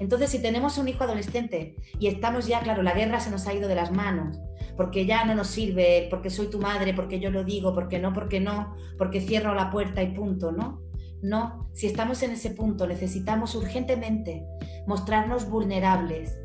Entonces, 0.00 0.28
si 0.30 0.42
tenemos 0.42 0.76
un 0.76 0.88
hijo 0.88 1.04
adolescente 1.04 1.76
y 2.00 2.08
estamos 2.08 2.48
ya, 2.48 2.62
claro, 2.62 2.82
la 2.82 2.94
guerra 2.94 3.20
se 3.20 3.30
nos 3.30 3.46
ha 3.46 3.54
ido 3.54 3.68
de 3.68 3.76
las 3.76 3.92
manos, 3.92 4.40
porque 4.76 5.06
ya 5.06 5.24
no 5.24 5.36
nos 5.36 5.46
sirve, 5.46 6.08
porque 6.10 6.30
soy 6.30 6.48
tu 6.48 6.58
madre, 6.58 6.94
porque 6.94 7.20
yo 7.20 7.30
lo 7.30 7.44
digo, 7.44 7.72
porque 7.72 8.00
no, 8.00 8.12
porque 8.12 8.40
no, 8.40 8.74
porque 8.98 9.20
cierro 9.20 9.54
la 9.54 9.70
puerta 9.70 10.02
y 10.02 10.12
punto, 10.12 10.50
¿no? 10.50 10.82
No, 11.24 11.70
si 11.72 11.86
estamos 11.86 12.22
en 12.22 12.32
ese 12.32 12.50
punto 12.50 12.86
necesitamos 12.86 13.54
urgentemente 13.54 14.46
mostrarnos 14.86 15.48
vulnerables, 15.48 16.38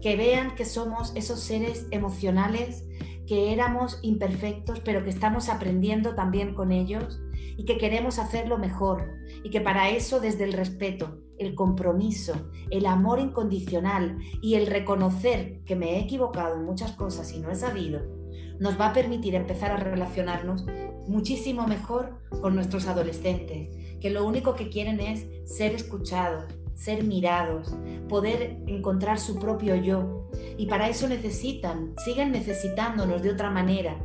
que 0.00 0.14
vean 0.14 0.54
que 0.54 0.64
somos 0.64 1.10
esos 1.16 1.40
seres 1.40 1.88
emocionales, 1.90 2.84
que 3.26 3.52
éramos 3.52 3.98
imperfectos, 4.02 4.78
pero 4.84 5.02
que 5.02 5.10
estamos 5.10 5.48
aprendiendo 5.48 6.14
también 6.14 6.54
con 6.54 6.70
ellos 6.70 7.20
y 7.56 7.64
que 7.64 7.76
queremos 7.76 8.20
hacerlo 8.20 8.56
mejor. 8.56 9.04
Y 9.42 9.50
que 9.50 9.60
para 9.60 9.90
eso 9.90 10.20
desde 10.20 10.44
el 10.44 10.52
respeto, 10.52 11.18
el 11.36 11.56
compromiso, 11.56 12.52
el 12.70 12.86
amor 12.86 13.18
incondicional 13.18 14.16
y 14.40 14.54
el 14.54 14.68
reconocer 14.68 15.64
que 15.64 15.74
me 15.74 15.96
he 15.96 16.02
equivocado 16.02 16.54
en 16.54 16.66
muchas 16.66 16.92
cosas 16.92 17.32
y 17.32 17.40
no 17.40 17.50
he 17.50 17.56
sabido, 17.56 18.19
nos 18.58 18.78
va 18.78 18.88
a 18.88 18.92
permitir 18.92 19.34
empezar 19.34 19.70
a 19.70 19.76
relacionarnos 19.76 20.66
muchísimo 21.06 21.66
mejor 21.66 22.18
con 22.40 22.54
nuestros 22.54 22.86
adolescentes 22.86 23.68
que 24.00 24.10
lo 24.10 24.26
único 24.26 24.54
que 24.54 24.68
quieren 24.68 24.98
es 25.00 25.26
ser 25.44 25.74
escuchados, 25.74 26.44
ser 26.74 27.04
mirados, 27.04 27.74
poder 28.08 28.56
encontrar 28.66 29.18
su 29.20 29.38
propio 29.38 29.76
yo. 29.76 30.30
Y 30.56 30.66
para 30.66 30.88
eso 30.88 31.06
necesitan, 31.08 31.94
siguen 32.04 32.32
necesitándonos 32.32 33.22
de 33.22 33.30
otra 33.30 33.50
manera. 33.50 33.98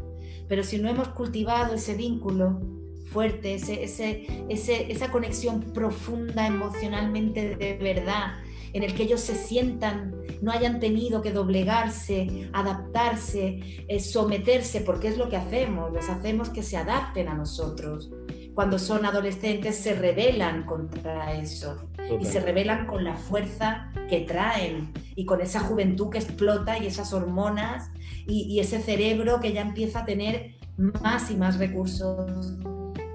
Pero 0.47 0.63
si 0.63 0.77
no 0.77 0.89
hemos 0.89 1.07
cultivado 1.09 1.75
ese 1.75 1.95
vínculo 1.95 2.59
fuerte, 3.05 3.55
ese, 3.55 3.83
ese, 3.83 4.91
esa 4.91 5.11
conexión 5.11 5.61
profunda 5.73 6.47
emocionalmente 6.47 7.55
de 7.55 7.77
verdad, 7.77 8.33
en 8.75 8.83
el 8.83 8.93
que 8.93 9.03
ellos 9.03 9.21
se 9.21 9.35
sientan, 9.35 10.13
no 10.41 10.51
hayan 10.51 10.81
tenido 10.81 11.21
que 11.21 11.31
doblegarse, 11.31 12.49
adaptarse, 12.51 13.85
eh, 13.87 13.99
someterse, 14.01 14.81
porque 14.81 15.07
es 15.07 15.17
lo 15.17 15.29
que 15.29 15.37
hacemos, 15.37 15.93
les 15.93 16.09
hacemos 16.09 16.49
que 16.49 16.61
se 16.61 16.75
adapten 16.75 17.29
a 17.29 17.35
nosotros. 17.35 18.11
Cuando 18.53 18.77
son 18.77 19.05
adolescentes 19.05 19.77
se 19.77 19.95
rebelan 19.95 20.65
contra 20.65 21.35
eso 21.35 21.87
y 22.19 22.25
se 22.25 22.41
rebelan 22.41 22.85
con 22.85 23.05
la 23.05 23.15
fuerza 23.15 23.91
que 24.09 24.21
traen 24.21 24.91
y 25.15 25.25
con 25.25 25.39
esa 25.39 25.61
juventud 25.61 26.09
que 26.09 26.17
explota 26.17 26.77
y 26.77 26.87
esas 26.87 27.13
hormonas 27.13 27.91
y, 28.27 28.59
ese 28.59 28.79
cerebro 28.79 29.39
que 29.39 29.53
ya 29.53 29.61
empieza 29.61 29.99
a 29.99 30.05
tener 30.05 30.55
más 30.77 31.31
y 31.31 31.37
más 31.37 31.59
recursos 31.59 32.53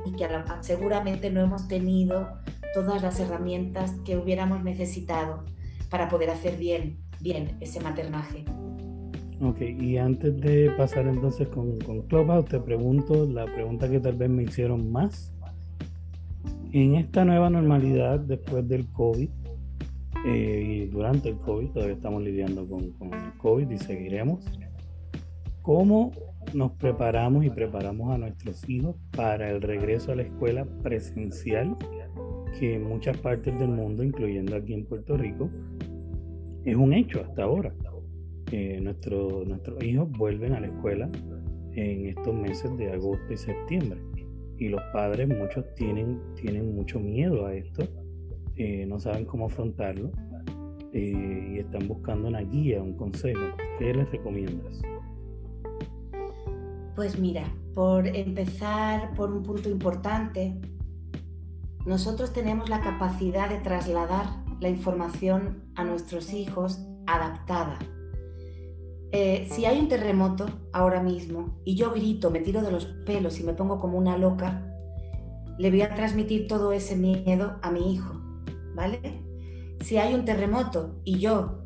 y 0.07 0.13
que 0.13 0.27
seguramente 0.61 1.31
no 1.31 1.43
hemos 1.43 1.69
tenido 1.69 2.41
todas 2.75 3.03
las 3.03 3.19
herramientas 3.21 3.93
que 4.05 4.17
hubiéramos 4.17 4.63
necesitado 4.63 5.45
para 5.91 6.09
poder 6.09 6.31
hacer 6.31 6.57
bien, 6.57 6.99
bien 7.21 7.57
ese 7.61 7.81
maternaje. 7.81 8.45
Ok, 9.43 9.61
y 9.63 9.97
antes 9.97 10.39
de 10.41 10.71
pasar 10.77 11.07
entonces 11.07 11.49
con, 11.49 11.79
con 11.81 12.03
Clubhouse, 12.03 12.45
te 12.45 12.61
pregunto 12.61 13.27
la 13.27 13.47
pregunta 13.47 13.89
que 13.89 13.99
tal 13.99 14.17
vez 14.17 14.29
me 14.29 14.43
hicieron 14.43 14.93
más. 14.93 15.33
En 16.73 16.95
esta 16.95 17.25
nueva 17.25 17.51
normalidad 17.51 18.21
después 18.21 18.69
del 18.69 18.87
COVID 18.93 19.29
eh, 20.27 20.63
y 20.67 20.87
durante 20.87 21.31
el 21.31 21.39
COVID, 21.39 21.71
todavía 21.71 21.95
estamos 21.95 22.23
lidiando 22.23 22.69
con, 22.69 22.91
con 22.93 23.15
el 23.15 23.33
COVID 23.39 23.71
y 23.71 23.79
seguiremos, 23.79 24.45
¿cómo 25.63 26.13
nos 26.53 26.73
preparamos 26.73 27.45
y 27.45 27.51
preparamos 27.51 28.13
a 28.13 28.19
nuestros 28.19 28.69
hijos 28.69 28.97
para 29.17 29.51
el 29.51 29.63
regreso 29.63 30.13
a 30.13 30.17
la 30.17 30.23
escuela 30.23 30.67
presencial 30.83 31.77
que 32.59 32.75
en 32.75 32.85
muchas 32.85 33.17
partes 33.19 33.59
del 33.59 33.69
mundo, 33.69 34.03
incluyendo 34.03 34.57
aquí 34.57 34.75
en 34.75 34.85
Puerto 34.85 35.17
Rico, 35.17 35.51
es 36.65 36.77
un 36.77 36.93
hecho 36.93 37.21
hasta 37.23 37.45
ahora? 37.45 37.75
nuestro, 38.81 39.45
nuestros 39.45 39.81
hijos 39.85 40.11
vuelven 40.11 40.55
a 40.55 40.61
la 40.61 40.67
escuela 40.67 41.09
en 41.75 42.07
estos 42.07 42.35
meses 42.35 42.77
de 42.77 42.93
agosto 42.93 43.33
y 43.33 43.37
septiembre. 43.37 44.01
Y 44.59 44.69
los 44.69 44.83
padres, 44.93 45.29
muchos 45.29 45.65
tienen, 45.77 46.21
tienen 46.35 46.75
mucho 46.75 47.01
miedo 47.01 47.47
a 47.47 47.55
esto, 47.55 47.85
eh, 48.57 48.85
no 48.87 48.99
saben 49.01 49.25
cómo 49.25 49.47
afrontarlo 49.47 50.11
eh, 50.93 51.55
y 51.55 51.59
están 51.59 51.89
buscando 51.89 52.29
una 52.29 52.41
guía, 52.41 52.83
un 52.83 52.95
consejo. 52.95 53.41
¿Qué 53.79 53.95
les 53.95 54.11
recomiendas? 54.11 54.83
Pues 56.95 57.19
mira, 57.19 57.45
por 57.75 58.07
empezar 58.07 59.15
por 59.15 59.33
un 59.33 59.43
punto 59.43 59.71
importante, 59.71 60.61
nosotros 61.87 62.33
tenemos 62.33 62.69
la 62.69 62.81
capacidad 62.81 63.49
de 63.49 63.59
trasladar 63.59 64.27
la 64.61 64.69
información 64.69 65.65
a 65.75 65.85
nuestros 65.85 66.33
hijos 66.33 66.81
adaptada. 67.07 67.79
Eh, 69.13 69.49
si 69.51 69.65
hay 69.65 69.81
un 69.81 69.89
terremoto 69.89 70.47
ahora 70.73 71.03
mismo 71.03 71.59
y 71.65 71.75
yo 71.75 71.91
grito, 71.93 72.31
me 72.31 72.41
tiro 72.41 72.63
de 72.63 72.71
los 72.71 72.87
pelos 72.87 73.41
y 73.41 73.43
me 73.43 73.55
pongo 73.55 73.81
como 73.81 73.99
una 73.99 74.17
loca, 74.17 74.67
le 75.59 75.71
voy 75.71 75.83
a 75.83 75.95
transmitir 75.95 76.47
todo 76.47 76.73
ese 76.73 76.97
miedo 76.97 77.59
a 77.63 77.71
mi 77.71 77.93
hijo, 77.93 78.21
¿vale? 78.75 79.25
Si 79.81 79.97
hay 79.97 80.15
un 80.15 80.25
terremoto 80.25 81.01
y 81.05 81.19
yo, 81.19 81.65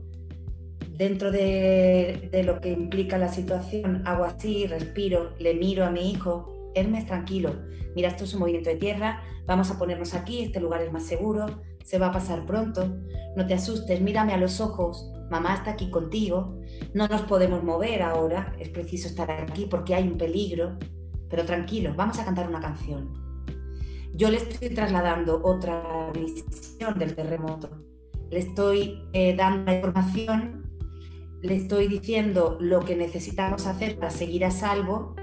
dentro 0.96 1.30
de, 1.30 2.28
de 2.32 2.44
lo 2.44 2.60
que 2.60 2.72
implica 2.72 3.18
la 3.18 3.28
situación, 3.28 4.02
hago 4.06 4.24
así, 4.24 4.66
respiro, 4.66 5.32
le 5.38 5.54
miro 5.54 5.84
a 5.84 5.90
mi 5.90 6.10
hijo, 6.10 6.53
Hermes, 6.74 7.06
tranquilo, 7.06 7.54
mira, 7.94 8.08
esto 8.08 8.24
es 8.24 8.34
un 8.34 8.40
movimiento 8.40 8.70
de 8.70 8.76
tierra, 8.76 9.22
vamos 9.46 9.70
a 9.70 9.78
ponernos 9.78 10.14
aquí, 10.14 10.42
este 10.42 10.60
lugar 10.60 10.82
es 10.82 10.92
más 10.92 11.04
seguro, 11.04 11.62
se 11.84 11.98
va 11.98 12.06
a 12.06 12.12
pasar 12.12 12.46
pronto, 12.46 12.96
no 13.36 13.46
te 13.46 13.54
asustes, 13.54 14.00
mírame 14.00 14.32
a 14.32 14.38
los 14.38 14.60
ojos, 14.60 15.10
mamá 15.30 15.54
está 15.54 15.72
aquí 15.72 15.90
contigo, 15.90 16.60
no 16.94 17.06
nos 17.08 17.22
podemos 17.22 17.62
mover 17.62 18.02
ahora, 18.02 18.54
es 18.58 18.68
preciso 18.70 19.08
estar 19.08 19.30
aquí 19.30 19.66
porque 19.66 19.94
hay 19.94 20.08
un 20.08 20.16
peligro, 20.16 20.78
pero 21.28 21.44
tranquilo, 21.44 21.92
vamos 21.96 22.18
a 22.18 22.24
cantar 22.24 22.48
una 22.48 22.60
canción. 22.60 23.12
Yo 24.14 24.30
le 24.30 24.36
estoy 24.36 24.70
trasladando 24.70 25.40
otra 25.42 26.10
visión 26.12 26.98
del 26.98 27.14
terremoto, 27.14 27.70
le 28.30 28.38
estoy 28.38 29.08
eh, 29.12 29.34
dando 29.36 29.72
información, 29.72 30.64
le 31.42 31.56
estoy 31.56 31.88
diciendo 31.88 32.56
lo 32.60 32.80
que 32.80 32.96
necesitamos 32.96 33.66
hacer 33.66 33.98
para 33.98 34.10
seguir 34.10 34.44
a 34.44 34.50
salvo, 34.50 35.14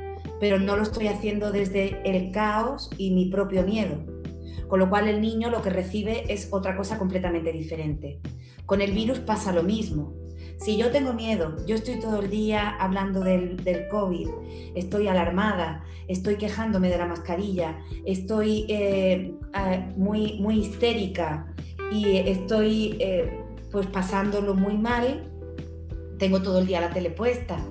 pero 0.41 0.57
no 0.57 0.75
lo 0.75 0.81
estoy 0.81 1.07
haciendo 1.07 1.51
desde 1.51 2.01
el 2.03 2.31
caos 2.31 2.89
y 2.97 3.11
mi 3.11 3.27
propio 3.27 3.63
miedo. 3.63 4.03
Con 4.67 4.79
lo 4.79 4.89
cual 4.89 5.07
el 5.07 5.21
niño 5.21 5.51
lo 5.51 5.61
que 5.61 5.69
recibe 5.69 6.33
es 6.33 6.47
otra 6.51 6.75
cosa 6.75 6.97
completamente 6.97 7.53
diferente. 7.53 8.19
Con 8.65 8.81
el 8.81 8.91
virus 8.91 9.19
pasa 9.19 9.53
lo 9.53 9.61
mismo. 9.61 10.15
Si 10.57 10.77
yo 10.77 10.89
tengo 10.89 11.13
miedo, 11.13 11.57
yo 11.67 11.75
estoy 11.75 11.99
todo 11.99 12.21
el 12.21 12.31
día 12.31 12.69
hablando 12.79 13.19
del, 13.19 13.87
COVID, 13.91 14.29
estoy 14.75 15.07
alarmada, 15.07 15.83
estoy 16.07 16.37
quejándome 16.37 16.89
de 16.89 16.97
la 16.97 17.05
mascarilla, 17.05 17.79
estoy 18.05 18.65
eh, 18.67 19.35
muy, 19.95 20.39
muy 20.39 20.59
histérica 20.59 21.53
y 21.91 22.17
estoy 22.17 22.97
eh, 22.99 23.43
pues 23.71 23.85
pasándolo 23.87 24.55
muy 24.55 24.77
mal, 24.77 25.29
tengo 26.17 26.41
todo 26.41 26.59
el 26.59 26.67
día 26.67 26.81
la 26.81 26.91
tele 26.91 27.11
puesta, 27.11 27.63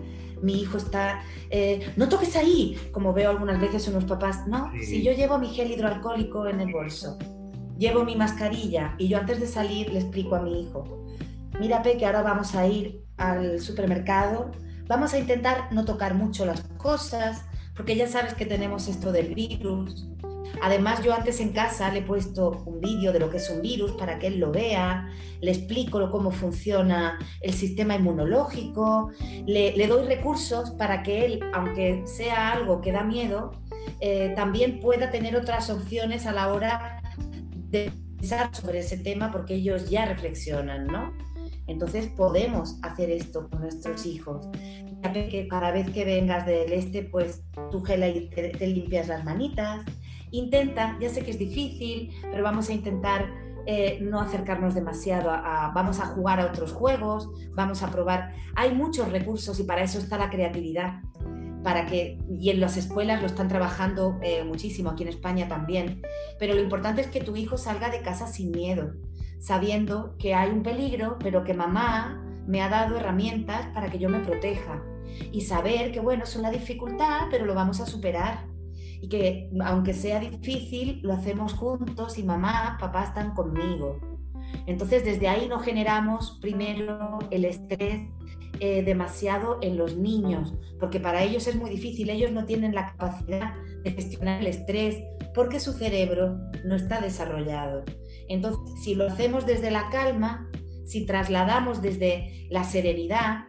mi 0.43 0.61
hijo 0.61 0.77
está, 0.77 1.23
eh, 1.51 1.93
no 1.97 2.09
toques 2.09 2.37
ahí, 2.37 2.79
como 2.93 3.13
veo 3.13 3.31
algunas 3.31 3.61
veces 3.61 3.87
unos 3.89 4.05
papás, 4.05 4.47
no, 4.47 4.73
si 4.81 5.03
yo 5.03 5.13
llevo 5.13 5.39
mi 5.39 5.49
gel 5.49 5.71
hidroalcohólico 5.71 6.47
en 6.47 6.61
el 6.61 6.73
bolso, 6.73 7.19
llevo 7.79 8.05
mi 8.05 8.17
mascarilla 8.17 8.95
y 8.99 9.09
yo 9.09 9.19
antes 9.19 9.41
de 9.41 9.47
salir 9.47 9.93
le 9.93 10.01
explico 10.01 10.37
a 10.37 10.43
mi 10.43 10.63
hijo, 10.63 11.07
mira 11.59 11.83
que 11.83 12.07
ahora 12.07 12.23
vamos 12.23 12.55
a 12.55 12.67
ir 12.67 13.03
al 13.17 13.61
supermercado, 13.61 14.51
vamos 14.87 15.13
a 15.13 15.19
intentar 15.19 15.73
no 15.73 15.85
tocar 15.85 16.15
mucho 16.15 16.47
las 16.47 16.63
cosas, 16.79 17.45
porque 17.77 17.97
ya 17.97 18.07
sabes 18.07 18.35
que 18.35 18.47
tenemos 18.47 18.89
esto 18.89 19.13
del 19.13 19.35
virus. 19.35 20.07
Además, 20.63 21.03
yo 21.03 21.15
antes 21.15 21.41
en 21.41 21.53
casa 21.53 21.91
le 21.93 22.01
he 22.01 22.03
puesto 22.03 22.63
un 22.67 22.81
vídeo 22.81 23.13
de 23.13 23.21
lo 23.21 23.31
que 23.31 23.39
es 23.39 23.49
un 23.51 23.63
virus 23.63 23.93
para 23.93 24.19
que 24.19 24.27
él 24.29 24.39
lo 24.39 24.53
vea, 24.53 25.09
le 25.41 25.51
explico 25.51 26.11
cómo 26.11 26.31
funciona 26.31 27.19
el 27.41 27.53
sistema 27.53 27.95
inmunológico, 27.97 29.11
le, 29.47 29.87
doy 29.87 30.07
recursos 30.07 30.71
para 30.73 31.03
que 31.03 31.25
él, 31.25 31.41
aunque 31.55 32.03
sea 32.07 32.53
algo 32.53 32.81
que 32.81 32.93
da 32.93 33.03
miedo, 33.03 33.53
eh, 34.01 34.33
también 34.37 34.81
pueda 34.81 35.11
tener 35.11 35.37
otras 35.37 35.71
opciones 35.71 36.27
a 36.27 36.33
la 36.33 36.53
hora 36.53 37.03
de 37.71 37.93
pensar 38.19 38.55
sobre 38.55 38.81
ese 38.81 38.99
tema 38.99 39.33
porque 39.33 39.55
ellos 39.55 39.89
ya 39.89 40.05
reflexionan, 40.05 40.87
¿no? 40.87 41.13
Entonces 41.71 42.09
podemos 42.09 42.79
hacer 42.83 43.11
esto 43.11 43.49
con 43.49 43.61
nuestros 43.61 44.05
hijos. 44.05 44.49
Que 45.03 45.47
cada 45.49 45.71
vez 45.71 45.89
que 45.91 46.05
vengas 46.05 46.45
del 46.45 46.73
este, 46.73 47.05
pues 47.05 47.43
tú 47.71 47.83
gela 47.83 48.09
y 48.09 48.29
te, 48.29 48.67
limpias 48.67 49.07
las 49.09 49.25
manitas. 49.25 49.85
Intenta, 50.31 50.97
ya 51.01 51.09
sé 51.09 51.23
que 51.23 51.31
es 51.31 51.39
difícil, 51.39 52.13
pero 52.23 52.43
vamos 52.43 52.69
a 52.69 52.73
intentar 52.73 53.31
eh, 53.67 53.99
no 54.01 54.21
acercarnos 54.21 54.75
demasiado 54.75 55.31
a, 55.31 55.71
vamos 55.75 56.01
a 56.01 56.07
jugar 56.07 56.41
a 56.41 56.47
otros 56.47 56.73
juegos, 56.73 57.29
vamos 57.55 57.83
a 57.83 57.91
probar. 57.91 58.35
Hay 58.57 58.75
muchos 58.75 59.11
recursos 59.11 59.61
y 59.61 59.65
para 59.65 59.83
eso 59.83 59.99
está 59.99 60.19
la 60.19 60.31
creatividad. 60.31 61.03
Para 61.63 61.85
que, 61.85 62.19
y 62.31 62.49
en 62.49 62.59
las 62.59 62.79
escuelas 62.79 63.21
lo 63.21 63.27
están 63.27 63.49
trabajando 63.49 64.19
eh, 64.23 64.45
muchísimo, 64.45 64.91
aquí 64.91 65.03
en 65.03 65.11
España 65.11 65.47
también. 65.47 66.01
Pero 66.39 66.55
lo 66.55 66.63
importante 66.63 67.03
es 67.03 67.09
que 67.09 67.21
tu 67.21 67.37
hijo 67.37 67.59
salga 67.59 67.91
de 67.91 68.01
casa 68.01 68.27
sin 68.27 68.51
miedo, 68.51 68.95
sabiendo 69.39 70.17
que 70.19 70.35
hay 70.35 70.51
un 70.51 70.63
peligro, 70.63 71.19
pero 71.21 71.45
que 71.45 71.53
mamá 71.53 72.25
me 72.47 72.63
ha 72.63 72.71
dado 72.71 72.97
herramientas 72.97 73.67
para 73.75 73.91
que 73.91 73.99
yo 73.99 74.09
me 74.09 74.21
proteja. 74.21 74.83
Y 75.33 75.43
saber 75.43 75.93
que, 75.93 76.01
bueno, 76.01 76.25
es 76.25 76.35
una 76.35 76.51
dificultad, 76.51 77.27
pero 77.31 77.45
lo 77.45 77.55
vamos 77.55 77.81
a 77.81 77.87
superar. 77.87 78.50
Y 79.01 79.09
que 79.09 79.51
aunque 79.65 79.95
sea 79.95 80.21
difícil, 80.21 81.01
lo 81.03 81.15
hacemos 81.15 81.55
juntos 81.55 82.19
y 82.19 82.23
mamá, 82.23 82.77
papá 82.79 83.05
están 83.05 83.35
conmigo. 83.35 83.99
Entonces, 84.67 85.05
desde 85.05 85.29
ahí 85.29 85.49
no 85.49 85.59
generamos 85.59 86.39
primero 86.41 87.19
el 87.31 87.45
estrés 87.45 88.03
eh, 88.59 88.83
demasiado 88.83 89.59
en 89.63 89.79
los 89.79 89.97
niños, 89.97 90.53
porque 90.79 91.01
para 91.01 91.23
ellos 91.23 91.47
es 91.47 91.57
muy 91.57 91.71
difícil, 91.71 92.11
ellos 92.11 92.31
no 92.31 92.45
tienen 92.45 92.75
la 92.75 92.89
capacidad 92.91 93.55
de 93.83 93.93
gestionar 93.93 94.41
el 94.41 94.49
estrés 94.49 95.03
porque 95.35 95.61
su 95.61 95.73
cerebro 95.73 96.37
no 96.65 96.75
está 96.75 97.01
desarrollado. 97.01 97.85
Entonces, 98.29 98.61
si 98.83 98.95
lo 98.95 99.07
hacemos 99.07 99.47
desde 99.47 99.71
la 99.71 99.89
calma, 99.89 100.51
si 100.85 101.07
trasladamos 101.07 101.81
desde 101.81 102.47
la 102.51 102.65
serenidad, 102.65 103.45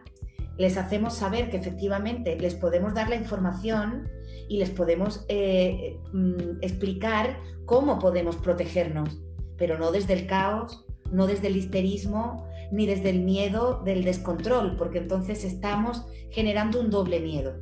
les 0.56 0.76
hacemos 0.76 1.14
saber 1.14 1.50
que 1.50 1.56
efectivamente 1.56 2.38
les 2.38 2.54
podemos 2.54 2.94
dar 2.94 3.08
la 3.08 3.16
información 3.16 4.08
y 4.52 4.58
les 4.58 4.68
podemos 4.68 5.24
eh, 5.28 5.98
mm, 6.12 6.60
explicar 6.60 7.38
cómo 7.64 7.98
podemos 7.98 8.36
protegernos, 8.36 9.18
pero 9.56 9.78
no 9.78 9.92
desde 9.92 10.12
el 10.12 10.26
caos, 10.26 10.84
no 11.10 11.26
desde 11.26 11.46
el 11.46 11.56
histerismo, 11.56 12.46
ni 12.70 12.84
desde 12.84 13.08
el 13.08 13.20
miedo 13.20 13.80
del 13.82 14.04
descontrol, 14.04 14.76
porque 14.76 14.98
entonces 14.98 15.42
estamos 15.44 16.04
generando 16.30 16.80
un 16.80 16.90
doble 16.90 17.20
miedo. 17.20 17.54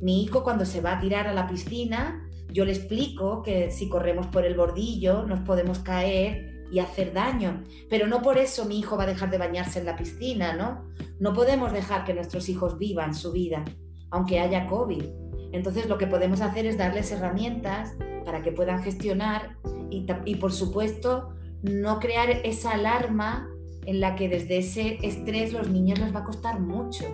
Mi 0.00 0.22
hijo 0.22 0.44
cuando 0.44 0.64
se 0.64 0.80
va 0.80 0.92
a 0.92 1.00
tirar 1.00 1.26
a 1.26 1.34
la 1.34 1.48
piscina, 1.48 2.24
yo 2.52 2.64
le 2.64 2.70
explico 2.70 3.42
que 3.42 3.72
si 3.72 3.88
corremos 3.88 4.28
por 4.28 4.44
el 4.44 4.54
bordillo 4.54 5.24
nos 5.24 5.40
podemos 5.40 5.80
caer 5.80 6.64
y 6.70 6.78
hacer 6.78 7.12
daño. 7.12 7.64
Pero 7.90 8.06
no 8.06 8.22
por 8.22 8.38
eso 8.38 8.66
mi 8.66 8.78
hijo 8.78 8.96
va 8.96 9.02
a 9.02 9.08
dejar 9.08 9.32
de 9.32 9.38
bañarse 9.38 9.80
en 9.80 9.86
la 9.86 9.96
piscina, 9.96 10.54
¿no? 10.54 10.86
No 11.18 11.32
podemos 11.32 11.72
dejar 11.72 12.04
que 12.04 12.14
nuestros 12.14 12.48
hijos 12.48 12.78
vivan 12.78 13.14
su 13.14 13.32
vida, 13.32 13.64
aunque 14.12 14.38
haya 14.38 14.68
COVID. 14.68 15.25
Entonces 15.52 15.88
lo 15.88 15.98
que 15.98 16.06
podemos 16.06 16.40
hacer 16.40 16.66
es 16.66 16.78
darles 16.78 17.10
herramientas 17.12 17.94
para 18.24 18.42
que 18.42 18.52
puedan 18.52 18.82
gestionar 18.82 19.56
y, 19.90 20.34
por 20.36 20.52
supuesto 20.52 21.32
no 21.62 22.00
crear 22.00 22.28
esa 22.44 22.72
alarma 22.72 23.48
en 23.86 24.00
la 24.00 24.14
que 24.14 24.28
desde 24.28 24.58
ese 24.58 24.98
estrés 25.02 25.52
los 25.52 25.70
niños 25.70 25.98
les 25.98 26.14
va 26.14 26.20
a 26.20 26.24
costar 26.24 26.60
mucho. 26.60 27.04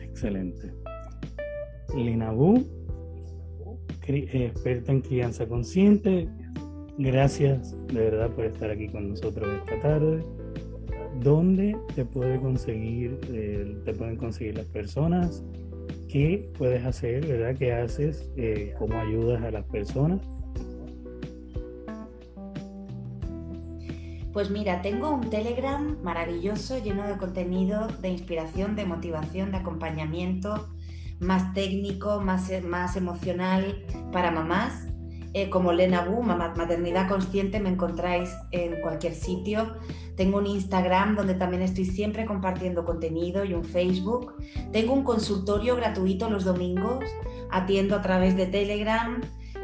Excelente. 0.00 0.72
Lina 1.94 2.30
Bu, 2.30 2.66
experta 4.06 4.92
en 4.92 5.02
crianza 5.02 5.46
consciente, 5.46 6.28
Gracias 6.98 7.74
de 7.88 8.00
verdad 8.00 8.30
por 8.30 8.44
estar 8.44 8.70
aquí 8.70 8.88
con 8.88 9.08
nosotros 9.08 9.48
esta 9.60 9.80
tarde. 9.80 10.22
¿Dónde 11.22 11.76
te 11.94 12.02
eh, 12.02 13.76
te 13.84 13.92
pueden 13.94 14.16
conseguir 14.16 14.56
las 14.56 14.66
personas? 14.66 15.42
¿Qué 16.12 16.52
puedes 16.58 16.84
hacer, 16.84 17.26
verdad? 17.26 17.56
¿Qué 17.58 17.72
haces? 17.72 18.30
Eh, 18.36 18.74
¿Cómo 18.78 19.00
ayudas 19.00 19.42
a 19.42 19.50
las 19.50 19.64
personas? 19.64 20.20
Pues 24.34 24.50
mira, 24.50 24.82
tengo 24.82 25.08
un 25.08 25.30
Telegram 25.30 25.96
maravilloso 26.02 26.78
lleno 26.84 27.08
de 27.08 27.16
contenido, 27.16 27.88
de 28.02 28.10
inspiración, 28.10 28.76
de 28.76 28.84
motivación, 28.84 29.52
de 29.52 29.56
acompañamiento, 29.56 30.68
más 31.18 31.54
técnico, 31.54 32.20
más, 32.20 32.50
más 32.62 32.94
emocional 32.96 33.82
para 34.12 34.30
mamás 34.30 34.92
eh, 35.34 35.48
como 35.48 35.72
Lena 35.72 36.04
Bu, 36.04 36.22
Maternidad 36.22 37.08
Consciente, 37.08 37.58
me 37.58 37.70
encontráis 37.70 38.36
en 38.50 38.82
cualquier 38.82 39.14
sitio. 39.14 39.76
Tengo 40.16 40.38
un 40.38 40.46
Instagram 40.46 41.16
donde 41.16 41.34
también 41.34 41.62
estoy 41.62 41.84
siempre 41.84 42.26
compartiendo 42.26 42.84
contenido 42.84 43.44
y 43.44 43.54
un 43.54 43.64
Facebook. 43.64 44.34
Tengo 44.72 44.92
un 44.92 45.04
consultorio 45.04 45.76
gratuito 45.76 46.28
los 46.28 46.44
domingos. 46.44 47.04
Atiendo 47.50 47.96
a 47.96 48.02
través 48.02 48.36
de 48.36 48.46
Telegram. 48.46 49.20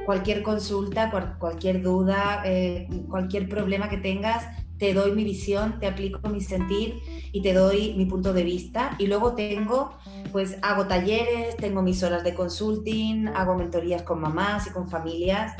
Cualquier 0.07 0.43
consulta, 0.43 1.11
cualquier 1.39 1.83
duda, 1.83 2.43
eh, 2.47 2.89
cualquier 3.11 3.47
problema 3.47 3.91
que 3.91 3.99
tengas, 3.99 4.47
te 4.79 4.95
doy 4.95 5.13
mi 5.13 5.25
visión, 5.25 5.79
te 5.81 5.87
aplico 5.87 6.27
mi 6.29 6.41
sentir 6.41 7.03
y 7.33 7.43
te 7.43 7.53
doy 7.53 7.95
mi 7.95 8.07
punto 8.07 8.33
de 8.33 8.45
vista. 8.45 8.95
Y 8.99 9.07
luego 9.07 9.35
tengo, 9.35 9.93
pues 10.33 10.57
hago 10.63 10.87
talleres, 10.87 11.57
tengo 11.57 11.83
mis 11.83 12.03
horas 12.03 12.25
de 12.25 12.35
consulting, 12.35 13.29
hago 13.29 13.55
mentorías 13.55 14.03
con 14.03 14.21
mamás 14.21 14.67
y 14.67 14.71
con 14.71 14.89
familias. 14.89 15.55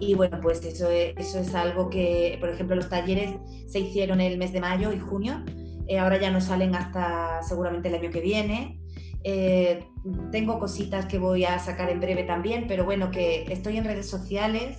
Y 0.00 0.14
bueno, 0.14 0.40
pues 0.42 0.64
eso 0.64 0.90
es, 0.90 1.14
eso 1.16 1.38
es 1.38 1.54
algo 1.54 1.90
que, 1.90 2.36
por 2.40 2.48
ejemplo, 2.48 2.74
los 2.74 2.88
talleres 2.88 3.34
se 3.66 3.80
hicieron 3.80 4.20
el 4.20 4.38
mes 4.38 4.52
de 4.52 4.60
mayo 4.60 4.92
y 4.92 4.98
junio. 4.98 5.44
Eh, 5.86 5.98
ahora 5.98 6.18
ya 6.18 6.30
no 6.30 6.40
salen 6.40 6.74
hasta 6.74 7.42
seguramente 7.42 7.88
el 7.88 7.94
año 7.94 8.10
que 8.10 8.20
viene. 8.20 8.80
Eh, 9.22 9.84
tengo 10.32 10.58
cositas 10.58 11.06
que 11.06 11.18
voy 11.18 11.44
a 11.44 11.58
sacar 11.58 11.90
en 11.90 12.00
breve 12.00 12.22
también, 12.22 12.64
pero 12.66 12.84
bueno, 12.84 13.10
que 13.10 13.44
estoy 13.52 13.76
en 13.76 13.84
redes 13.84 14.08
sociales 14.08 14.78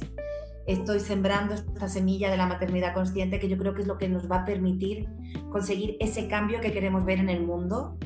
estoy 0.68 1.00
sembrando 1.00 1.54
esta 1.54 1.88
semilla 1.88 2.30
de 2.30 2.38
la 2.38 2.46
maternidad 2.46 2.94
consciente 2.94 3.40
que 3.40 3.50
yo 3.50 3.58
creo 3.58 3.74
que 3.74 3.82
es 3.82 3.88
lo 3.88 3.98
que 3.98 4.08
nos 4.08 4.30
va 4.30 4.38
a 4.38 4.46
permitir 4.46 5.08
conseguir 5.52 5.98
ese 6.00 6.28
cambio 6.28 6.62
que 6.62 6.72
queremos 6.72 7.06
ver 7.06 7.20
en 7.20 7.30
el 7.30 7.44
mundo. 7.44 7.98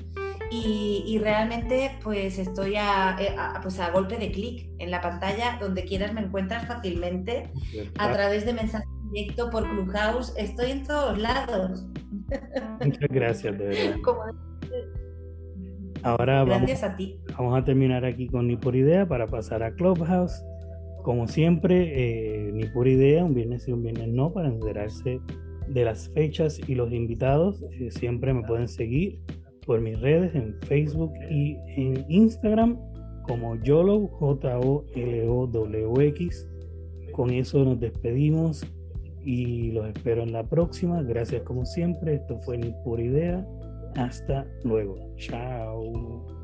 Y, 0.52 1.18
realmente 1.22 1.92
pues 2.04 2.38
estoy 2.38 2.76
a, 2.76 3.16
eh, 3.20 3.36
pues 3.62 3.80
a 3.80 3.90
golpe 3.92 4.18
de 4.18 4.32
clic 4.32 4.70
en 4.80 4.92
la 4.92 5.02
pantalla, 5.02 5.58
donde 5.60 5.86
quieras 5.86 6.14
me 6.14 6.22
encuentras 6.22 6.68
fácilmente, 6.68 7.52
a 7.98 8.12
través 8.12 8.46
de 8.46 8.54
mensaje 8.54 8.86
directo 9.12 9.50
por 9.50 9.68
Clubhouse, 9.70 10.34
estoy 10.38 10.72
en 10.72 10.84
todos 10.84 11.18
lados. 11.18 11.86
Muchas 12.84 13.10
gracias, 13.10 13.58
de 13.58 13.66
verdad. 13.66 13.96
Ahora 16.04 16.44
Gracias 16.46 16.82
vamos, 16.82 16.94
a 16.94 16.98
ti. 16.98 17.20
Vamos 17.36 17.60
a 17.60 17.66
terminar 17.66 18.06
aquí 18.06 18.28
con 18.28 18.48
Ni 18.48 18.58
por 18.58 18.76
Idea 18.76 19.08
para 19.08 19.26
pasar 19.26 19.64
a 19.64 19.74
Clubhouse. 19.74 20.44
Como 21.02 21.28
siempre, 21.28 21.94
eh, 21.96 22.52
ni 22.54 22.66
por 22.66 22.88
idea, 22.88 23.24
un 23.24 23.34
viernes 23.34 23.68
y 23.68 23.72
un 23.72 23.82
viernes 23.82 24.08
no, 24.10 24.32
para 24.32 24.48
enterarse 24.48 25.20
de 25.68 25.86
las 25.86 26.10
fechas 26.10 26.60
y 26.68 26.76
los 26.76 26.92
invitados. 26.92 27.64
Eh, 27.72 27.90
siempre 27.90 28.34
me 28.34 28.44
pueden 28.44 28.68
seguir 28.68 29.20
por 29.66 29.82
mis 29.82 30.00
redes 30.00 30.34
en 30.36 30.56
Facebook 30.62 31.12
y 31.30 31.58
en 31.76 32.06
Instagram 32.10 32.78
como 33.28 33.56
YOLO, 33.56 34.08
J-O-L-O-W-X. 34.20 34.88
Con 37.12 37.32
eso 37.32 37.64
nos 37.64 37.80
despedimos 37.80 38.66
y 39.24 39.72
los 39.72 39.88
espero 39.88 40.22
en 40.24 40.34
la 40.34 40.44
próxima. 40.44 41.02
Gracias 41.02 41.42
como 41.44 41.66
siempre. 41.66 42.16
Esto 42.16 42.38
fue 42.40 42.58
Ni 42.58 42.74
por 42.84 43.00
idea. 43.00 43.48
Hasta 43.96 44.46
luego. 44.64 44.98
Chao. 45.18 46.35